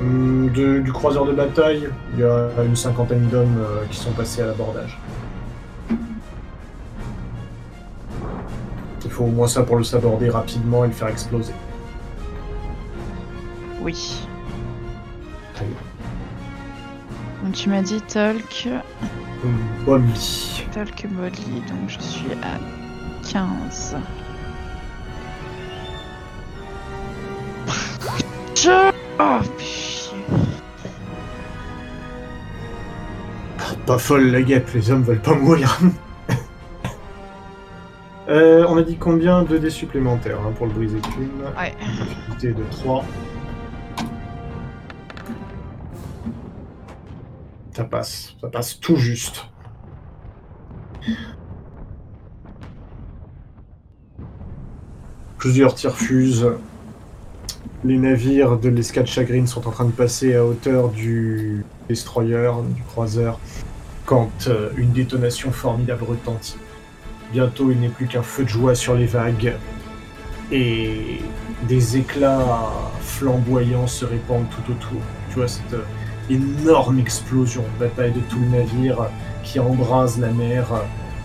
[0.00, 4.42] De- du croiseur de bataille, il y a une cinquantaine d'hommes euh, qui sont passés
[4.42, 4.98] à l'abordage.
[9.04, 11.52] Il faut au moins ça pour le saborder rapidement et le faire exploser.
[13.82, 14.26] Oui.
[15.54, 15.76] Très bien.
[17.44, 18.68] Donc tu m'as dit Talk,
[19.84, 20.64] Bolly.
[20.72, 22.58] Talk Body, donc je suis à
[23.30, 23.96] 15.
[28.54, 28.92] Je...
[29.18, 29.38] Oh,
[33.86, 35.78] Pas folle la guêpe, les hommes veulent pas mourir.
[38.28, 41.28] Euh, on a dit combien de dés supplémentaires hein, pour le briser cul
[41.58, 41.74] Ouais.
[41.80, 43.04] Difficulté de 3.
[47.74, 49.46] Ça passe, ça passe tout juste.
[55.36, 56.48] Plusieurs tirs fusent.
[57.84, 62.82] Les navires de l'escadre Chagrine sont en train de passer à hauteur du destroyer, du
[62.82, 63.40] croiseur,
[64.04, 66.56] quand euh, une détonation formidable retentit.
[67.32, 69.54] Bientôt, il n'est plus qu'un feu de joie sur les vagues
[70.50, 71.20] et
[71.68, 72.70] des éclats
[73.00, 75.00] flamboyants se répandent tout autour.
[75.30, 75.84] Tu vois cette euh,
[76.28, 79.08] énorme explosion, bataille de tout le navire
[79.42, 80.66] qui embrase la mer,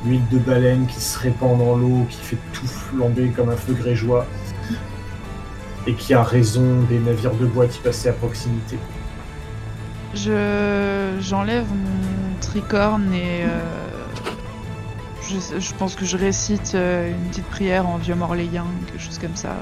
[0.06, 3.74] l'huile de baleine qui se répand dans l'eau, qui fait tout flamber comme un feu
[3.74, 4.26] grégeois
[5.88, 8.78] et qui a raison des navires de bois qui passaient à proximité.
[10.14, 11.66] Je j'enlève
[12.48, 13.60] tricorne et euh,
[15.60, 19.36] je, pense que je récite euh, une petite prière en vieux morléien, quelque chose comme
[19.36, 19.56] ça,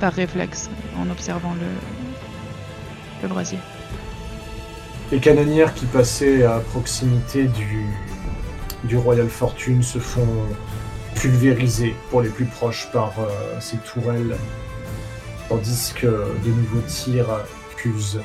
[0.00, 3.58] par réflexe, en observant le, brasier.
[5.12, 7.86] Les canonnières qui passaient à proximité du,
[8.84, 10.26] du Royal Fortune se font
[11.14, 14.36] pulvériser pour les plus proches par euh, ces tourelles,
[15.48, 17.44] tandis que de nouveaux tirs
[17.76, 18.20] fusent.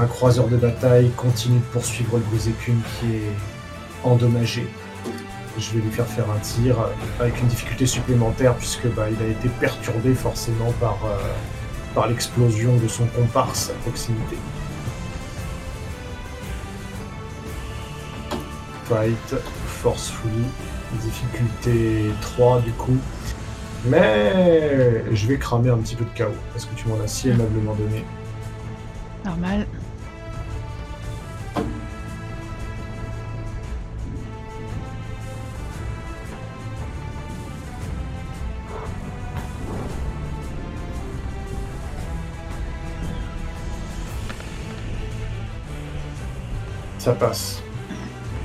[0.00, 3.32] Un croiseur de bataille continue de poursuivre le brise-écume qui est
[4.04, 4.64] endommagé.
[5.58, 6.76] Je vais lui faire faire un tir
[7.18, 11.18] avec une difficulté supplémentaire puisque bah, il a été perturbé forcément par, euh,
[11.96, 14.36] par l'explosion de son comparse à proximité.
[18.84, 19.34] Fight,
[19.66, 20.44] Forcefully,
[21.02, 22.98] difficulté 3 du coup.
[23.86, 27.30] Mais je vais cramer un petit peu de chaos parce que tu m'en as si
[27.30, 28.04] aimablement donné.
[29.24, 29.66] Normal.
[47.12, 47.62] Passe.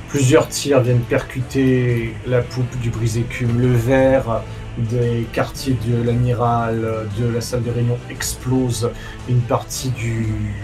[0.08, 3.60] Plusieurs tirs viennent percuter la poupe du brise-écume.
[3.60, 4.42] Le verre
[4.78, 8.90] des quartiers de l'amiral, de la salle de réunion explose.
[9.28, 10.54] Une partie du,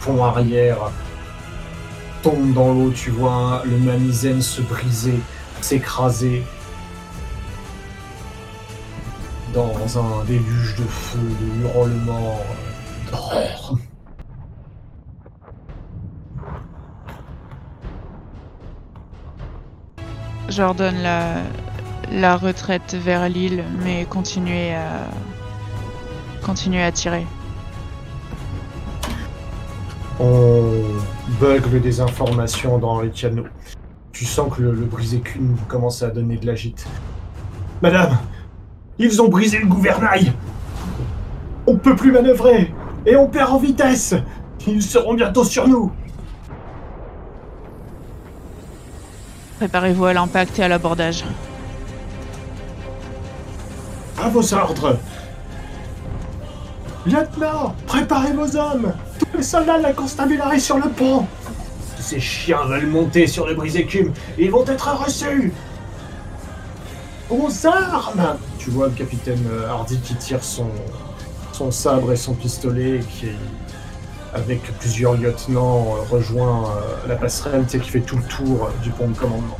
[0.00, 0.90] pont arrière
[2.22, 2.90] tombe dans l'eau.
[2.90, 5.18] Tu vois le Mamizen se briser,
[5.62, 6.42] s'écraser
[9.54, 12.40] dans un déluge de feu, de hurlements,
[13.10, 13.74] d'horreur.
[20.58, 21.00] J'ordonne
[22.10, 25.06] la, retraite vers l'île, mais continuez à
[26.42, 27.24] continuez à tirer.
[30.18, 30.82] On
[31.40, 33.46] bugle des informations dans les canaux.
[34.10, 36.88] Tu sens que le, brisé-cune commence à donner de la gîte.
[37.80, 38.18] Madame,
[38.98, 40.32] ils ont brisé le gouvernail.
[41.68, 42.74] On peut plus manœuvrer
[43.06, 44.16] et on perd en vitesse.
[44.66, 45.92] Ils seront bientôt sur nous.
[49.58, 51.24] Préparez-vous à l'impact et à l'abordage.
[54.22, 54.96] À vos ordres.
[57.04, 58.92] Lieutenant, préparez vos hommes.
[59.18, 61.26] Tous les soldats de la constabulary sur le pont.
[61.98, 64.12] Ces chiens veulent monter sur le brise-écume.
[64.38, 65.52] Ils vont être reçus.
[67.28, 70.70] Aux armes Tu vois le capitaine euh, Hardy qui tire son,
[71.52, 73.26] son sabre et son pistolet et qui,
[74.34, 78.70] avec plusieurs lieutenants, euh, rejoint euh, la passerelle, tu sais, qui fait tout le tour
[78.82, 79.58] du pont de commandement.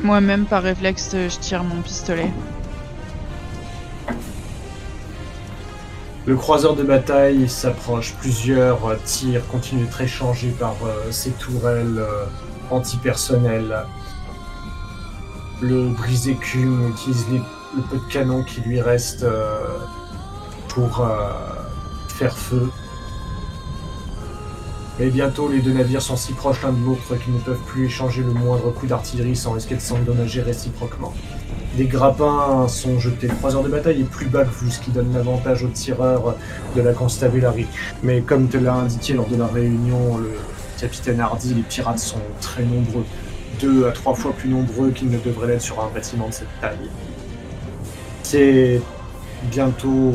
[0.00, 2.30] Moi-même, par réflexe, je tire mon pistolet.
[6.26, 11.96] Le croiseur de bataille s'approche, plusieurs euh, tirs continuent d'être échangés par euh, ces tourelles
[11.98, 12.26] euh,
[12.70, 13.74] antipersonnelles.
[15.62, 17.40] Le brise-écume utilise les-
[17.76, 19.78] le peu de canon qui lui reste euh,
[20.68, 21.30] pour euh,
[22.08, 22.70] faire feu.
[25.00, 27.86] Et bientôt, les deux navires sont si proches l'un de l'autre qu'ils ne peuvent plus
[27.86, 31.14] échanger le moindre coup d'artillerie sans risquer de s'endommager réciproquement.
[31.76, 33.28] Des grappins sont jetés.
[33.28, 36.34] Le croiseur de bataille est plus bas que vous, ce qui donne l'avantage aux tireurs
[36.74, 37.66] de la constabulary.
[38.02, 40.32] Mais comme te l'a indiqué lors de la réunion, le
[40.80, 43.04] capitaine Hardy, les pirates sont très nombreux.
[43.60, 46.60] Deux à trois fois plus nombreux qu'ils ne devraient l'être sur un bâtiment de cette
[46.60, 46.90] taille.
[48.30, 48.82] C'est
[49.44, 50.12] bientôt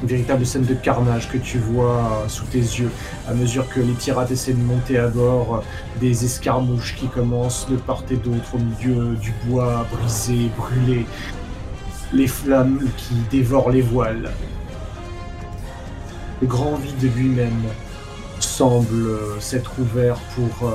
[0.00, 2.90] une véritable scène de carnage que tu vois sous tes yeux
[3.26, 5.64] à mesure que les pirates essaient de monter à bord,
[5.98, 11.04] des escarmouches qui commencent de part et d'autre au milieu du bois brisé, brûlé,
[12.12, 14.30] les flammes qui dévorent les voiles.
[16.40, 17.64] Le grand vide lui-même
[18.38, 20.74] semble s'être ouvert pour euh,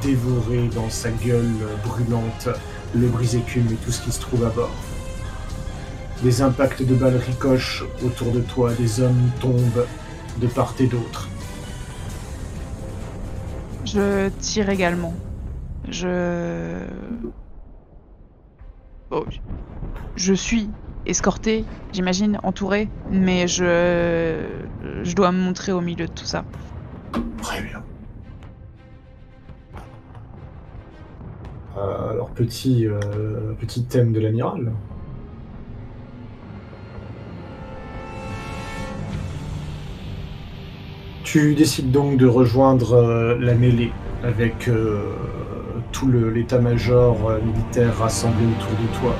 [0.00, 2.48] dévorer dans sa gueule brûlante
[2.94, 4.72] le brise-écume et tout ce qui se trouve à bord.
[6.22, 9.86] Des impacts de balles ricochent autour de toi, des hommes tombent
[10.40, 11.28] de part et d'autre.
[13.84, 15.14] Je tire également.
[15.88, 16.84] Je.
[19.10, 19.24] Oh,
[20.16, 20.68] je suis
[21.06, 24.42] escorté, j'imagine, entouré, mais je.
[25.02, 26.44] Je dois me montrer au milieu de tout ça.
[27.42, 27.82] Très bien.
[31.76, 34.72] Euh, alors, petit, euh, petit thème de l'amiral.
[41.26, 43.90] Tu décides donc de rejoindre euh, la mêlée
[44.22, 45.12] avec euh,
[45.90, 49.16] tout l'état-major euh, militaire rassemblé autour de toi.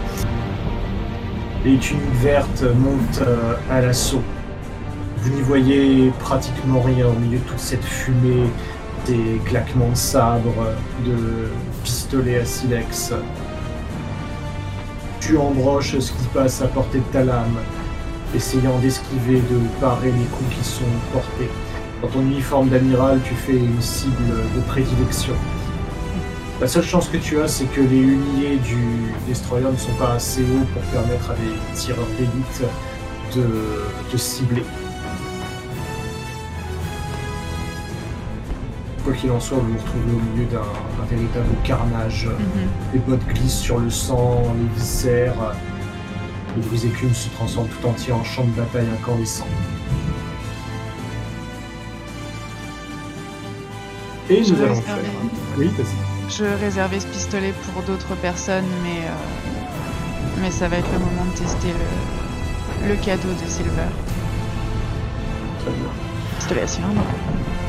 [1.65, 3.25] Les tuniques vertes montent
[3.69, 4.23] à l'assaut.
[5.17, 8.51] Vous n'y voyez pratiquement rien au milieu de toute cette fumée,
[9.05, 10.55] des claquements de sabre,
[11.05, 11.49] de
[11.83, 13.15] pistolets à silex.
[15.19, 17.59] Tu embroches ce qui passe à portée de ta lame,
[18.33, 21.51] essayant d'esquiver, de parer les coups qui sont portés.
[22.03, 25.33] Dans ton uniforme d'amiral, tu fais une cible de prédilection.
[26.61, 30.13] La seule chance que tu as, c'est que les huniers du destroyer ne sont pas
[30.13, 32.63] assez hauts pour permettre à des tireurs d'élite
[33.35, 33.47] de
[34.11, 34.63] te cibler.
[39.05, 42.29] Quoi qu'il en soit, vous vous retrouvez au milieu d'un véritable carnage.
[42.93, 45.55] Les bottes glissent sur le sang, les viscères.
[46.57, 49.47] Le brise-écume se transforme tout entier en champ de bataille incandescent.
[54.29, 54.97] Et Je nous allons faire.
[55.59, 55.71] Oui.
[56.29, 58.99] Je réservais ce pistolet pour d'autres personnes, mais.
[59.07, 61.69] euh, Mais ça va être le moment de tester
[62.83, 63.89] le, le cadeau de Silver.
[65.61, 65.91] Très bien.
[66.39, 67.03] Pistolet à cylindre.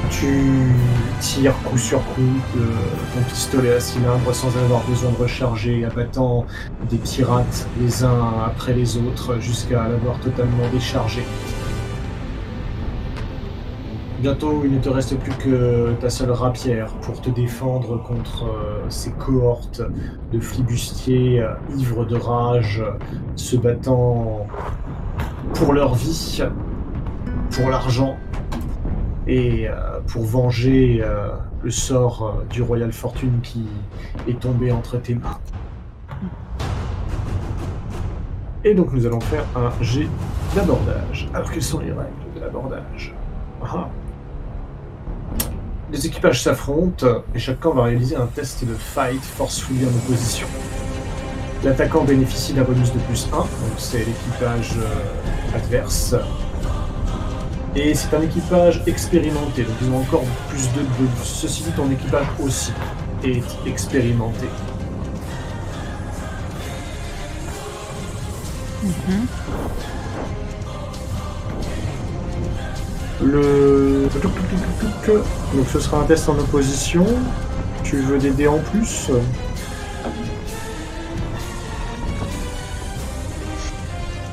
[0.10, 0.72] Tu
[1.20, 2.22] tires coup sur coup
[2.56, 2.66] de
[3.14, 6.46] ton pistolet à cylindre sans avoir besoin de recharger, abattant
[6.90, 11.24] des pirates les uns après les autres jusqu'à l'avoir totalement déchargé.
[14.20, 18.84] Bientôt, il ne te reste plus que ta seule rapière pour te défendre contre euh,
[18.90, 19.84] ces cohortes
[20.32, 22.84] de flibustiers euh, ivres de rage,
[23.36, 24.48] se battant
[25.54, 26.44] pour leur vie,
[27.52, 28.18] pour l'argent
[29.28, 31.06] et euh, pour venger
[31.62, 33.68] le sort du Royal Fortune qui
[34.28, 35.38] est tombé entre tes mains.
[38.64, 40.08] Et donc nous allons faire un jet
[40.56, 41.30] d'abordage.
[41.36, 43.14] Alors quelles sont les règles de l'abordage?
[43.64, 43.88] Ah.
[45.90, 50.48] Les équipages s'affrontent et chacun va réaliser un test de fight forcefully en opposition.
[51.64, 53.48] L'attaquant bénéficie d'un bonus de plus 1, donc
[53.78, 56.14] c'est l'équipage euh, adverse.
[57.74, 61.24] Et c'est un équipage expérimenté, donc ils ont encore plus de bonus.
[61.24, 62.74] Ceci dit, ton équipage aussi
[63.24, 64.48] est expérimenté.
[73.22, 73.87] Le...
[75.54, 77.06] Donc ce sera un test en opposition.
[77.84, 79.10] Tu veux des dés en plus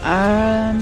[0.06, 0.72] Euh...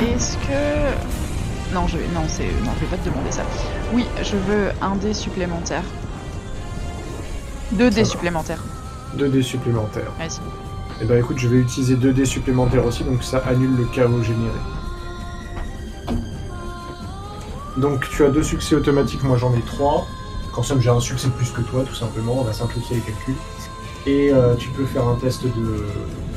[0.00, 1.72] Est-ce que...
[1.72, 2.08] Non, je vais...
[2.12, 2.42] Non, c'est...
[2.64, 3.42] Non, je vais pas te demander ça.
[3.92, 5.84] Oui, je veux un dé supplémentaire.
[7.72, 8.62] Deux dés supplémentaires.
[9.16, 10.10] 2 dés supplémentaires.
[10.18, 10.40] Vas-y.
[11.02, 14.22] Et bah écoute, je vais utiliser 2 dés supplémentaires aussi, donc ça annule le chaos
[14.22, 14.52] généré.
[17.76, 20.06] Donc tu as deux succès automatiques, moi j'en ai 3.
[20.52, 23.02] Quand somme j'ai un succès de plus que toi, tout simplement, on va simplifier les
[23.02, 23.34] calculs.
[24.06, 25.86] Et euh, tu peux faire un test de,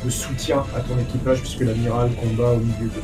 [0.06, 3.02] de soutien à ton équipage, puisque l'amiral combat au milieu de.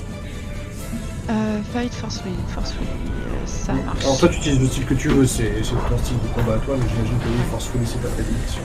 [1.30, 4.04] Euh, fight forcefully, forcefully, euh, ça marche.
[4.04, 6.56] Alors toi tu utilises le style que tu veux, c'est c'est ton style de combat
[6.56, 8.62] à toi, mais j'imagine que oui, Forcefully c'est ta prédilection.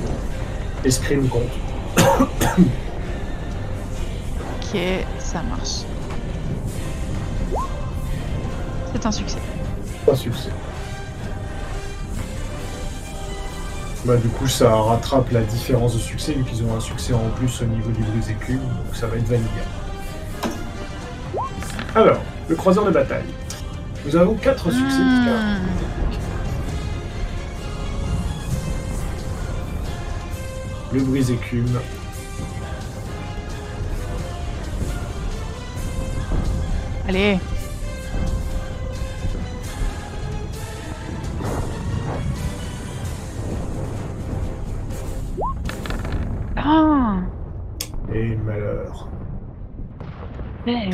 [0.84, 1.42] Escrime compte.
[4.58, 4.80] Ok,
[5.18, 5.84] ça marche.
[8.92, 9.38] C'est un succès.
[10.16, 10.50] Succès.
[14.04, 17.28] Bah du coup ça rattrape la différence de succès vu qu'ils ont un succès en
[17.36, 19.48] plus au niveau du brise écume, donc ça va être vanilla.
[21.94, 22.18] Alors,
[22.48, 23.24] le croiseur de bataille.
[24.04, 25.24] Nous avons 4 succès Hmm.
[25.24, 26.20] Picard.
[30.92, 31.80] Le brise écume.
[37.08, 37.38] Allez.
[50.66, 50.90] Ouais.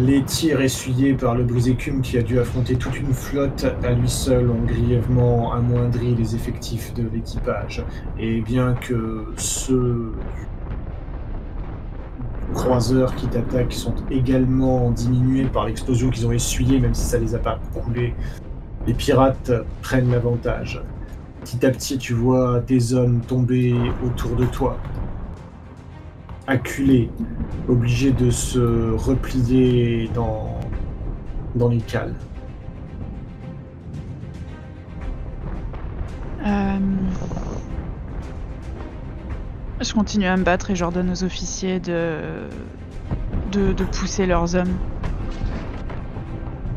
[0.00, 4.08] Les tirs essuyés par le brise-écume qui a dû affronter toute une flotte à lui
[4.08, 7.84] seul ont grièvement amoindri les effectifs de l'équipage.
[8.18, 10.12] Et bien que ceux
[12.54, 17.34] croiseurs qui t'attaquent sont également diminués par l'explosion qu'ils ont essuyée, même si ça les
[17.34, 18.14] a pas coulés,
[18.86, 19.52] les pirates
[19.82, 20.82] prennent l'avantage.
[21.40, 23.74] Petit à petit, tu vois tes hommes tomber
[24.04, 24.78] autour de toi,
[26.46, 27.10] acculés,
[27.68, 30.60] obligés de se replier dans,
[31.54, 32.14] dans les cales.
[36.44, 36.78] Euh,
[39.80, 42.18] Je continue à me battre et j'ordonne aux officiers de...
[43.52, 44.74] de, de pousser leurs hommes.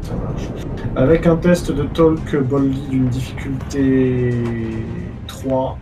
[0.01, 0.47] Ça marche.
[0.95, 4.33] Avec un test de Talk Boldly d'une difficulté
[5.27, 5.77] 3,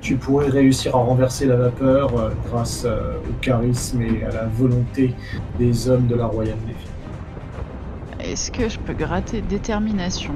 [0.00, 4.46] tu pourrais réussir à renverser la vapeur euh, grâce euh, au charisme et à la
[4.46, 5.14] volonté
[5.58, 6.86] des hommes de la Royale Navy.
[8.20, 10.32] Est-ce que je peux gratter détermination?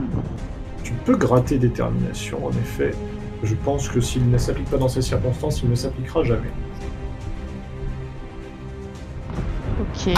[0.82, 2.92] Tu peux gratter détermination, en effet.
[3.42, 6.50] Je pense que s'il ne s'applique pas dans ces circonstances, il ne s'appliquera jamais.
[9.80, 10.14] Ok.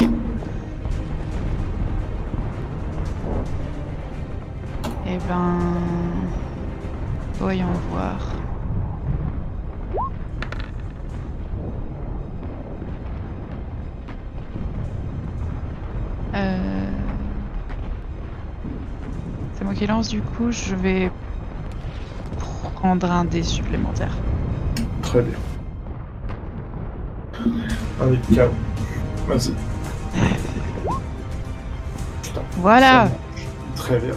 [5.06, 5.58] Eh ben...
[7.38, 8.31] Voyons voir.
[16.34, 16.86] Euh...
[19.54, 21.10] C'est moi qui lance du coup, je vais
[22.74, 24.16] prendre un dé supplémentaire.
[25.02, 25.38] Très bien.
[28.00, 28.50] Allez, KO.
[29.28, 29.54] Vas-y.
[32.22, 32.42] Putain.
[32.58, 33.08] Voilà.
[33.76, 34.14] Très bien.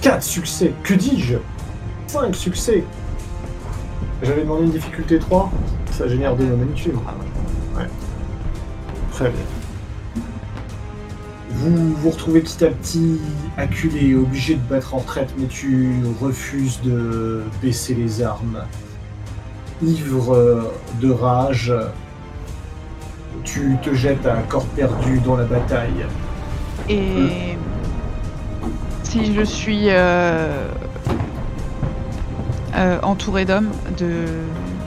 [0.00, 1.36] 4 succès, que dis-je?
[2.06, 2.84] 5 succès
[4.22, 5.50] J'avais demandé une difficulté 3,
[5.92, 6.94] ça génère deux magnifiques.
[7.76, 7.86] Ouais.
[9.12, 9.59] Très bien.
[11.60, 13.20] Vous vous retrouvez petit à petit
[13.56, 18.64] acculé, obligé de battre en retraite, mais tu refuses de baisser les armes.
[19.82, 21.72] Ivre de rage,
[23.44, 26.06] tu te jettes à corps perdu dans la bataille.
[26.88, 27.56] Et
[29.02, 30.66] si je suis euh,
[32.76, 34.24] euh, entouré d'hommes, de,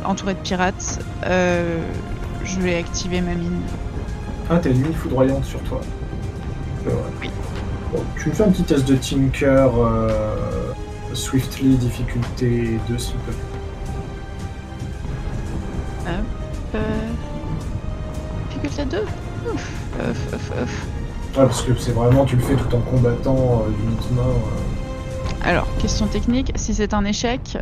[0.06, 1.78] entouré de pirates, euh,
[2.44, 3.62] je vais activer ma mine.
[4.50, 5.82] Ah, t'as une mine foudroyante sur toi.
[7.22, 7.30] Oui.
[7.92, 10.74] Bon, tu me fais un petit test de Tinker euh,
[11.14, 13.36] Swiftly, difficulté 2, s'il te plaît.
[16.76, 16.80] Euh,
[18.50, 18.98] difficulté 2
[19.54, 20.88] Ouf, ouf, ouf, ouf.
[21.38, 24.22] Ouais, parce que c'est vraiment, tu le fais tout en combattant euh, uniquement.
[24.24, 25.48] euh.
[25.48, 27.58] Alors, question technique, si c'est un échec,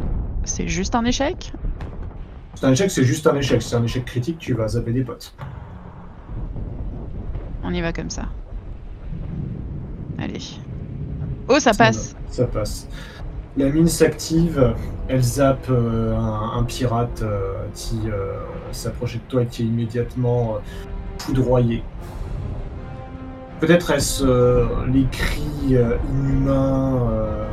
[0.45, 1.51] c'est juste un échec?
[2.55, 3.61] C'est un échec, c'est juste un échec.
[3.61, 5.33] Si c'est un échec critique, tu vas zapper des potes.
[7.63, 8.23] On y va comme ça.
[10.21, 10.59] Allez.
[11.47, 12.87] Oh, ça passe Ça passe.
[13.57, 14.73] La mine s'active,
[15.09, 18.35] elle zappe euh, un, un pirate euh, qui euh,
[18.71, 20.59] s'approchait de toi et qui est immédiatement euh,
[21.17, 21.83] foudroyé.
[23.59, 27.45] Peut-être est-ce euh, les cris euh, inhumains, euh,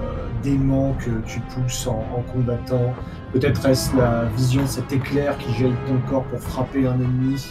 [0.42, 2.94] déments que tu pousses en, en combattant?
[3.32, 7.44] Peut-être est-ce la vision de cet éclair qui jaillit ton corps pour frapper un ennemi,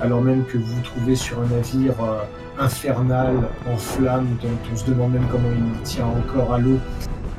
[0.00, 2.22] alors même que vous vous trouvez sur un navire euh,
[2.58, 3.34] infernal,
[3.70, 6.78] en flammes, dont on se demande même comment il tient encore à l'eau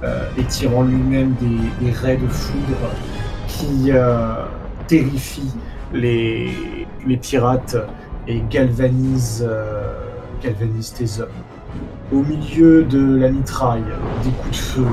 [0.03, 1.35] euh, étirant lui-même
[1.81, 2.91] des, raies de foudre
[3.47, 3.91] qui
[4.87, 5.53] terrifient
[5.93, 6.49] les,
[7.21, 7.77] pirates
[8.27, 9.47] et galvanise,
[10.43, 11.29] galvanise tes hommes.
[12.11, 13.83] Au milieu de la mitraille,
[14.23, 14.85] des coups de feu,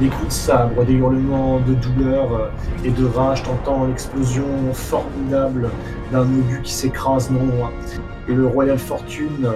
[0.00, 2.50] des coups de sabre, des hurlements de douleur
[2.84, 5.70] et de rage, t'entends l'explosion formidable
[6.12, 7.70] d'un obus qui s'écrase non loin.
[8.28, 9.48] Et le Royal Fortune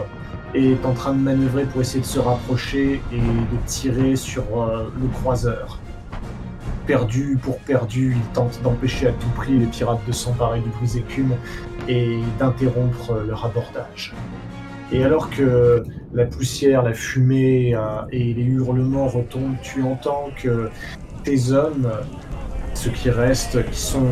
[0.54, 4.90] est en train de manœuvrer pour essayer de se rapprocher et de tirer sur euh,
[5.00, 5.78] le croiseur.
[6.86, 11.32] Perdu pour perdu, il tente d'empêcher à tout prix les pirates de s'emparer du brise-écume
[11.88, 14.14] et d'interrompre leur abordage.
[14.92, 20.68] Et alors que la poussière, la fumée euh, et les hurlements retombent, tu entends que
[21.24, 21.90] tes hommes,
[22.74, 24.06] ceux qui restent, qui sont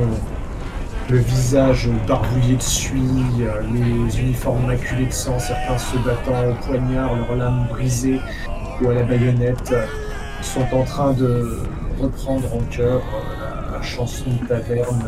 [1.11, 2.99] le visage barbouillé de suie,
[3.41, 8.21] euh, les uniformes maculés de sang, certains se battant au poignard, leurs lames brisées
[8.81, 9.75] ou à la baïonnette,
[10.41, 11.59] sont en train de
[12.01, 15.05] reprendre en cœur euh, la, chanson de taverne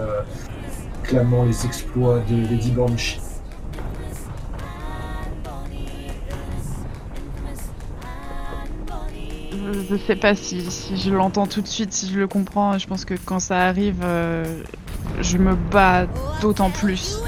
[1.02, 3.20] clamant les exploits de Lady Banshee.
[9.88, 10.64] Je sais pas si,
[10.94, 12.78] je l'entends tout de suite, si je le comprends.
[12.78, 14.44] Je pense que quand ça arrive, euh,
[15.20, 16.06] je me bats
[16.40, 17.18] d'autant plus.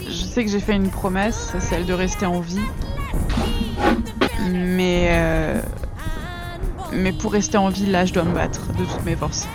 [0.00, 2.60] Je sais que j'ai fait une promesse, celle de rester en vie.
[4.50, 5.60] Mais, euh,
[6.92, 9.46] mais pour rester en vie, là, je dois me battre de toutes mes forces.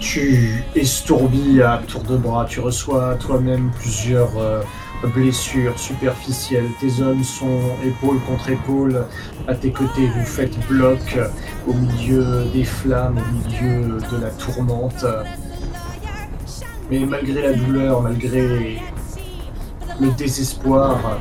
[0.00, 4.62] Tu estourbis à tour de bras, tu reçois toi-même plusieurs euh,
[5.04, 6.68] blessures superficielles.
[6.80, 9.04] Tes hommes sont épaule contre épaule
[9.46, 10.08] à tes côtés.
[10.16, 11.18] Vous faites bloc
[11.66, 15.04] au milieu des flammes, au milieu de la tourmente.
[16.90, 18.80] Mais malgré la douleur, malgré
[20.00, 21.18] le désespoir,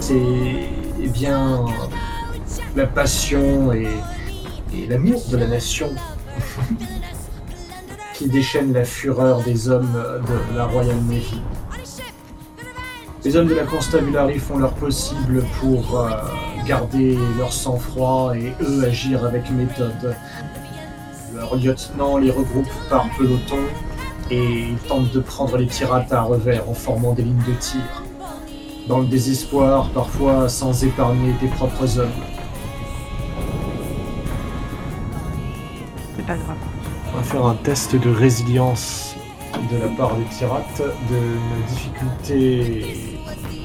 [0.00, 0.68] c'est
[1.00, 1.64] eh bien
[2.76, 3.88] la passion et,
[4.74, 5.90] et l'amour de la nation
[8.14, 11.40] qui déchaîne la fureur des hommes de la Royal Navy.
[13.28, 16.08] Les hommes de la Constabulary font leur possible pour euh,
[16.66, 20.16] garder leur sang-froid et eux agir avec méthode.
[21.34, 23.58] Leur lieutenant les regroupe par peloton
[24.30, 28.02] et ils tentent de prendre les pirates à revers en formant des lignes de tir.
[28.88, 32.08] Dans le désespoir, parfois sans épargner tes propres hommes.
[36.16, 36.56] C'est pas grave.
[37.12, 39.14] On va faire un test de résilience
[39.70, 40.80] de la part des pirates
[41.10, 43.17] de difficulté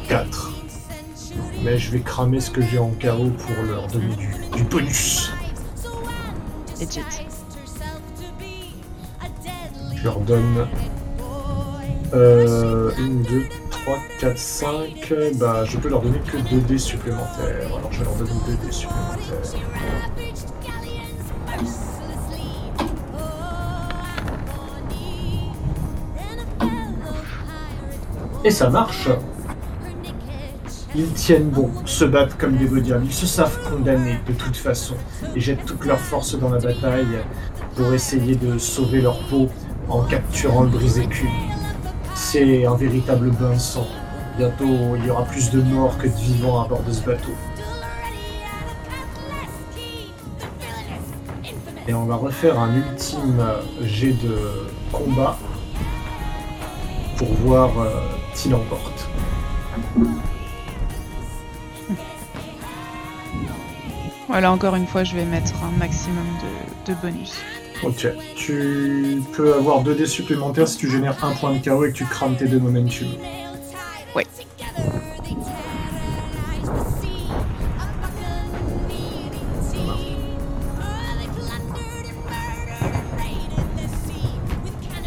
[0.08, 0.54] 4.
[1.64, 4.16] Mais je vais cramer ce que j'ai en KO pour leur donner
[4.56, 5.32] du, bonus.
[6.80, 7.02] Legit.
[9.96, 10.68] Je leur donne
[12.14, 15.14] euh, 1, 2, 3, 4, 5.
[15.36, 17.68] Bah, je peux leur donner que 2 dés supplémentaires.
[17.68, 19.22] Alors je vais leur donner 2 dés supplémentaires.
[28.44, 29.08] Et ça marche
[30.96, 34.96] ils tiennent bon, se battent comme des bodiums, ils se savent condamnés de toute façon
[35.36, 37.20] et jettent toute leur force dans la bataille
[37.76, 39.50] pour essayer de sauver leur peau
[39.90, 41.30] en capturant le brisé-cul.
[42.14, 43.88] C'est un véritable bain de sang.
[44.38, 47.32] Bientôt, il y aura plus de morts que de vivants à bord de ce bateau.
[51.88, 53.44] Et on va refaire un ultime
[53.82, 54.38] jet de
[54.92, 55.38] combat
[57.18, 57.90] pour voir euh,
[58.36, 59.10] qui l'emporte.
[64.34, 66.26] Voilà, encore une fois, je vais mettre un maximum
[66.88, 67.34] de, bonus.
[67.84, 68.08] Ok.
[68.36, 71.98] Tu peux avoir 2 dés supplémentaires si tu génères un point de KO et que
[71.98, 73.10] tu crames tes deux momentum.
[74.16, 74.26] Ouais.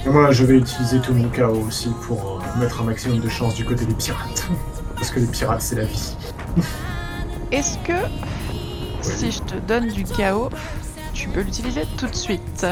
[0.04, 3.28] Et moi, je vais utiliser tout mon KO aussi pour euh, mettre un maximum de
[3.28, 4.46] chance du côté des pirates.
[4.94, 6.14] Parce que les pirates, c'est la vie.
[7.50, 8.06] Est-ce que
[9.06, 10.50] si je te donne du chaos,
[11.12, 12.66] tu peux l'utiliser tout de suite.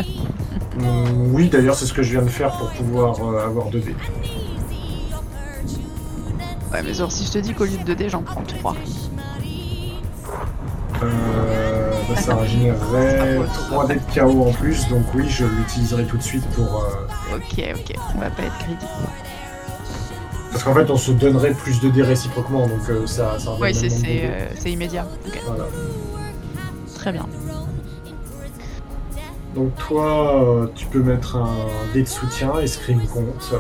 [0.77, 3.81] Mm, oui, d'ailleurs, c'est ce que je viens de faire pour pouvoir euh, avoir 2
[3.81, 3.97] dés.
[6.73, 8.77] Ouais, mais genre, si je te dis qu'au lieu de 2 dés, j'en prends 3.
[11.03, 16.17] Euh, bah, ça générerait 3 dés de chaos en plus, donc oui, je l'utiliserai tout
[16.17, 16.85] de suite pour.
[16.85, 18.81] Euh, ok, ok, on va pas être crédible.
[20.51, 23.57] Parce qu'en fait, on se donnerait plus de dés réciproquement, donc ça, ça.
[23.61, 25.07] Oui, c'est immédiat.
[25.47, 25.65] Voilà.
[27.05, 27.27] Très bien.
[29.55, 33.55] Donc toi, euh, tu peux mettre un dé de soutien, escrime compte.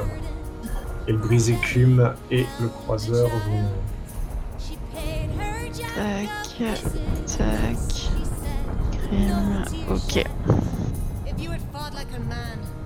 [1.07, 3.69] Et le brise-écume et le croiseur vont
[7.37, 7.47] tac.
[8.93, 9.65] Crime.
[9.91, 10.25] Ok.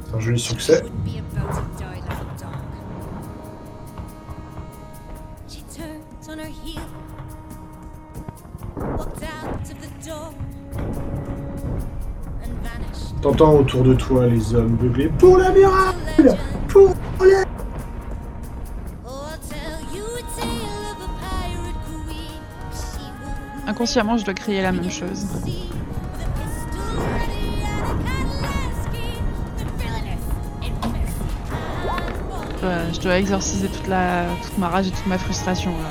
[0.08, 0.82] C'est un joli succès.
[13.20, 15.94] T'entends autour de toi les hommes beugler Pour l'amiral
[16.68, 17.42] Pour les...
[23.66, 25.26] Inconsciemment, je dois crier la même chose.
[32.92, 35.70] Je dois exorciser toute, la, toute ma rage et toute ma frustration.
[35.70, 35.90] Là.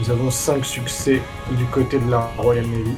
[0.00, 1.20] Nous avons 5 succès
[1.52, 2.96] du côté de la Royal Navy.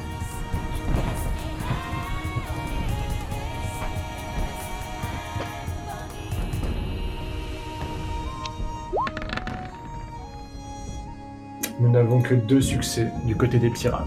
[12.23, 14.05] Que deux succès du côté des pirates.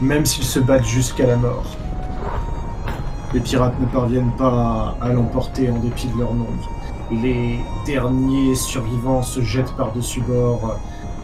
[0.00, 1.76] Même s'ils se battent jusqu'à la mort,
[3.34, 6.70] les pirates ne parviennent pas à l'emporter en dépit de leur nombre.
[7.10, 10.78] Les derniers survivants se jettent par-dessus bord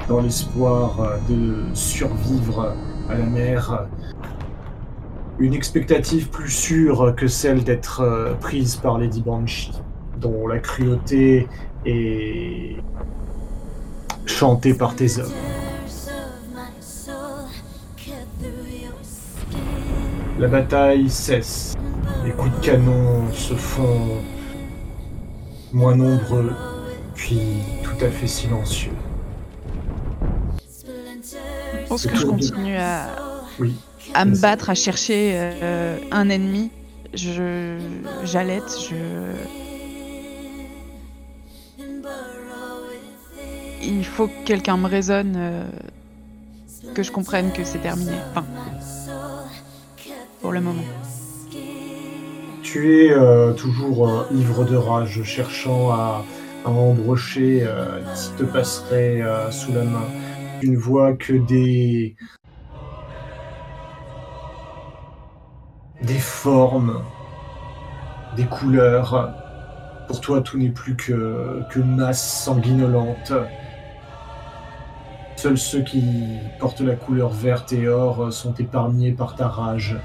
[0.07, 0.97] dans l'espoir
[1.31, 2.75] de survivre
[3.09, 3.87] à la mer
[5.39, 9.73] une expectative plus sûre que celle d'être euh, prise par Lady Banshee,
[10.21, 11.47] dont la cruauté
[11.87, 12.77] est
[14.27, 15.33] chantée par tes hommes.
[20.39, 21.75] La bataille cesse.
[22.25, 24.23] Les coups de canon se font
[25.73, 26.53] moins nombreux,
[27.15, 27.41] puis
[27.83, 28.93] tout à fait silencieux.
[30.63, 33.09] Je pense que je continue à,
[33.59, 33.75] Oui.
[34.15, 36.71] À me battre, à chercher euh, un ennemi.
[37.15, 37.79] Je
[38.25, 38.97] j'allaite, je.
[43.83, 45.65] Il faut que quelqu'un me raisonne, euh,
[46.95, 48.13] que je comprenne que c'est terminé.
[48.31, 48.45] Enfin,
[50.43, 50.83] pour le moment.
[52.63, 56.25] Tu es euh, toujours euh, ivre de rage, cherchant à,
[56.67, 57.67] à embrocher
[58.15, 60.05] qui te passerait sous la main.
[60.61, 62.17] Tu ne vois que des.
[66.03, 67.03] Des formes,
[68.37, 69.35] des couleurs.
[70.07, 73.33] Pour toi, tout n'est plus que, masse sanguinolente.
[75.37, 79.97] Seuls ceux qui portent la couleur verte et or sont épargnés par ta rage.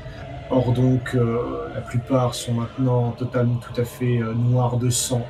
[0.52, 5.26] Or donc, euh, la plupart sont maintenant totalement tout à fait euh, noirs de sang,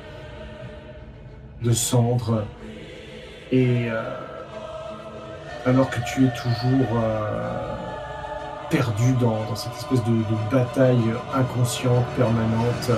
[1.62, 2.44] de cendres.
[3.50, 4.02] Et euh,
[5.64, 6.98] alors que tu es toujours
[8.74, 10.12] perdu dans, cette espèce de,
[10.50, 12.90] bataille inconsciente permanente,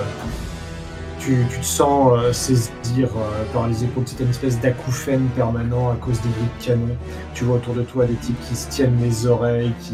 [1.19, 2.71] tu, te sens euh, saisir
[3.15, 4.03] euh, par les épaules.
[4.07, 6.95] C'est une espèce d'acouphène permanent à cause des bruits de canon.
[7.35, 9.93] Tu vois autour de toi des types qui se tiennent les oreilles, qui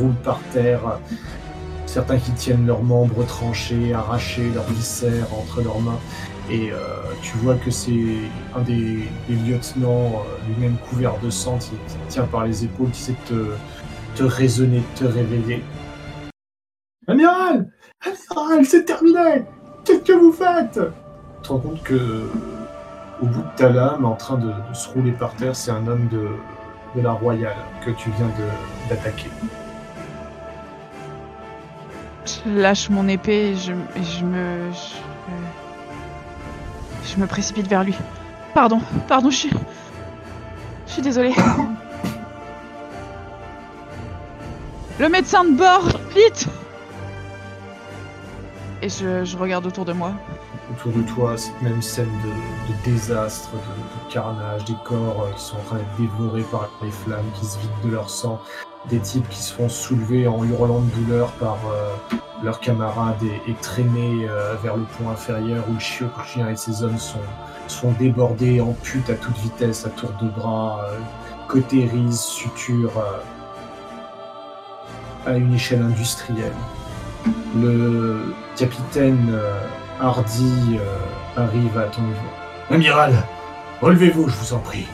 [0.00, 0.98] roulent par terre.
[1.86, 6.00] Certains qui tiennent leurs membres tranchés, arrachés, leurs viscères entre leurs mains.
[6.50, 6.76] Et euh,
[7.22, 8.02] tu vois que c'est
[8.56, 11.70] un des, lieutenants, lui-même couvert de sang, qui,
[12.08, 13.50] tient par les épaules, qui de te,
[14.14, 15.62] te raisonner, de te réveiller.
[17.06, 17.70] Amiral
[18.04, 19.44] Amiral, c'est terminé
[19.84, 22.30] Qu'est-ce que vous faites Tu te rends compte que,
[23.20, 25.86] au bout de ta lame, en train de, de se rouler par terre, c'est un
[25.86, 26.28] homme de,
[26.96, 28.30] de la Royale que tu viens
[28.88, 29.28] d'attaquer.
[32.24, 34.70] Je lâche mon épée et je, et je me.
[34.72, 34.94] Je,
[37.12, 37.94] je me précipite vers lui.
[38.54, 39.50] Pardon, pardon, je suis.
[40.86, 41.34] Je suis désolée.
[45.00, 46.46] Le médecin de bord, vite
[48.80, 50.12] Et je, regarde autour de moi.
[50.70, 55.56] Autour de toi, cette même scène de, désastre, de, carnage, des corps euh, qui sont
[55.56, 58.40] en train d'être dévorés par les flammes, qui se vident de leur sang,
[58.88, 63.50] des types qui se font soulever en hurlant de douleur par euh, leurs camarades et,
[63.50, 67.18] et traînés euh, vers le pont inférieur où Chien et ses hommes sont,
[67.66, 70.98] sont débordés, amputent à toute vitesse, à tour de bras, euh,
[71.48, 73.02] cautérisent, suturent
[75.26, 76.52] à une échelle industrielle.
[77.56, 79.60] Le capitaine euh,
[80.00, 82.20] Hardy euh, arrive à ton niveau.
[82.70, 83.14] Amiral,
[83.80, 84.86] relevez-vous, je vous en prie.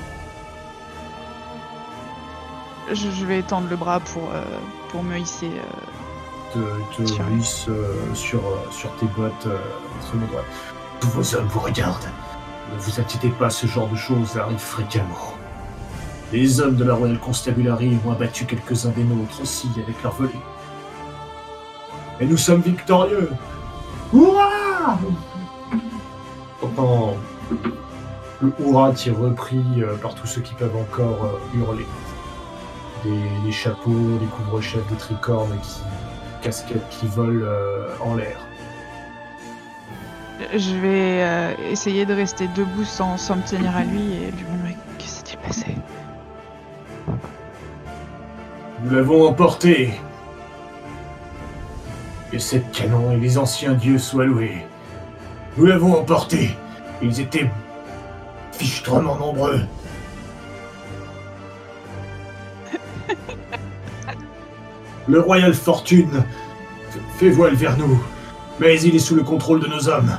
[2.92, 4.42] Je, je vais étendre le bras pour, euh,
[4.90, 5.50] pour me hisser.
[6.56, 6.60] euh,
[6.96, 7.24] te, te Sur-
[7.68, 9.58] euh, sur, euh, sur tes bottes euh,
[9.98, 10.44] entre mes doigts.
[11.00, 12.08] Tous vos hommes vous regardent.
[12.74, 15.34] Ne vous inquiétez pas, ce genre de choses arrive fréquemment.
[16.32, 20.30] Les hommes de la Royal Constabulary ont abattu quelques-uns des nôtres aussi avec leur volée.
[22.20, 23.30] Et nous sommes victorieux
[24.12, 24.98] Hurrah
[26.60, 27.16] t'entends
[28.42, 31.86] le hurrah qui est repris euh, par tous ceux qui peuvent encore euh, hurler.
[33.04, 35.80] Des, des chapeaux, des couvre-chefs, des tricornes qui
[36.40, 38.38] casquettes qui volent euh, en l'air.
[40.52, 44.44] Je vais euh, essayer de rester debout sans, sans me tenir à lui et lui
[44.44, 45.76] demander que s'est-il passé.
[48.82, 49.90] Nous l'avons emporté.
[52.32, 54.64] Et sept canons et les anciens dieux soient loués.
[55.56, 56.56] Nous l'avons emporté.
[57.02, 57.50] Ils étaient
[58.52, 59.60] fichtrement nombreux.
[65.08, 66.24] Le Royal Fortune
[67.18, 68.00] fait voile vers nous,
[68.60, 70.16] mais il est sous le contrôle de nos hommes.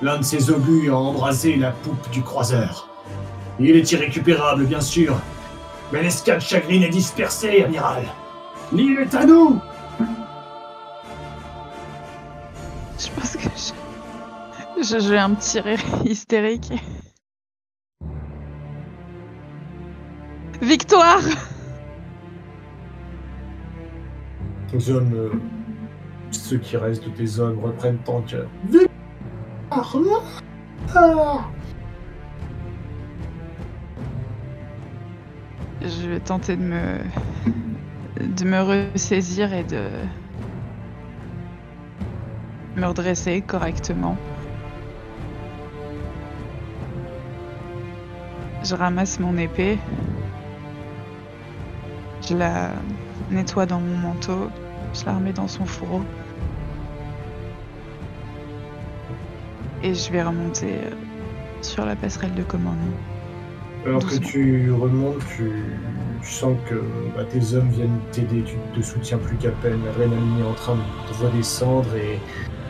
[0.00, 2.88] L'un de ses obus a embrasé la poupe du croiseur.
[3.60, 5.20] Il est irrécupérable, bien sûr,
[5.92, 8.04] mais l'escadre chagrine est dispersée, amiral.
[8.72, 9.60] L'île est à nous
[12.98, 13.48] Je pense que
[14.82, 14.82] je...
[14.82, 16.72] je- J'ai un petit rire hystérique.
[20.60, 21.20] Victoire
[24.72, 25.30] Les hommes, euh,
[26.30, 28.46] ceux qui restent de tes hommes, reprennent en cœur.
[30.94, 31.44] Ah
[35.84, 36.98] Je vais tenter de me
[38.20, 39.88] de me ressaisir et de
[42.76, 44.16] me redresser correctement.
[48.62, 49.76] Je ramasse mon épée.
[52.28, 52.70] Je la
[53.30, 54.50] nettoie dans mon manteau.
[54.94, 56.02] Je la remets dans son fourreau.
[59.82, 60.78] Et je vais remonter
[61.60, 63.11] sur la passerelle de commandement.
[63.84, 65.50] Alors que tu remontes, tu,
[66.22, 66.76] sens que
[67.16, 69.80] bah, tes hommes viennent t'aider, tu te soutiens plus qu'à peine.
[69.84, 72.20] L'adrénaline est en train de redescendre et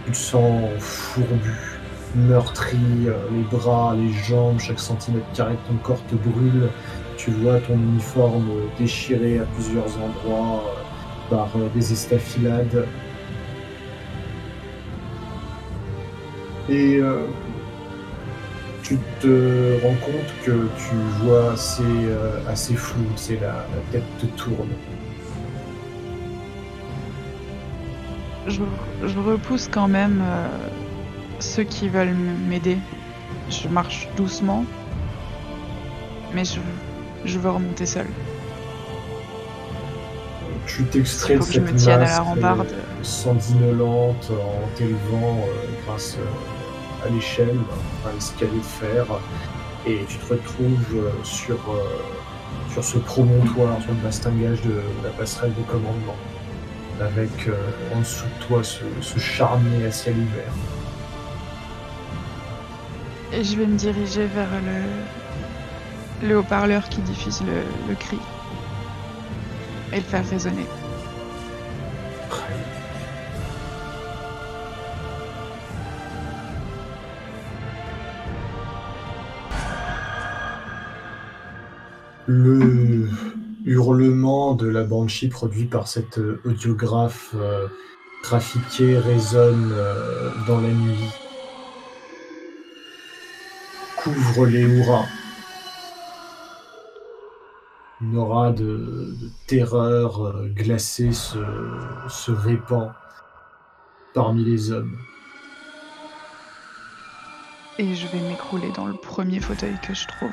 [0.07, 1.79] tu te sens fourbu,
[2.15, 6.71] meurtri, euh, les bras, les jambes, chaque centimètre carré de ton corps te brûle.
[7.19, 8.49] Tu vois ton uniforme
[8.79, 10.83] déchiré à plusieurs endroits euh,
[11.31, 12.87] par euh, des estafilades.
[16.69, 17.27] Et euh,
[18.83, 20.95] tu te rends compte que tu
[21.25, 24.71] vois assez, euh, assez flou, c'est la, la tête te tourne.
[28.49, 28.61] Je,
[29.07, 30.49] je repousse quand même euh,
[31.39, 32.17] ceux qui veulent
[32.49, 32.79] m'aider.
[33.49, 34.65] Je marche doucement,
[36.35, 36.59] mais je,
[37.25, 38.09] je veux remonter seule.
[40.67, 42.19] Tu t'extrais de cette me tienne à la masse
[44.31, 46.17] euh, en t'élevant euh, grâce
[47.05, 47.59] à l'échelle,
[48.09, 49.07] à l'escalier de fer,
[49.87, 55.11] et tu te retrouves euh, sur, euh, sur ce promontoire, sur le bastingage de la
[55.11, 56.17] passerelle de commandement,
[57.01, 57.55] avec euh,
[57.95, 60.15] en dessous de toi ce, charnier à ciel.
[63.33, 64.51] Et je vais me diriger vers
[66.23, 67.43] le, le haut-parleur qui diffuse
[67.89, 68.19] le cri.
[69.93, 70.67] Et le faire résonner.
[82.35, 83.11] Le
[83.67, 87.69] hurlement de la banshee produit par cet euh, audiographe euh,
[88.25, 91.11] résonne euh, dans la nuit,
[93.99, 95.07] couvre les hurrahs.
[98.01, 99.15] Une aura de,
[99.47, 102.93] terreur euh, glacée se répand
[104.15, 104.97] parmi les hommes.
[107.79, 110.33] Et je vais m'écrouler dans le premier fauteuil que je trouve.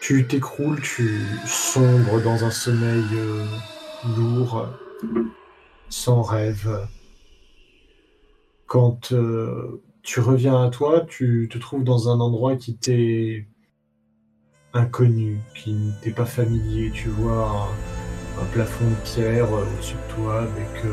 [0.00, 3.44] Tu t'écroules, tu sombres dans un sommeil euh,
[4.16, 4.66] lourd,
[5.90, 6.88] sans rêve.
[8.66, 13.46] Quand euh, tu reviens à toi, tu te trouves dans un endroit qui t'est
[14.72, 16.90] inconnu, qui ne t'est pas familier.
[16.92, 17.68] Tu vois
[18.40, 20.92] un, plafond de pierre euh, au-dessus de toi avec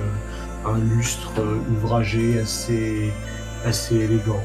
[0.66, 1.32] un lustre
[1.72, 3.14] ouvragé assez
[3.90, 4.44] élégant.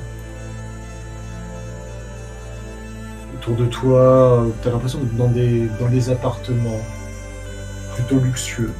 [3.43, 6.79] Autour de toi, tu as l'impression d'être dans des, dans des appartements
[7.97, 8.71] plutôt luxueux.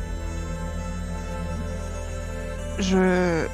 [2.79, 3.45] Je,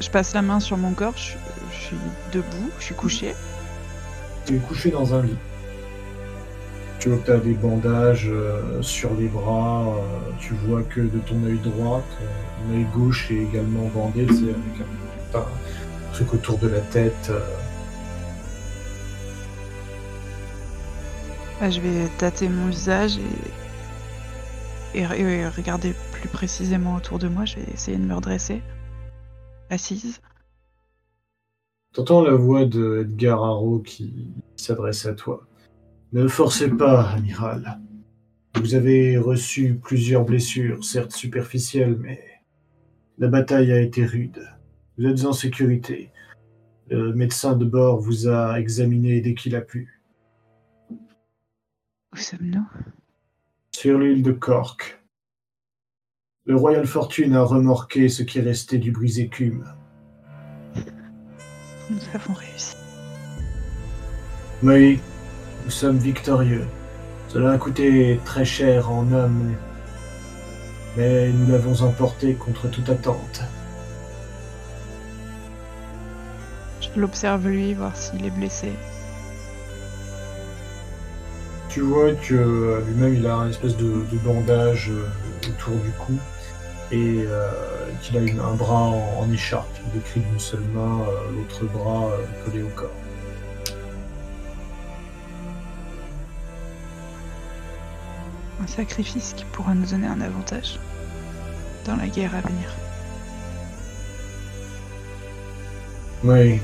[0.00, 1.32] je passe la main sur mon corps, je,
[1.70, 1.96] je suis
[2.32, 3.34] debout, je suis couchée.
[4.46, 5.36] Tu es couché dans un lit.
[6.98, 9.84] Tu vois que tu as des bandages euh, sur les bras.
[9.86, 14.44] euh, tu vois que de ton œil droit, ton œil gauche est également bandé, c'est
[14.44, 14.80] avec
[15.34, 17.28] un, un truc autour de la tête.
[17.28, 17.40] euh.
[21.62, 23.20] Bah, je vais tâter mon visage
[24.96, 27.44] et regarder plus précisément autour de moi.
[27.44, 28.60] Je vais essayer de me redresser.
[29.70, 30.20] Assise.
[31.94, 35.46] T'entends la voix de Edgar Harrow qui s'adresse à toi.
[36.12, 37.78] Ne forcez pas, amiral.
[38.60, 42.20] Vous avez reçu plusieurs blessures, certes superficielles, mais
[43.18, 44.48] la bataille a été rude.
[44.98, 46.10] Vous êtes en sécurité.
[46.88, 50.01] Le médecin de bord vous a examiné dès qu'il a pu.
[52.12, 52.66] Où sommes-nous?
[53.74, 55.02] Sur l'île de Cork.
[56.44, 59.64] Le Royal Fortune a remorqué ce qui restait du brise-écume.
[61.88, 62.76] Nous avons réussi.
[64.62, 65.00] Oui,
[65.64, 66.66] nous sommes victorieux.
[67.28, 69.54] Cela a coûté très cher en hommes,
[70.96, 73.42] mais nous l'avons emporté contre toute attente.
[76.80, 78.72] Je l'observe lui, voir s'il est blessé.
[81.72, 85.06] Tu vois que euh, lui-même il a un espèce de, de bandage euh,
[85.48, 86.18] autour du cou
[86.90, 87.50] et euh,
[88.02, 89.70] qu'il a une- un bras en, en écharpe.
[89.86, 92.90] Il décrit d'une seule main, euh, l'autre bras euh, collé au corps.
[98.62, 100.78] Un sacrifice qui pourra nous donner un avantage
[101.84, 102.68] dans la guerre à venir.
[106.22, 106.60] Oui,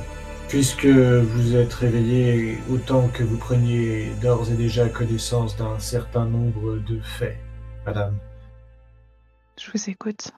[0.49, 6.79] puisque vous êtes réveillé, autant que vous preniez d'ores et déjà connaissance d'un certain nombre
[6.79, 7.37] de faits,
[7.85, 8.17] madame.
[9.61, 10.31] Je vous écoute.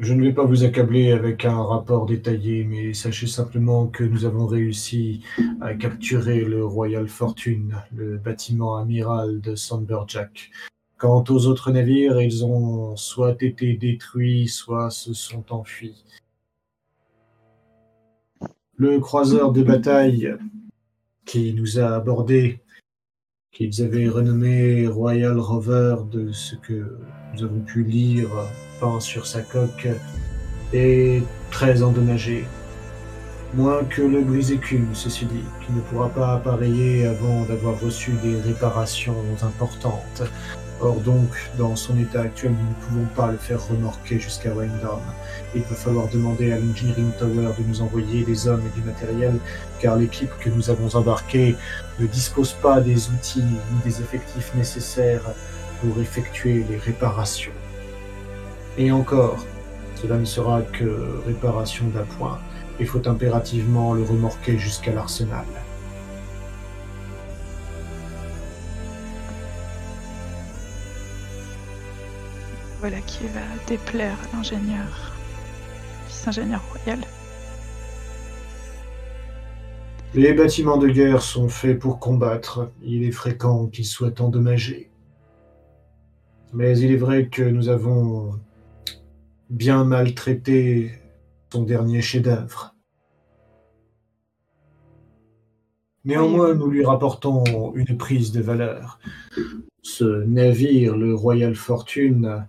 [0.00, 4.24] Je ne vais pas vous accabler avec un rapport détaillé, mais sachez simplement que nous
[4.24, 5.22] avons réussi
[5.60, 10.50] à capturer le Royal Fortune, le bâtiment amiral de Sandberjack.
[10.98, 16.04] Quant aux autres navires, ils ont soit été détruits, soit se sont enfuis.
[18.76, 20.34] Le croiseur de bataille
[21.24, 22.58] qui nous a abordés,
[23.52, 26.98] qu'ils avaient renommé Royal Rover de ce que
[27.32, 28.30] nous avons pu lire
[28.80, 29.86] peint sur sa coque,
[30.72, 31.22] est
[31.52, 32.46] très endommagé.
[33.54, 38.40] Moins que le brise-écume, ceci dit, qui ne pourra pas appareiller avant d'avoir reçu des
[38.40, 40.24] réparations importantes.
[40.80, 45.00] Or donc, dans son état actuel, nous ne pouvons pas le faire remorquer jusqu'à Wyndham.
[45.54, 49.38] Il va falloir demander à l'Engineering Tower de nous envoyer des hommes et du matériel,
[49.80, 51.56] car l'équipe que nous avons embarquée
[52.00, 55.22] ne dispose pas des outils ni des effectifs nécessaires
[55.80, 57.52] pour effectuer les réparations.
[58.76, 59.44] Et encore,
[59.94, 62.40] cela ne sera que réparation d'appoint.
[62.80, 65.44] Il faut impérativement le remorquer jusqu'à l'arsenal.
[72.86, 75.14] Voilà qui va déplaire à l'ingénieur.
[76.26, 76.98] Royal.
[80.12, 82.72] Les bâtiments de guerre sont faits pour combattre.
[82.82, 84.90] Il est fréquent qu'ils soient endommagés.
[86.52, 88.38] Mais il est vrai que nous avons
[89.48, 90.92] bien maltraité
[91.50, 92.74] son dernier chef-d'œuvre.
[96.04, 96.58] Néanmoins, Oui.
[96.58, 98.98] nous lui rapportons une prise de valeur.
[99.80, 102.46] Ce navire, le Royal Fortune,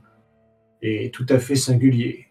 [0.86, 2.28] est tout à fait singulier.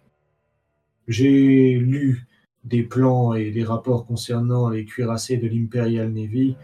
[1.08, 2.26] J'ai lu
[2.64, 6.56] des plans et des rapports concernant les cuirassés de l'Imperial Navy,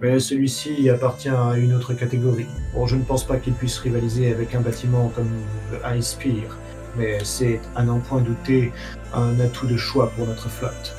[0.00, 2.46] mais celui-ci appartient à une autre catégorie.
[2.74, 5.30] Bon, je ne pense pas qu'il puisse rivaliser avec un bâtiment comme
[5.72, 6.58] le High Spear,
[6.96, 8.72] mais c'est, à n'en point douter,
[9.14, 10.94] un atout de choix pour notre flotte.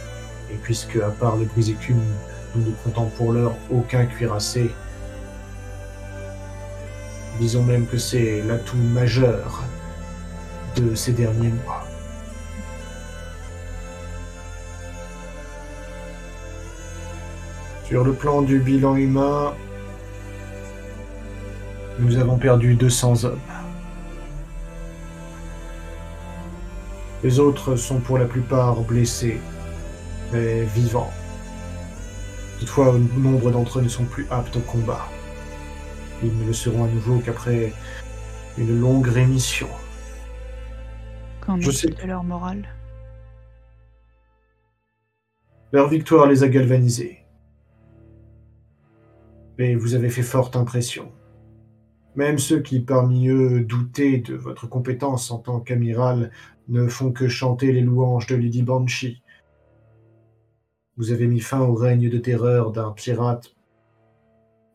[0.51, 2.01] Et puisque, à part le brise-écume,
[2.55, 4.71] nous ne comptons pour l'heure aucun cuirassé,
[7.39, 9.63] disons même que c'est l'atout majeur
[10.75, 11.83] de ces derniers mois.
[17.85, 19.53] Sur le plan du bilan humain,
[21.99, 23.39] nous avons perdu 200 hommes.
[27.23, 29.39] Les autres sont pour la plupart blessés,
[30.31, 31.11] mais vivants.
[32.59, 35.07] Toutefois, nombre d'entre eux ne sont plus aptes au combat.
[36.23, 37.73] Ils ne le seront à nouveau qu'après
[38.57, 39.67] une longue rémission.
[41.41, 42.03] Qu'en Je est-il sais.
[42.03, 42.67] de leur morale?
[45.71, 47.19] Leur victoire les a galvanisés.
[49.59, 51.11] Mais vous avez fait forte impression.
[52.15, 56.31] Même ceux qui parmi eux doutaient de votre compétence en tant qu'amiral
[56.67, 59.21] ne font que chanter les louanges de Lady Banshee.
[60.95, 63.55] Vous avez mis fin au règne de terreur d'un pirate,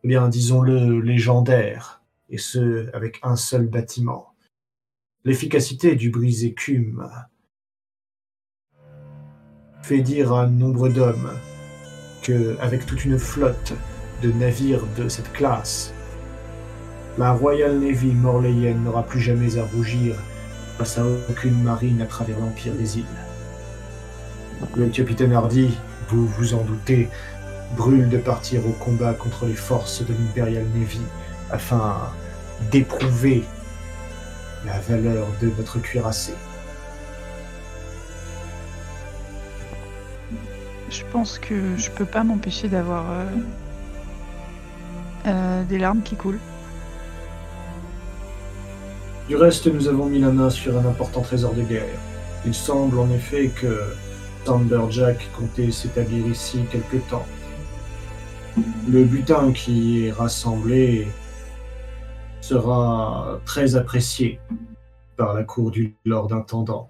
[0.03, 4.33] eh bien disons-le, légendaire, et ce, avec un seul bâtiment.
[5.23, 7.09] L'efficacité du brise-écume
[9.81, 11.31] fait dire à nombre d'hommes
[12.21, 13.73] que, avec toute une flotte
[14.21, 15.93] de navires de cette classe,
[17.17, 20.15] La Royal Navy morléienne n'aura plus jamais à rougir
[20.77, 23.05] face à aucune marine à travers l'Empire des îles.
[24.75, 25.77] Le capitaine Hardy,
[26.09, 27.09] vous vous en doutez,
[27.75, 31.01] brûle de partir au combat contre les forces de l'Imperial Navy
[31.51, 31.97] afin
[32.71, 33.43] d'éprouver
[34.65, 36.33] la valeur de notre cuirassé.
[40.89, 43.25] Je pense que je peux pas m'empêcher d'avoir euh,
[45.25, 46.39] euh, des larmes qui coulent.
[49.27, 51.97] Du reste, nous avons mis la main sur un important trésor de guerre.
[52.45, 53.95] Il semble en effet que
[54.45, 57.25] Thunderjack comptait s'établir ici quelque temps.
[58.55, 61.07] Le butin qui est rassemblé
[62.39, 64.39] sera très apprécié
[65.17, 66.89] par la cour du Lord Intendant.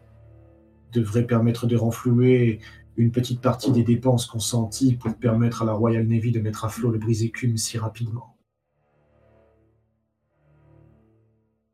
[0.91, 2.59] Devrait permettre de renflouer
[2.97, 6.69] une petite partie des dépenses consenties pour permettre à la Royal Navy de mettre à
[6.69, 8.35] flot le brise-écume si rapidement.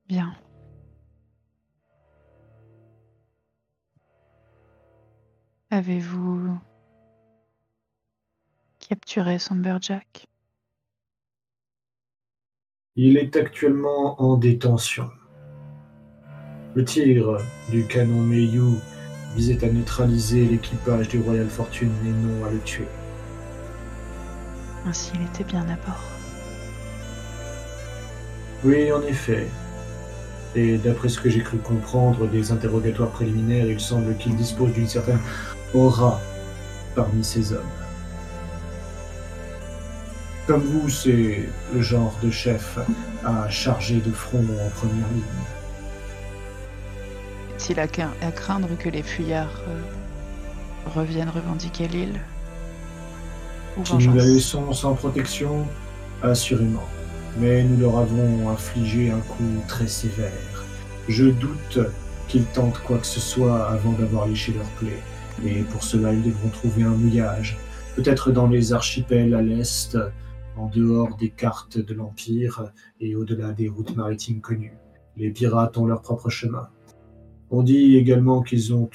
[0.07, 0.33] Bien.
[5.71, 6.59] Avez-vous
[8.89, 9.37] capturé
[9.81, 10.27] Jack
[12.95, 15.11] Il est actuellement en détention.
[16.73, 17.37] Le tir
[17.69, 18.79] du canon Meiyu
[19.35, 22.87] visait à neutraliser l'équipage du Royal Fortune et non à le tuer.
[24.87, 26.03] Ainsi, il était bien à bord.
[28.63, 29.47] Oui, en effet.
[30.55, 34.87] Et d'après ce que j'ai cru comprendre des interrogatoires préliminaires, il semble qu'il dispose d'une
[34.87, 35.19] certaine
[35.75, 36.19] aura
[36.95, 37.78] parmi ces hommes.
[40.49, 42.79] Comme vous, c'est le genre de chef
[43.23, 45.21] à charger de front en première ligne.
[47.55, 49.79] Est-il à, à craindre que les fuyards euh,
[50.95, 52.19] reviennent revendiquer l'île
[53.85, 55.67] Si nous la laissons sans protection,
[56.23, 56.89] assurément.
[57.37, 60.65] Mais nous leur avons infligé un coup très sévère.
[61.07, 61.77] Je doute
[62.27, 65.03] qu'ils tentent quoi que ce soit avant d'avoir léché leur plaie.
[65.45, 67.55] Et pour cela, ils devront trouver un mouillage.
[67.95, 69.95] Peut-être dans les archipels à l'est,
[70.59, 74.77] en dehors des cartes de l'Empire et au-delà des routes maritimes connues.
[75.15, 76.67] Les pirates ont leur propre chemin.
[77.49, 78.89] On dit également qu'ils ont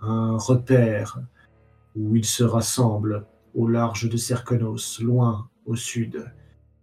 [0.00, 1.20] un repère
[1.94, 3.24] où ils se rassemblent
[3.54, 6.24] au large de Cerconos, loin au sud.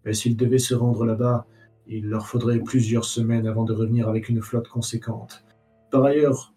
[0.06, 1.46] Mais s'ils devaient se rendre là-bas,
[1.86, 5.44] il leur faudrait plusieurs semaines avant de revenir avec une flotte conséquente.
[5.92, 6.54] Par ailleurs,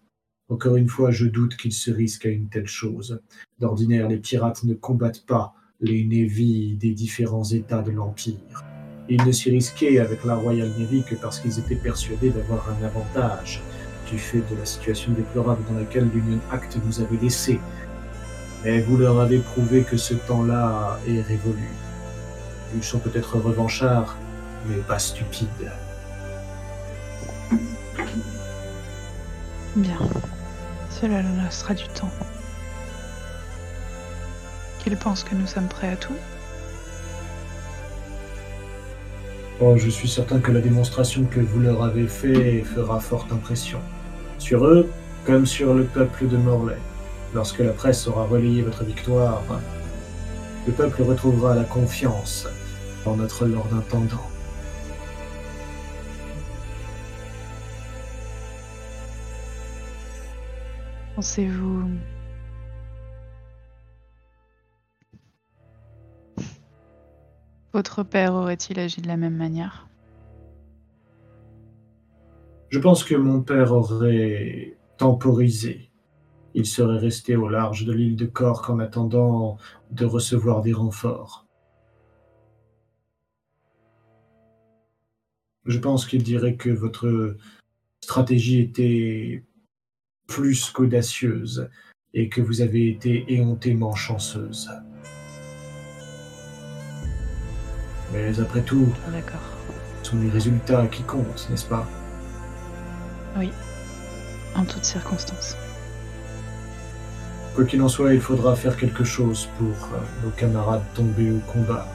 [0.47, 3.21] encore une fois, je doute qu'ils se risquent à une telle chose.
[3.59, 8.63] D'ordinaire, les pirates ne combattent pas les Navy des différents États de l'Empire.
[9.09, 12.83] Ils ne s'y risquaient avec la Royal Navy que parce qu'ils étaient persuadés d'avoir un
[12.83, 13.61] avantage
[14.09, 17.59] du fait de la situation déplorable dans laquelle l'Union Act nous avait laissés.
[18.63, 21.69] Mais vous leur avez prouvé que ce temps-là est révolu.
[22.75, 24.17] Ils sont peut-être revanchards,
[24.67, 25.47] mais pas stupides.
[29.75, 29.99] Bien.
[30.89, 32.09] Cela laissera du temps.
[34.87, 36.15] Qu'il pense que nous sommes prêts à tout
[39.59, 43.79] Oh, je suis certain que la démonstration que vous leur avez faite fera forte impression.
[44.37, 44.89] Sur eux,
[45.25, 46.77] comme sur le peuple de Morlaix.
[47.33, 49.43] Lorsque la presse aura relayé votre victoire,
[50.65, 52.47] le peuple retrouvera la confiance
[53.05, 54.29] en notre Lord Intendant.
[61.17, 61.89] Pensez-vous
[67.73, 69.87] Votre père aurait-il agi de la même manière?
[72.69, 75.89] Je pense que mon père aurait temporisé.
[76.53, 79.57] Il serait resté au large de l'île de Cork en attendant
[79.91, 81.45] de recevoir des renforts.
[85.65, 87.35] Je pense qu'il dirait que votre
[88.01, 89.43] stratégie était
[90.27, 91.69] plus qu'audacieuse
[92.13, 94.71] et que vous avez été éhontément chanceuse.
[98.13, 98.87] Mais après tout,
[100.03, 101.85] ce sont les résultats qui comptent, n'est-ce pas?
[103.37, 103.51] Oui,
[104.55, 105.55] en toutes circonstances.
[107.55, 111.39] Quoi qu'il en soit, il faudra faire quelque chose pour euh, nos camarades tombés au
[111.51, 111.87] combat.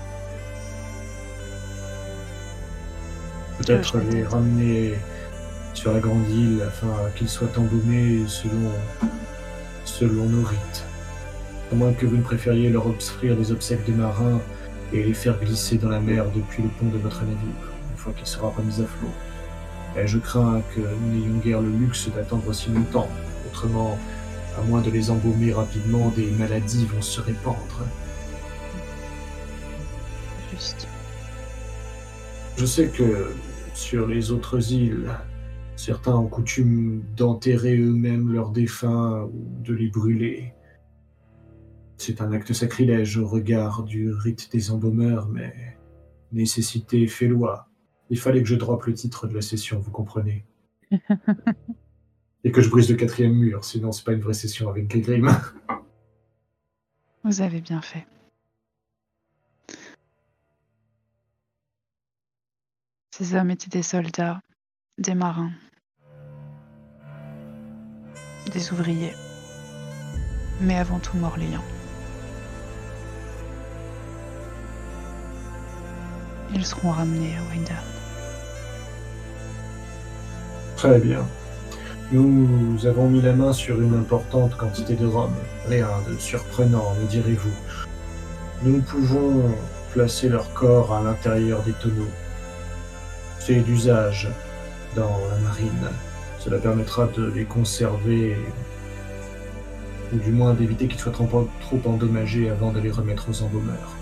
[3.59, 4.95] Peut-être les ramener
[5.73, 8.73] sur la grande île afin qu'ils soient embaumés selon,
[9.85, 10.85] selon nos rites.
[11.71, 14.41] À moins que vous ne préfériez leur offrir des obsèques de marins
[14.93, 18.13] et les faire glisser dans la mer depuis le pont de votre navire, une fois
[18.13, 19.09] qu'il sera remis à flot.
[19.97, 23.09] Et je crains que nous n'ayons guère le luxe d'attendre aussi longtemps.
[23.47, 23.99] Autrement,
[24.59, 27.87] à moins de les embaumer rapidement, des maladies vont se répandre.
[30.51, 30.87] Juste.
[32.57, 33.33] Je sais que
[33.75, 35.11] sur les autres îles.
[35.77, 40.53] Certains ont coutume d'enterrer eux-mêmes leurs défunts ou de les brûler.
[42.05, 45.79] C'est un acte sacrilège au regard du rite des embaumeurs, mais
[46.33, 47.69] nécessité fait loi.
[48.11, 50.45] Il fallait que je droppe le titre de la session, vous comprenez
[52.43, 55.31] Et que je brise le quatrième mur, sinon c'est pas une vraie session avec Grim.
[57.23, 58.05] Vous avez bien fait.
[63.13, 64.41] Ces hommes étaient des soldats,
[64.99, 65.53] des marins,
[68.53, 69.15] des ouvriers,
[70.61, 71.63] mais avant tout morliens.
[76.55, 77.77] Ils seront ramenés à Windham.
[80.77, 81.25] Très bien.
[82.11, 85.33] Nous avons mis la main sur une importante quantité de rhum.
[85.69, 87.55] Rien de surprenant, me direz-vous.
[88.65, 89.55] Nous pouvons
[89.93, 92.11] placer leur corps à l'intérieur des tonneaux.
[93.39, 94.29] C'est d'usage
[94.95, 95.89] dans la marine.
[96.39, 98.37] Cela permettra de les conserver,
[100.13, 103.97] ou du moins d'éviter qu'ils soient trop, trop endommagés avant de les remettre aux embaumeurs.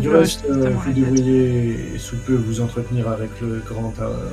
[0.00, 3.92] Du reste, euh, vous devriez sous peu vous entretenir avec le grand.
[4.00, 4.30] Euh,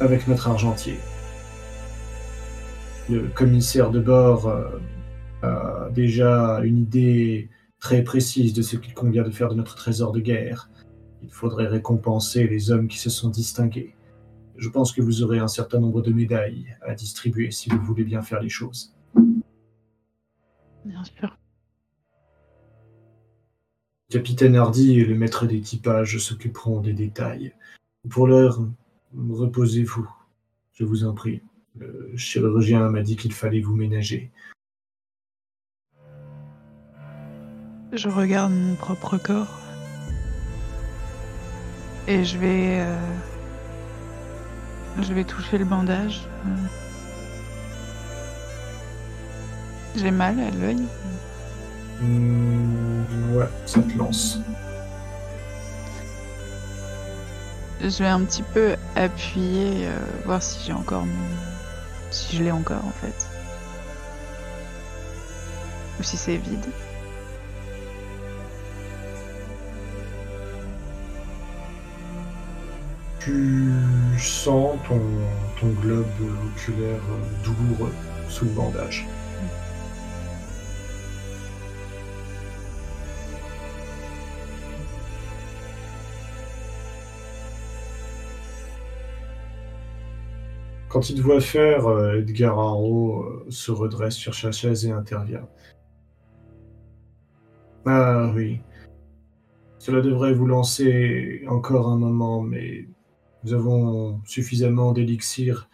[0.00, 0.98] avec notre argentier.
[3.08, 4.66] Le commissaire de bord euh,
[5.42, 10.10] a déjà une idée très précise de ce qu'il convient de faire de notre trésor
[10.10, 10.68] de guerre.
[11.22, 13.94] Il faudrait récompenser les hommes qui se sont distingués.
[14.56, 18.04] Je pense que vous aurez un certain nombre de médailles à distribuer si vous voulez
[18.04, 18.92] bien faire les choses.
[20.84, 21.36] Bien sûr.
[24.10, 27.52] Capitaine Hardy et le maître d'équipage s'occuperont des détails.
[28.08, 28.60] Pour l'heure,
[29.16, 30.08] reposez-vous,
[30.74, 31.40] je vous en prie.
[31.76, 34.30] Le chirurgien m'a dit qu'il fallait vous ménager.
[37.92, 39.60] Je regarde mon propre corps
[42.06, 42.96] et je vais, euh,
[45.00, 46.28] je vais toucher le bandage.
[49.96, 50.82] J'ai mal à l'œil.
[52.00, 52.93] Hmm,
[53.32, 54.38] ouais, ça te lance.
[57.80, 61.28] Je vais un petit peu appuyer, euh, voir si j'ai encore mon...
[62.10, 63.28] Si je l'ai encore en fait.
[66.00, 66.64] Ou si c'est vide.
[73.18, 73.70] Tu
[74.18, 75.00] sens ton,
[75.60, 76.06] ton globe
[76.46, 77.00] oculaire
[77.42, 77.92] douloureux
[78.28, 79.06] sous le bandage.
[90.94, 94.92] Quand il te voit faire, euh, Edgar Harrow euh, se redresse sur sa chaise et
[94.92, 95.48] intervient.
[97.84, 98.60] Ah oui.
[99.80, 102.86] Cela devrait vous lancer encore un moment, mais
[103.42, 105.68] nous avons suffisamment d'élixir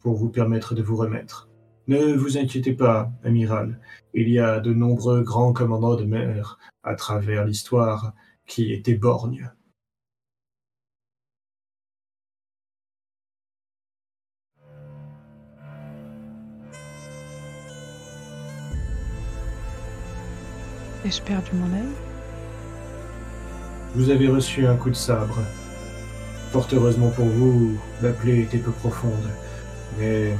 [0.00, 1.48] pour vous permettre de vous remettre.
[1.86, 3.80] Ne vous inquiétez pas, amiral.
[4.12, 8.12] Il y a de nombreux grands commandants de mer à travers l'histoire
[8.46, 9.50] qui étaient borgnes.
[21.08, 21.94] Ai-je perdu mon œil
[23.94, 25.38] Vous avez reçu un coup de sabre.
[26.52, 29.30] Fort heureusement pour vous, la plaie était peu profonde,
[29.98, 30.34] mais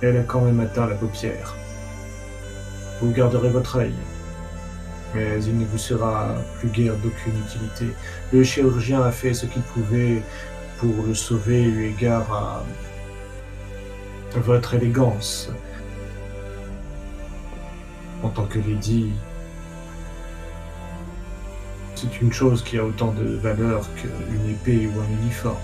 [0.00, 1.54] elle a quand même atteint la paupière.
[3.02, 3.92] Vous garderez votre œil,
[5.14, 7.94] mais il ne vous sera plus guère d'aucune utilité.
[8.32, 10.22] Le chirurgien a fait ce qu'il pouvait
[10.78, 12.64] pour le sauver eu égard à
[14.40, 15.50] votre élégance
[18.22, 19.10] en tant que lady,
[21.94, 25.56] c'est une chose qui a autant de valeur qu'une épée ou un uniforme.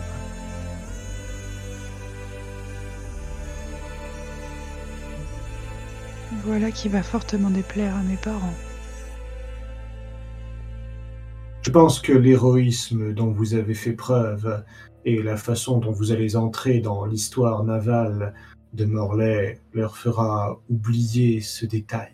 [6.44, 8.54] Voilà qui va fortement déplaire à mes parents.
[11.62, 14.62] Je pense que l'héroïsme dont vous avez fait preuve
[15.04, 18.34] et la façon dont vous allez entrer dans l'histoire navale
[18.74, 22.13] de Morlaix leur fera oublier ce détail.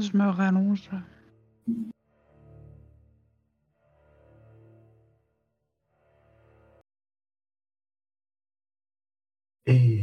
[0.00, 0.88] Je me rallonge.
[9.66, 10.02] Et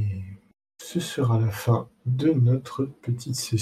[0.82, 3.60] ce sera la fin de notre petite session.